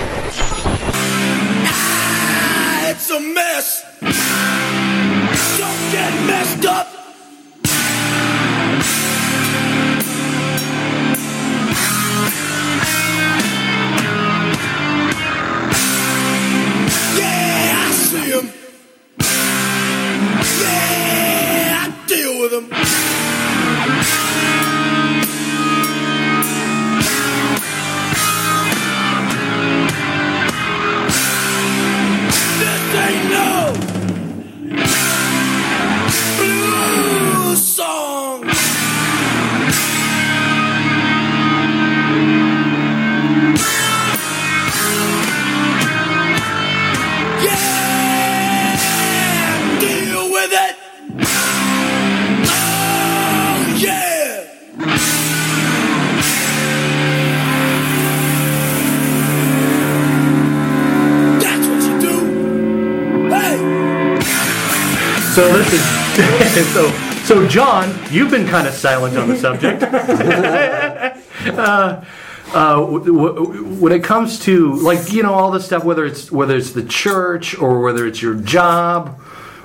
John, 67.54 67.94
you've 68.10 68.32
been 68.32 68.48
kind 68.48 68.68
of 68.68 68.74
silent 68.74 69.16
on 69.16 69.30
the 69.30 69.38
subject. 69.38 69.84
uh, 71.46 72.04
uh, 72.52 72.76
w- 72.80 73.06
w- 73.06 73.64
when 73.76 73.92
it 73.94 74.04
comes 74.04 74.40
to 74.40 74.74
like 74.78 75.14
you 75.14 75.22
know 75.22 75.36
all 75.36 75.52
this 75.52 75.64
stuff, 75.64 75.84
whether 75.84 76.04
it's 76.04 76.32
whether 76.32 76.56
it's 76.56 76.72
the 76.72 76.84
church 76.84 77.56
or 77.56 77.82
whether 77.82 78.08
it's 78.08 78.24
your 78.24 78.34
job 78.34 79.22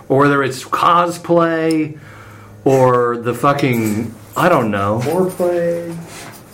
or 0.06 0.18
whether 0.18 0.42
it's 0.42 0.62
cosplay 0.64 1.98
or 2.66 3.16
the 3.16 3.32
fucking 3.32 4.14
I 4.36 4.50
don't 4.50 4.70
know 4.70 5.00
Foreplay. 5.02 5.96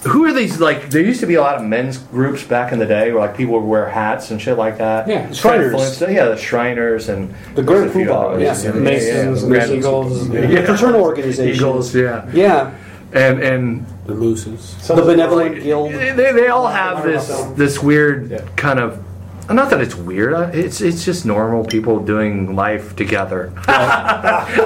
Who 0.04 0.24
are 0.24 0.32
these 0.32 0.60
like 0.60 0.90
there 0.90 1.02
used 1.02 1.20
to 1.20 1.26
be 1.26 1.34
a 1.34 1.40
lot 1.40 1.56
of 1.56 1.62
men's 1.62 1.98
groups 1.98 2.42
back 2.44 2.72
in 2.72 2.78
the 2.78 2.86
day 2.86 3.10
where 3.12 3.20
like 3.20 3.36
people 3.36 3.54
would 3.54 3.66
wear 3.68 3.88
hats 3.88 4.30
and 4.30 4.40
shit 4.40 4.56
like 4.56 4.78
that 4.78 5.08
Yeah, 5.08 5.30
Shriners. 5.32 6.00
yeah 6.00 6.26
the 6.26 6.36
shriners 6.36 7.08
and 7.08 7.34
The 7.54 7.62
there's 7.62 7.90
Grand 7.92 8.08
Poobah, 8.08 8.32
others. 8.32 8.42
yes. 8.42 8.64
Yeah, 8.64 8.74
yeah, 8.74 8.80
Masons, 8.80 9.42
yeah. 9.42 9.48
Grand 9.48 9.70
Eagles. 9.72 10.28
The 10.30 10.62
fraternal 10.66 11.00
organizations. 11.02 11.56
Eagles, 11.56 11.94
yeah 11.94 12.26
Yeah. 12.32 12.74
and 13.12 13.40
and 13.42 13.86
The 14.06 14.14
mooses. 14.14 14.76
The 14.88 14.94
benevolent 15.02 15.62
guild. 15.62 15.92
they, 15.92 16.12
they 16.32 16.48
all 16.48 16.66
have 16.68 17.04
this 17.04 17.28
this 17.56 17.82
weird 17.82 18.42
kind 18.56 18.78
of 18.78 19.03
not 19.50 19.68
that 19.70 19.80
it's 19.80 19.94
weird 19.94 20.32
uh, 20.34 20.50
it's 20.54 20.80
it's 20.80 21.04
just 21.04 21.26
normal 21.26 21.64
people 21.64 22.00
doing 22.00 22.54
life 22.56 22.96
together 22.96 23.52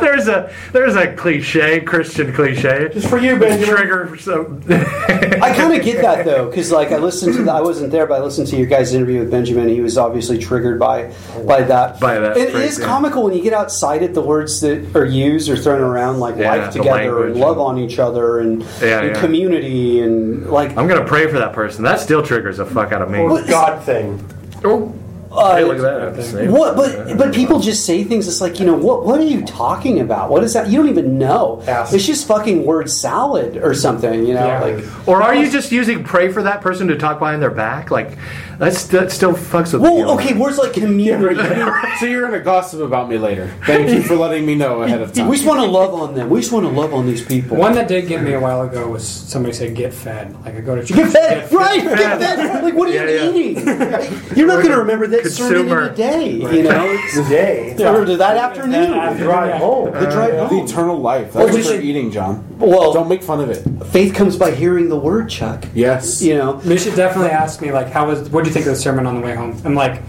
there's 0.01 0.29
a 0.29 0.53
there's 0.73 0.95
a 0.97 1.15
cliche 1.17 1.81
christian 1.81 2.33
cliche 2.33 2.89
Just 2.93 3.09
for 3.09 3.19
you, 3.19 3.39
Benjamin. 3.39 3.77
trigger 3.77 4.17
so 4.19 4.61
I 4.69 5.53
kind 5.55 5.75
of 5.75 5.85
get 5.85 6.03
that 6.03 6.25
though, 6.25 6.49
because 6.49 6.71
like 6.71 6.93
I 6.93 6.99
listened 6.99 7.35
to 7.37 7.43
the, 7.43 7.53
I 7.53 7.61
wasn't 7.61 7.91
there, 7.93 8.07
but 8.07 8.21
I 8.21 8.25
listened 8.25 8.49
to 8.49 8.57
your 8.57 8.67
guys' 8.67 8.93
interview 8.95 9.21
with 9.21 9.31
Benjamin. 9.31 9.69
He 9.69 9.81
was 9.81 9.97
obviously 9.99 10.39
triggered 10.39 10.79
by 10.79 11.13
by 11.47 11.63
that. 11.63 12.01
By 12.01 12.19
that 12.19 12.37
And 12.37 12.47
it 12.49 12.53
phrase, 12.53 12.73
is 12.73 12.79
yeah. 12.81 12.87
comical 12.87 13.23
when 13.25 13.35
you 13.35 13.43
get 13.43 13.53
outside 13.53 14.03
it. 14.03 14.15
The 14.15 14.23
words 14.23 14.61
that 14.63 14.95
are 14.97 15.05
used 15.05 15.49
or 15.49 15.57
thrown 15.57 15.81
around, 15.81 16.19
like 16.21 16.37
Yeah, 16.37 16.51
life 16.55 16.73
together 16.73 17.27
and 17.27 17.37
love 17.37 17.53
and- 17.59 17.61
on 17.61 17.79
each 17.79 17.99
other 17.99 18.39
and, 18.41 18.63
Yeah, 18.81 19.01
and 19.01 19.15
yeah. 19.15 19.21
community 19.21 20.01
and 20.01 20.51
like. 20.51 20.77
i'm 20.77 20.87
gonna 20.89 21.05
pray 21.05 21.27
for 21.29 21.39
that 21.39 21.53
person 21.53 21.85
that 21.85 22.01
still 22.01 22.23
triggers 22.23 22.57
the 22.59 22.67
fuck 22.67 22.93
out 22.93 23.03
of 23.03 23.11
me 23.11 23.19
Or 23.21 23.43
God 23.45 23.83
thing. 23.85 24.19
Oh 24.65 24.95
uh, 25.31 25.57
hey, 25.57 25.65
look 25.65 25.79
at 25.79 26.17
that 26.17 26.51
What? 26.51 26.75
But 26.75 27.19
but 27.19 27.35
people 27.35 27.61
just 27.61 27.85
say 27.85 28.03
things. 28.03 28.27
It's 28.27 28.41
like 28.41 28.59
you 28.59 28.67
know 28.67 28.75
what? 28.75 29.05
What 29.05 29.21
are 29.21 29.25
you 29.25 29.45
talking 29.45 30.01
about? 30.01 30.31
What 30.31 30.43
is 30.43 30.55
that? 30.55 30.69
You 30.69 30.79
don't 30.79 30.89
even 30.89 31.19
know. 31.19 31.63
Ask. 31.67 31.93
It's 31.93 32.07
just 32.07 32.27
fucking 32.27 32.65
word 32.65 32.91
salad 32.91 33.59
or 33.59 33.75
something. 33.75 34.27
You 34.27 34.35
know, 34.35 34.47
Yeah. 34.47 34.61
like 34.61 35.09
Or 35.09 35.23
are 35.23 35.35
you 35.35 35.51
just 35.51 35.71
using 35.71 36.03
pray 36.03 36.33
for 36.33 36.43
that 36.45 36.63
person 36.63 36.89
to 36.89 36.97
talk 36.97 37.19
behind 37.19 37.43
their 37.43 37.51
back? 37.51 37.91
Like 37.91 38.17
that's 38.59 38.87
that 38.89 39.11
still 39.13 39.33
fucks 39.35 39.73
with 39.73 39.83
me. 39.83 39.89
well, 39.91 40.11
okay, 40.19 40.35
words 40.35 40.59
like 40.59 40.73
community. 40.85 41.37
so 42.01 42.07
you're 42.07 42.23
gonna 42.23 42.41
gossip 42.41 42.81
about 42.81 43.09
me 43.09 43.19
later. 43.19 43.53
Thank 43.67 43.91
you 43.91 44.03
for 44.03 44.17
letting 44.17 44.45
me 44.47 44.55
know 44.55 44.83
ahead 44.83 45.01
of 45.01 45.13
time. 45.13 45.29
we 45.29 45.37
just 45.37 45.47
want 45.49 45.61
to 45.61 45.67
love 45.67 45.95
on 45.95 46.15
them. 46.15 46.29
We 46.31 46.41
just 46.41 46.53
want 46.53 46.67
to 46.67 46.73
love 46.73 46.93
on 46.93 47.07
these 47.07 47.25
people. 47.25 47.57
One 47.57 47.75
that 47.75 47.89
did 47.89 48.09
get 48.09 48.23
me 48.23 48.33
a 48.35 48.41
while 48.41 48.63
ago 48.63 48.89
was 48.89 49.07
somebody 49.07 49.55
said 49.55 49.75
get 49.75 49.93
fed. 49.95 50.35
Like 50.45 50.57
I 50.57 50.61
go 50.61 50.75
to 50.75 50.85
church. 50.85 50.97
Get 50.97 51.13
fed, 51.13 51.53
right? 51.53 51.83
Get 51.83 52.19
fed. 52.19 52.65
Like, 52.65 52.75
what 52.75 52.89
are 52.89 52.93
Yeah, 52.93 53.25
you 53.25 53.33
yeah. 53.33 53.35
eating? 53.35 54.37
You're 54.37 54.47
not 54.49 54.57
going 54.63 54.71
to 54.73 54.79
remember 54.79 55.07
that 55.09 55.27
sermon 55.31 55.69
in 55.69 55.79
a 55.79 55.95
day. 55.95 56.31
You 56.33 56.63
know, 56.63 56.85
it's, 56.89 57.15
Today. 57.15 57.73
or 57.85 58.05
that 58.05 58.37
afternoon. 58.37 58.93
afternoon. 58.93 59.27
Drive 59.27 59.55
home. 59.61 59.93
The 59.93 60.11
drive 60.11 60.51
the 60.51 60.61
eternal 60.65 60.99
life. 60.99 61.35
Well, 61.35 61.47
what 61.47 61.55
just- 61.55 61.71
you're 61.73 61.81
eating, 61.81 62.11
John. 62.11 62.45
Well- 62.59 62.93
don't 62.93 63.09
make 63.09 63.23
fun 63.23 63.41
of 63.41 63.51
it. 63.51 63.63
Faith 63.87 64.15
comes 64.15 64.37
by 64.37 64.51
hearing 64.51 64.89
the 64.89 64.97
word, 64.99 65.29
Chuck. 65.29 65.65
Yes. 65.75 66.21
You 66.23 66.37
know, 66.37 66.55
They 66.61 66.77
should 66.77 66.97
definitely 66.97 67.31
ask 67.31 67.61
me 67.63 67.71
like, 67.73 67.89
how 67.91 68.07
was? 68.09 68.29
What 68.31 68.45
do 68.49 68.51
you 68.51 68.55
think 68.55 68.67
of 68.67 68.77
the 68.77 68.81
sermon 68.81 69.07
on 69.07 69.15
the 69.15 69.21
way 69.21 69.35
home? 69.35 69.61
I'm 69.65 69.75
like, 69.75 70.03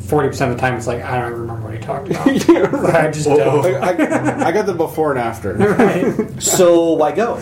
forty 0.00 0.28
percent 0.28 0.50
of 0.50 0.56
the 0.56 0.60
time 0.60 0.74
it's 0.74 0.86
like 0.86 1.02
I 1.02 1.18
don't 1.20 1.30
even 1.30 1.40
remember 1.42 1.68
what 1.68 1.74
he 1.74 1.80
talked 1.80 2.08
about. 2.08 2.26
I 2.94 3.10
just 3.10 3.28
I, 3.28 3.36
don't. 3.36 3.74
I, 3.74 4.46
I 4.48 4.52
got 4.52 4.66
the 4.66 4.74
before 4.74 5.12
and 5.12 5.20
after. 5.20 5.54
Right? 5.76 6.42
so 6.42 6.92
why 6.92 7.12
go? 7.12 7.40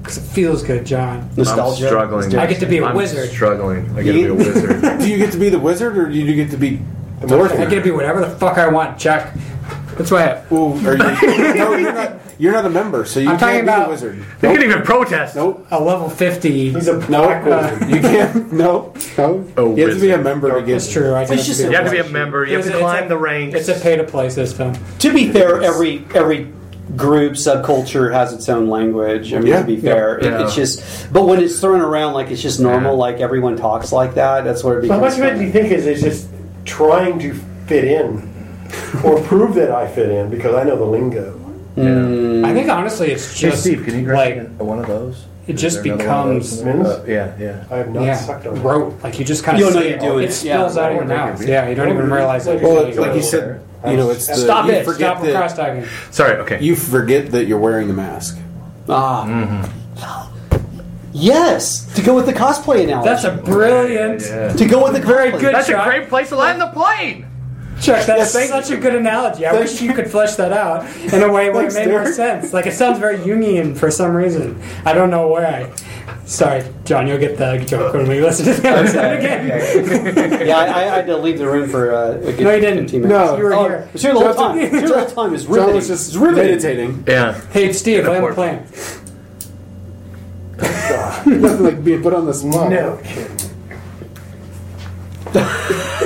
Because 0.00 0.18
it 0.18 0.22
feels 0.22 0.62
good, 0.62 0.86
John. 0.86 1.30
Nostalgia. 1.36 1.84
I'm 1.84 1.90
struggling. 1.90 2.36
I 2.36 2.46
get 2.46 2.60
to 2.60 2.66
be 2.66 2.78
a 2.78 2.84
I'm 2.84 2.96
wizard. 2.96 3.30
Struggling. 3.30 3.90
I 3.96 4.02
get 4.02 4.12
to 4.12 4.18
be 4.18 4.26
a 4.26 4.34
wizard. 4.34 4.98
do 5.00 5.08
you 5.10 5.18
get 5.18 5.32
to 5.32 5.38
be 5.38 5.48
the 5.48 5.58
wizard, 5.58 5.96
or 5.98 6.08
do 6.08 6.14
you 6.14 6.34
get 6.34 6.50
to 6.50 6.56
be 6.56 6.80
I 7.22 7.26
get 7.26 7.70
to 7.70 7.80
be 7.82 7.90
whatever 7.90 8.20
the 8.20 8.30
fuck 8.30 8.58
I 8.58 8.68
want, 8.68 8.98
Chuck. 8.98 9.32
That's 9.96 10.10
why. 10.10 10.24
I, 10.24 10.44
Well, 10.50 10.72
are 10.86 10.92
you, 10.92 11.54
no, 11.54 11.76
you're 11.76 11.92
not. 11.92 12.20
You're 12.40 12.52
not 12.52 12.64
a 12.66 12.70
member, 12.70 13.04
so 13.04 13.18
you 13.18 13.28
I'm 13.30 13.36
talking 13.36 13.54
can't 13.56 13.66
be 13.66 13.72
about- 13.72 13.88
a 13.88 13.90
wizard. 13.90 14.24
They 14.40 14.48
can't 14.48 14.62
even 14.62 14.82
protest. 14.82 15.34
Nope. 15.34 15.66
a 15.72 15.82
level 15.82 16.08
fifty. 16.08 16.70
He's 16.70 16.86
a 16.86 16.98
No, 17.10 17.22
black 17.26 17.44
wizard. 17.44 17.90
you 17.90 18.00
can't. 18.00 18.52
No, 18.52 18.92
no. 19.18 19.44
Oh, 19.56 19.74
you 19.74 19.86
have 19.88 19.96
to 19.96 20.00
be 20.00 20.10
a 20.12 20.18
member 20.18 20.52
to 20.54 20.60
get. 20.64 20.72
That's 20.74 20.92
true. 20.92 21.14
I 21.14 21.22
It's 21.22 21.46
just 21.46 21.60
You 21.60 21.70
have 21.72 21.86
to 21.86 21.90
be 21.90 22.00
be 22.02 22.08
a 22.08 22.10
member. 22.10 22.44
You 22.46 22.56
have 22.56 22.66
to 22.66 22.78
climb 22.78 23.04
a- 23.06 23.08
the 23.08 23.18
ranks. 23.18 23.56
It's 23.56 23.68
a 23.68 23.82
pay 23.82 23.96
to 23.96 24.04
play 24.04 24.30
system. 24.30 24.72
To 25.00 25.12
be 25.12 25.30
fair, 25.32 25.60
every 25.62 26.04
every 26.14 26.46
group 26.96 27.32
subculture 27.34 28.12
has 28.12 28.32
its 28.32 28.48
own 28.48 28.68
language. 28.68 29.34
I 29.34 29.38
mean, 29.38 29.48
Yeah. 29.48 29.60
to 29.60 29.66
be 29.66 29.76
fair, 29.76 30.18
it- 30.18 30.26
it's 30.40 30.54
just. 30.54 31.12
But 31.12 31.26
when 31.26 31.40
it's 31.40 31.58
thrown 31.60 31.80
around 31.80 32.14
like 32.14 32.30
it's 32.30 32.40
just 32.40 32.60
normal, 32.60 32.92
Yeah. 32.92 32.98
like 33.00 33.20
everyone 33.20 33.56
talks 33.56 33.90
like 33.92 34.14
that, 34.14 34.44
that's 34.44 34.62
what 34.62 34.76
it 34.76 34.86
So 34.86 34.92
how 34.92 35.00
becomes. 35.00 35.18
much 35.18 35.26
of 35.28 35.34
it 35.34 35.38
do 35.40 35.44
you 35.44 35.50
think 35.52 35.72
is, 35.72 35.86
is 35.86 36.02
just 36.02 36.28
trying 36.64 37.18
to 37.18 37.34
fit 37.66 37.84
in 37.84 38.22
or 39.02 39.18
prove 39.22 39.54
that 39.56 39.70
I 39.72 39.86
fit 39.88 40.08
in 40.10 40.28
because 40.30 40.54
I 40.54 40.62
know 40.62 40.76
the 40.76 40.84
lingo? 40.84 41.34
I 41.78 42.52
think 42.54 42.68
honestly, 42.68 43.10
it's 43.12 43.32
Hey, 43.40 43.50
just 43.50 43.62
Steve, 43.62 43.84
can 43.84 43.94
you 43.98 44.04
grab 44.04 44.18
like 44.58 44.60
one 44.60 44.78
of 44.78 44.86
those? 44.86 45.24
it 45.46 45.54
Is 45.54 45.60
just 45.62 45.82
there 45.82 45.94
another 45.94 46.08
one 46.08 46.36
of 46.36 46.42
becomes 46.42 46.62
those? 46.62 46.86
Uh, 46.86 47.04
yeah, 47.08 47.36
yeah. 47.38 47.64
I 47.70 47.76
have 47.78 47.90
not 47.94 48.02
yeah, 48.04 48.16
sucked 48.16 48.46
on 48.46 48.56
it. 48.56 48.60
rote. 48.60 49.02
Like 49.02 49.18
you 49.18 49.24
just 49.24 49.44
kind 49.44 49.56
of 49.56 49.60
You 49.60 49.66
don't 49.72 49.74
know 49.82 49.88
you're 49.88 49.96
it. 49.98 50.00
doing 50.00 50.24
it 50.24 50.28
it, 50.28 50.32
spills 50.32 50.76
yeah. 50.76 50.82
out 50.82 50.90
of 50.92 50.96
your 50.96 51.04
mouth. 51.06 51.46
Yeah, 51.46 51.68
you 51.68 51.74
don't 51.74 51.88
even 51.88 52.10
realize 52.10 52.46
it. 52.46 52.60
Well, 52.62 52.84
like 52.94 53.14
you 53.14 53.22
said, 53.22 53.62
you 53.86 53.96
know, 53.96 54.10
it's 54.10 54.26
the, 54.26 54.34
Stop 54.34 54.66
you 54.66 54.72
it! 54.72 54.84
Forget 54.84 55.16
Stop 55.16 55.22
that, 55.22 55.36
cross 55.36 55.56
talking. 55.56 55.84
Sorry. 56.10 56.36
Okay. 56.38 56.60
you 56.60 56.74
forget 56.76 57.30
that 57.30 57.46
you're 57.46 57.58
wearing 57.60 57.88
the 57.88 57.94
mask. 57.94 58.38
Ah. 58.88 59.24
Mm-hmm. 59.26 60.34
Yes, 61.10 61.92
to 61.96 62.02
go 62.02 62.14
with 62.14 62.26
the 62.26 62.32
cosplay 62.34 62.84
analogy. 62.84 63.08
That's 63.08 63.24
a 63.24 63.32
brilliant. 63.32 64.20
Yeah. 64.22 64.52
to 64.52 64.66
go 64.66 64.84
with 64.84 64.92
the 64.92 65.00
Very 65.04 65.32
cosplay. 65.32 65.40
good. 65.40 65.54
That's 65.54 65.68
a 65.68 65.72
Chuck. 65.72 65.84
great 65.86 66.08
place 66.08 66.28
to 66.28 66.36
land 66.36 66.60
the 66.60 66.68
plane. 66.68 67.26
Chuck, 67.80 68.06
that's 68.06 68.32
thank 68.32 68.50
such 68.50 68.70
a 68.70 68.76
good 68.76 68.94
analogy. 68.96 69.46
I 69.46 69.52
wish 69.52 69.80
you 69.80 69.92
could 69.94 70.10
flesh 70.10 70.34
that 70.34 70.52
out 70.52 70.84
in 71.12 71.22
a 71.22 71.30
way 71.32 71.48
where 71.50 71.66
it 71.66 71.72
Thanks, 71.72 71.74
made 71.76 71.88
more 71.88 72.12
sense. 72.12 72.52
Like 72.52 72.66
it 72.66 72.74
sounds 72.74 72.98
very 72.98 73.18
Jungian 73.18 73.76
for 73.76 73.90
some 73.90 74.14
reason. 74.14 74.60
I 74.84 74.92
don't 74.92 75.10
know 75.10 75.28
why. 75.28 75.72
Sorry, 76.24 76.62
John, 76.84 77.06
you'll 77.06 77.18
get 77.18 77.38
the 77.38 77.56
joke 77.66 77.94
when 77.94 78.06
we 78.08 78.20
listen 78.20 78.46
to 78.46 78.60
the 78.60 78.68
episode 78.68 79.18
again. 79.18 79.48
Yeah, 80.48 80.58
I, 80.58 80.64
I 80.80 80.82
had 80.82 81.06
to 81.06 81.16
leave 81.16 81.38
the 81.38 81.46
room 81.48 81.68
for 81.70 81.94
uh, 81.94 82.10
a 82.16 82.32
good 82.32 82.40
No, 82.40 82.52
you 82.54 82.60
didn't. 82.60 82.84
15. 82.90 83.02
No. 83.08 83.36
You 83.36 83.44
were 83.44 83.54
Oh, 83.54 83.62
here. 83.68 83.74
it 83.88 83.92
was 83.92 84.02
here 84.02 84.12
the 84.14 84.20
whole 84.20 84.34
time. 84.34 84.58
It 84.58 84.72
was 84.72 84.80
here 84.80 84.88
the 84.88 84.98
whole 84.98 85.06
time. 85.10 85.28
It 85.28 85.32
was 85.32 85.44
John 85.44 85.52
riveting. 85.54 85.74
was 85.76 85.88
just 85.88 86.08
It's 86.08 86.16
riveting. 86.16 86.50
meditating. 86.50 87.04
Yeah. 87.06 87.40
Hey, 87.50 87.72
Steve, 87.72 88.04
land 88.06 88.24
the 88.24 88.28
Airport. 88.28 88.34
plane. 88.34 88.66
Nothing 91.40 91.62
like 91.64 91.84
being 91.84 92.02
put 92.02 92.12
on 92.14 92.26
the 92.26 92.34
spot. 92.34 92.70
No 92.70 92.98
kidding. 93.04 93.36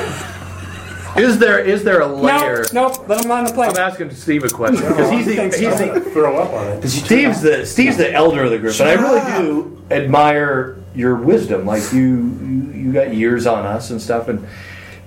Is 1.16 1.38
there 1.38 1.58
is 1.58 1.84
there 1.84 2.00
a 2.00 2.06
layer? 2.06 2.38
No, 2.38 2.46
layer? 2.46 2.66
nope, 2.72 3.08
let 3.08 3.24
him 3.24 3.30
land 3.30 3.48
the 3.48 3.52
plane. 3.52 3.70
I'm 3.70 3.76
asking 3.76 4.10
Steve 4.12 4.44
a 4.44 4.48
question 4.48 4.86
because 4.88 5.10
he's 5.10 5.26
the, 5.26 5.36
Thanks, 5.36 5.58
he's 5.58 5.78
the 5.78 6.00
Throw 6.12 6.38
up 6.38 6.52
on 6.52 6.66
it. 6.68 6.88
Steve's 6.88 7.42
the 7.42 7.66
Steve's 7.66 7.96
the 7.96 8.12
elder 8.12 8.44
of 8.44 8.50
the 8.50 8.58
group, 8.58 8.78
and 8.80 8.88
I 8.88 8.94
really 8.94 9.42
do 9.42 9.82
admire 9.90 10.78
your 10.94 11.16
wisdom. 11.16 11.66
Like 11.66 11.92
you, 11.92 12.00
you, 12.00 12.72
you 12.72 12.92
got 12.92 13.14
years 13.14 13.46
on 13.46 13.66
us 13.66 13.90
and 13.90 14.00
stuff, 14.00 14.28
and 14.28 14.46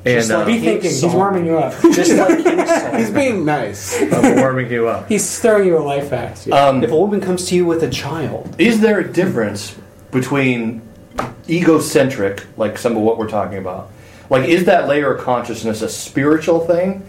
and 0.05 0.31
uh, 0.31 0.45
Be 0.45 0.59
thinking. 0.59 0.91
He's 0.91 1.03
warming 1.05 1.47
you 1.47 1.57
up. 1.57 1.73
Just 1.81 2.13
like 2.13 2.95
He's 2.95 3.09
being 3.09 3.43
nice. 3.43 3.99
I'm 3.99 4.35
warming 4.35 4.71
you 4.71 4.87
up. 4.87 5.09
He's 5.09 5.27
stirring 5.27 5.67
you 5.67 5.77
a 5.77 5.79
life 5.79 6.11
hack. 6.11 6.37
Um, 6.51 6.83
If 6.83 6.91
a 6.91 6.95
woman 6.95 7.21
comes 7.21 7.47
to 7.47 7.55
you 7.55 7.65
with 7.65 7.83
a 7.83 7.89
child, 7.89 8.55
is 8.59 8.81
there 8.81 8.99
a 8.99 9.11
difference 9.11 9.75
between 10.11 10.81
egocentric, 11.49 12.45
like 12.57 12.77
some 12.77 12.95
of 12.95 13.01
what 13.01 13.17
we're 13.17 13.29
talking 13.29 13.57
about? 13.57 13.91
Like, 14.41 14.49
is 14.49 14.65
that 14.65 14.87
layer 14.87 15.13
of 15.13 15.23
consciousness 15.23 15.81
a 15.81 15.89
spiritual 15.89 16.65
thing? 16.65 17.03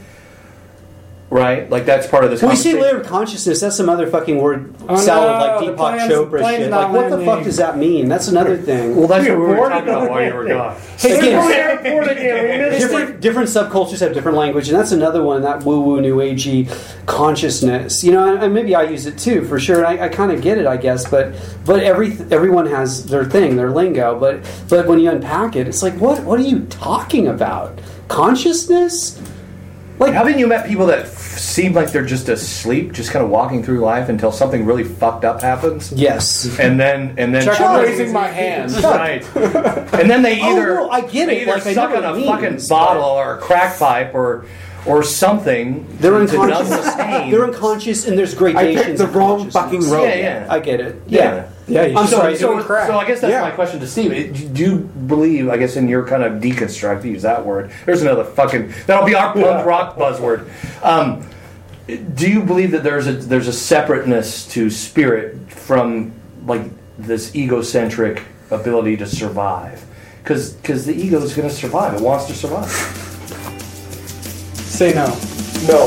Right? 1.29 1.69
Like 1.69 1.87
that's 1.87 2.07
part 2.07 2.23
of 2.23 2.31
this. 2.31 2.41
when 2.41 2.51
we 2.51 2.57
see 2.57 2.71
conversation. 2.71 2.93
layer 2.95 3.01
of 3.03 3.07
consciousness, 3.09 3.61
that's 3.61 3.77
some 3.77 3.89
other 3.89 4.07
fucking 4.07 4.39
word 4.39 4.73
Oh, 4.89 4.97
salad 4.97 5.29
no, 5.29 5.67
like 5.67 5.77
Deepak 5.77 5.97
plane's- 5.99 6.13
Chopra 6.13 6.57
shit. 6.57 6.71
Like, 6.71 6.93
what 6.93 7.11
the 7.11 7.17
landing. 7.17 7.27
fuck 7.27 7.43
does 7.45 7.57
that 7.57 7.77
mean? 7.77 8.09
That's 8.09 8.29
another 8.29 8.57
thing. 8.57 8.95
Well, 8.95 9.09
that's 9.09 9.29
what 9.29 9.37
we 9.37 9.45
were 9.45 9.57
talking 9.69 9.89
about 9.89 10.09
while 10.11 10.25
you 10.25 10.33
were 10.33 10.47
gone. 10.47 10.77
Again, 11.05 11.83
Different. 11.83 12.79
different 12.79 13.21
different 13.21 13.49
subcultures 13.49 13.99
have 14.01 14.15
different 14.15 14.39
language, 14.39 14.69
and 14.69 14.79
that's 14.79 14.93
another 14.93 15.23
one. 15.23 15.43
That 15.43 15.65
woo 15.65 15.81
woo 15.81 16.01
new 16.01 16.17
agey 16.19 16.69
consciousness, 17.07 18.05
you 18.05 18.13
know, 18.13 18.33
and, 18.33 18.43
and 18.45 18.55
maybe 18.55 18.75
I 18.77 18.83
use 18.85 19.07
it 19.07 19.19
too 19.19 19.45
for 19.47 19.59
sure. 19.59 19.85
I, 19.85 20.05
I 20.05 20.09
kind 20.09 20.31
of 20.31 20.41
get 20.43 20.59
it, 20.59 20.67
I 20.67 20.77
guess, 20.77 21.09
but 21.11 21.35
but 21.65 21.83
every 21.83 22.13
everyone 22.31 22.67
has 22.67 23.05
their 23.07 23.25
thing, 23.25 23.57
their 23.57 23.71
lingo. 23.73 24.19
But 24.19 24.41
but 24.69 24.87
when 24.87 25.01
you 25.01 25.11
unpack 25.11 25.57
it, 25.57 25.67
it's 25.67 25.83
like 25.83 25.95
what 26.01 26.23
what 26.23 26.39
are 26.39 26.45
you 26.45 26.67
talking 26.67 27.27
about? 27.27 27.81
Consciousness? 28.09 29.21
Like 29.99 30.13
Haven't 30.13 30.39
you 30.39 30.47
met 30.47 30.67
people 30.69 30.87
that 30.87 31.07
seem 31.37 31.73
like 31.73 31.93
they're 31.93 32.05
just 32.05 32.29
asleep, 32.29 32.93
just 32.93 33.11
kind 33.11 33.25
of 33.25 33.31
walking 33.31 33.63
through 33.63 33.81
life 33.81 34.09
until 34.09 34.33
something 34.33 34.65
really 34.65 34.85
fucked 34.85 35.25
up 35.25 35.41
happens. 35.43 35.93
Yes. 35.93 36.59
And 36.59 36.79
then 36.81 37.15
and 37.19 37.35
then 37.35 37.45
Chuck, 37.45 37.61
I'm 37.61 37.83
raising 37.85 38.13
my 38.13 38.27
hand. 38.29 38.73
Right. 38.73 39.25
And 39.37 40.11
then 40.11 40.23
they 40.23 40.41
Oh, 40.41 40.53
either 40.53 40.75
no, 40.77 40.91
I 40.91 41.01
get 41.03 41.27
they 41.27 41.39
it, 41.39 41.43
either 41.49 41.53
like, 41.53 41.67
I 41.67 41.71
know 41.71 41.75
suck 41.75 41.91
what 41.91 42.05
on 42.05 42.15
a 42.15 42.19
it 42.19 42.27
fucking 42.27 42.51
means, 42.51 42.69
bottle 42.69 43.03
but- 43.03 43.15
or 43.17 43.35
a 43.35 43.39
crack 43.39 43.79
pipe 43.79 44.15
or 44.15 44.45
or 44.87 45.03
something. 45.03 45.85
They're 45.99 46.19
to 46.19 46.27
the 46.27 46.39
unconscious. 46.41 46.95
They're 46.95 47.45
unconscious, 47.45 48.07
and 48.07 48.17
there's 48.19 48.35
I 48.35 48.39
gradations. 48.39 48.85
picked 48.87 48.99
the 48.99 49.07
wrong 49.09 49.51
consciousness. 49.51 49.55
fucking 49.65 49.91
road. 49.91 50.05
yeah, 50.05 50.15
yeah. 50.15 50.47
I 50.49 50.59
get 50.61 50.81
it. 50.81 51.03
Yeah. 51.09 51.21
Yeah. 51.35 51.49
Yeah, 51.69 51.87
you 51.87 51.97
I'm 51.99 52.07
sorry. 52.07 52.37
So, 52.37 52.63
crack. 52.63 52.87
so 52.87 52.97
I 52.97 53.07
guess 53.07 53.21
that's 53.21 53.33
Yeah. 53.33 53.41
my 53.41 53.51
question 53.51 53.81
to 53.81 53.87
Steve. 53.87 54.13
It- 54.13 54.55
Do 54.55 54.63
you 54.63 54.77
believe? 54.77 55.49
I 55.49 55.57
guess 55.57 55.77
in 55.77 55.89
your 55.89 56.07
kind 56.07 56.23
of 56.23 56.35
deconstruct, 56.35 57.03
to 57.03 57.09
use 57.09 57.23
that 57.23 57.45
word. 57.45 57.71
There's 57.85 58.03
another 58.03 58.25
fucking. 58.25 58.73
That'll 58.87 59.05
be 59.07 59.15
our 59.17 59.33
punk 59.33 59.67
rock 59.67 59.97
buzzword. 59.99 60.45
Um, 60.83 61.27
do 62.15 62.31
you 62.31 62.43
believe 62.43 62.71
that 62.73 62.83
there's 62.85 63.07
a 63.07 63.13
there's 63.13 63.49
a 63.49 63.53
separateness 63.53 64.47
to 64.49 64.71
spirit 64.71 65.37
from 65.49 66.13
like 66.47 66.63
this 66.99 67.35
egocentric 67.35 68.23
ability 68.51 68.97
to 68.99 69.07
survive? 69.07 69.85
Because 70.23 70.57
cause 70.65 70.87
the 70.87 70.95
ego 70.95 71.21
is 71.21 71.35
going 71.35 71.49
to 71.49 71.55
survive. 71.55 71.95
It 71.95 72.01
wants 72.01 72.27
to 72.27 72.35
survive. 72.35 72.71
Say 74.55 74.93
no. 74.95 75.07
No. 75.67 75.87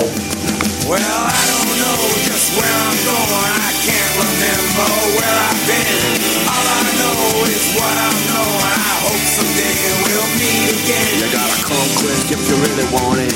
Well, 0.89 0.99
I 0.99 1.45
don't 1.47 1.58
know 1.79 1.99
just 2.27 2.55
where 2.59 2.67
I'm 2.67 2.99
going. 3.07 3.53
I 3.55 3.71
can't 3.87 4.13
remember 4.19 4.87
where 5.15 5.37
I've 5.47 5.63
been. 5.63 6.11
All 6.47 6.67
I 6.67 6.83
know 6.99 7.19
is 7.47 7.65
what 7.75 7.95
I 7.95 8.11
know, 8.27 8.47
and 8.67 8.81
I 8.83 8.95
hope 9.07 9.23
someday 9.23 9.75
we'll 10.03 10.31
meet 10.35 10.67
again. 10.75 11.11
You 11.23 11.27
gotta 11.31 11.59
come 11.63 11.89
quick 12.03 12.25
if 12.35 12.41
you 12.51 12.55
really 12.59 12.87
want 12.91 13.19
it. 13.23 13.35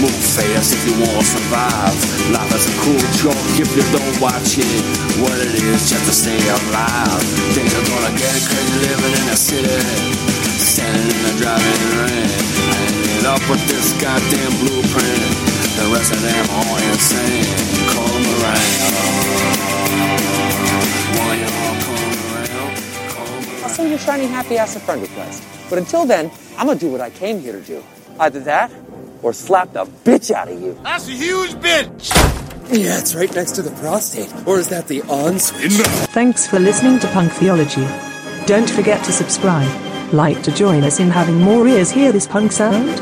Move 0.00 0.14
fast 0.34 0.72
if 0.72 0.82
you 0.88 0.94
want 1.04 1.20
to 1.20 1.26
survive. 1.26 1.96
Life 2.32 2.52
is 2.56 2.64
a 2.66 2.74
cool 2.80 3.04
joke 3.20 3.48
if 3.60 3.70
you 3.76 3.84
don't 3.92 4.16
watch 4.24 4.56
it. 4.56 4.80
What 5.20 5.36
it 5.36 5.52
is 5.52 5.92
just 5.92 6.04
to 6.08 6.14
stay 6.16 6.40
alive. 6.40 7.22
Things 7.52 7.72
are 7.76 7.86
gonna 7.92 8.12
get 8.16 8.34
crazy 8.48 8.76
living 8.88 9.14
in 9.20 9.26
a 9.28 9.36
city. 9.36 9.68
Standing 10.56 11.12
in 11.12 11.20
the 11.28 11.34
driving 11.36 11.84
rain. 12.00 12.30
I 12.72 12.76
ended 12.88 13.26
up 13.28 13.42
with 13.50 13.62
this 13.68 13.92
goddamn 14.00 14.52
blueprint. 14.64 15.51
The 15.76 15.88
rest 15.92 16.12
of 16.12 16.20
them 16.20 16.46
all 16.50 16.76
insane. 16.76 17.44
Come 17.92 18.24
around. 18.36 19.12
Why 21.16 21.32
y'all 21.40 21.76
come 21.82 22.12
around? 22.34 22.76
Come 23.10 23.64
I'll 23.64 23.70
send 23.70 23.88
your 23.90 23.98
shiny 23.98 24.26
happy 24.26 24.58
ass 24.58 24.76
a 24.76 24.80
friend 24.80 25.00
request. 25.02 25.42
But 25.70 25.78
until 25.78 26.04
then, 26.06 26.30
I'm 26.58 26.66
gonna 26.66 26.78
do 26.78 26.90
what 26.90 27.00
I 27.00 27.10
came 27.10 27.40
here 27.40 27.52
to 27.54 27.60
do. 27.62 27.82
Either 28.20 28.40
that, 28.40 28.70
or 29.22 29.32
slap 29.32 29.72
the 29.72 29.86
bitch 30.04 30.30
out 30.30 30.48
of 30.48 30.60
you. 30.60 30.78
That's 30.82 31.08
a 31.08 31.12
huge 31.12 31.52
bitch! 31.52 32.10
Yeah, 32.70 32.98
it's 32.98 33.14
right 33.14 33.34
next 33.34 33.52
to 33.52 33.62
the 33.62 33.70
prostate. 33.80 34.32
Or 34.46 34.58
is 34.58 34.68
that 34.68 34.88
the 34.88 35.02
on 35.02 35.38
switch? 35.38 35.72
Thanks 36.12 36.46
for 36.46 36.58
listening 36.58 36.98
to 37.00 37.08
Punk 37.08 37.32
Theology. 37.32 37.86
Don't 38.46 38.68
forget 38.68 39.04
to 39.04 39.12
subscribe. 39.12 39.70
Like 40.12 40.42
to 40.42 40.52
join 40.52 40.84
us 40.84 41.00
in 41.00 41.08
having 41.10 41.40
more 41.40 41.66
ears 41.66 41.90
hear 41.90 42.12
this 42.12 42.26
punk 42.26 42.52
sound? 42.52 42.98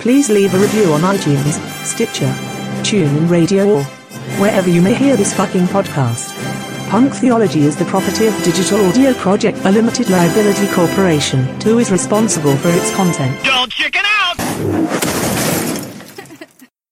Please 0.00 0.28
leave 0.28 0.52
a 0.54 0.58
review 0.58 0.92
on 0.92 1.00
iTunes, 1.00 1.58
Stitcher, 1.84 2.32
TuneIn 2.82 3.30
Radio, 3.30 3.76
or 3.76 3.84
wherever 4.40 4.68
you 4.68 4.82
may 4.82 4.94
hear 4.94 5.16
this 5.16 5.34
fucking 5.34 5.66
podcast. 5.66 6.32
Punk 6.88 7.12
Theology 7.14 7.62
is 7.62 7.76
the 7.76 7.84
property 7.86 8.26
of 8.26 8.44
Digital 8.44 8.84
Audio 8.86 9.12
Project, 9.14 9.58
a 9.64 9.70
limited 9.70 10.10
liability 10.10 10.66
corporation, 10.68 11.44
who 11.62 11.78
is 11.78 11.90
responsible 11.90 12.56
for 12.56 12.70
its 12.70 12.94
content. 12.94 13.42
Don't 13.44 13.70
chicken 13.70 14.02
out! 14.04 15.53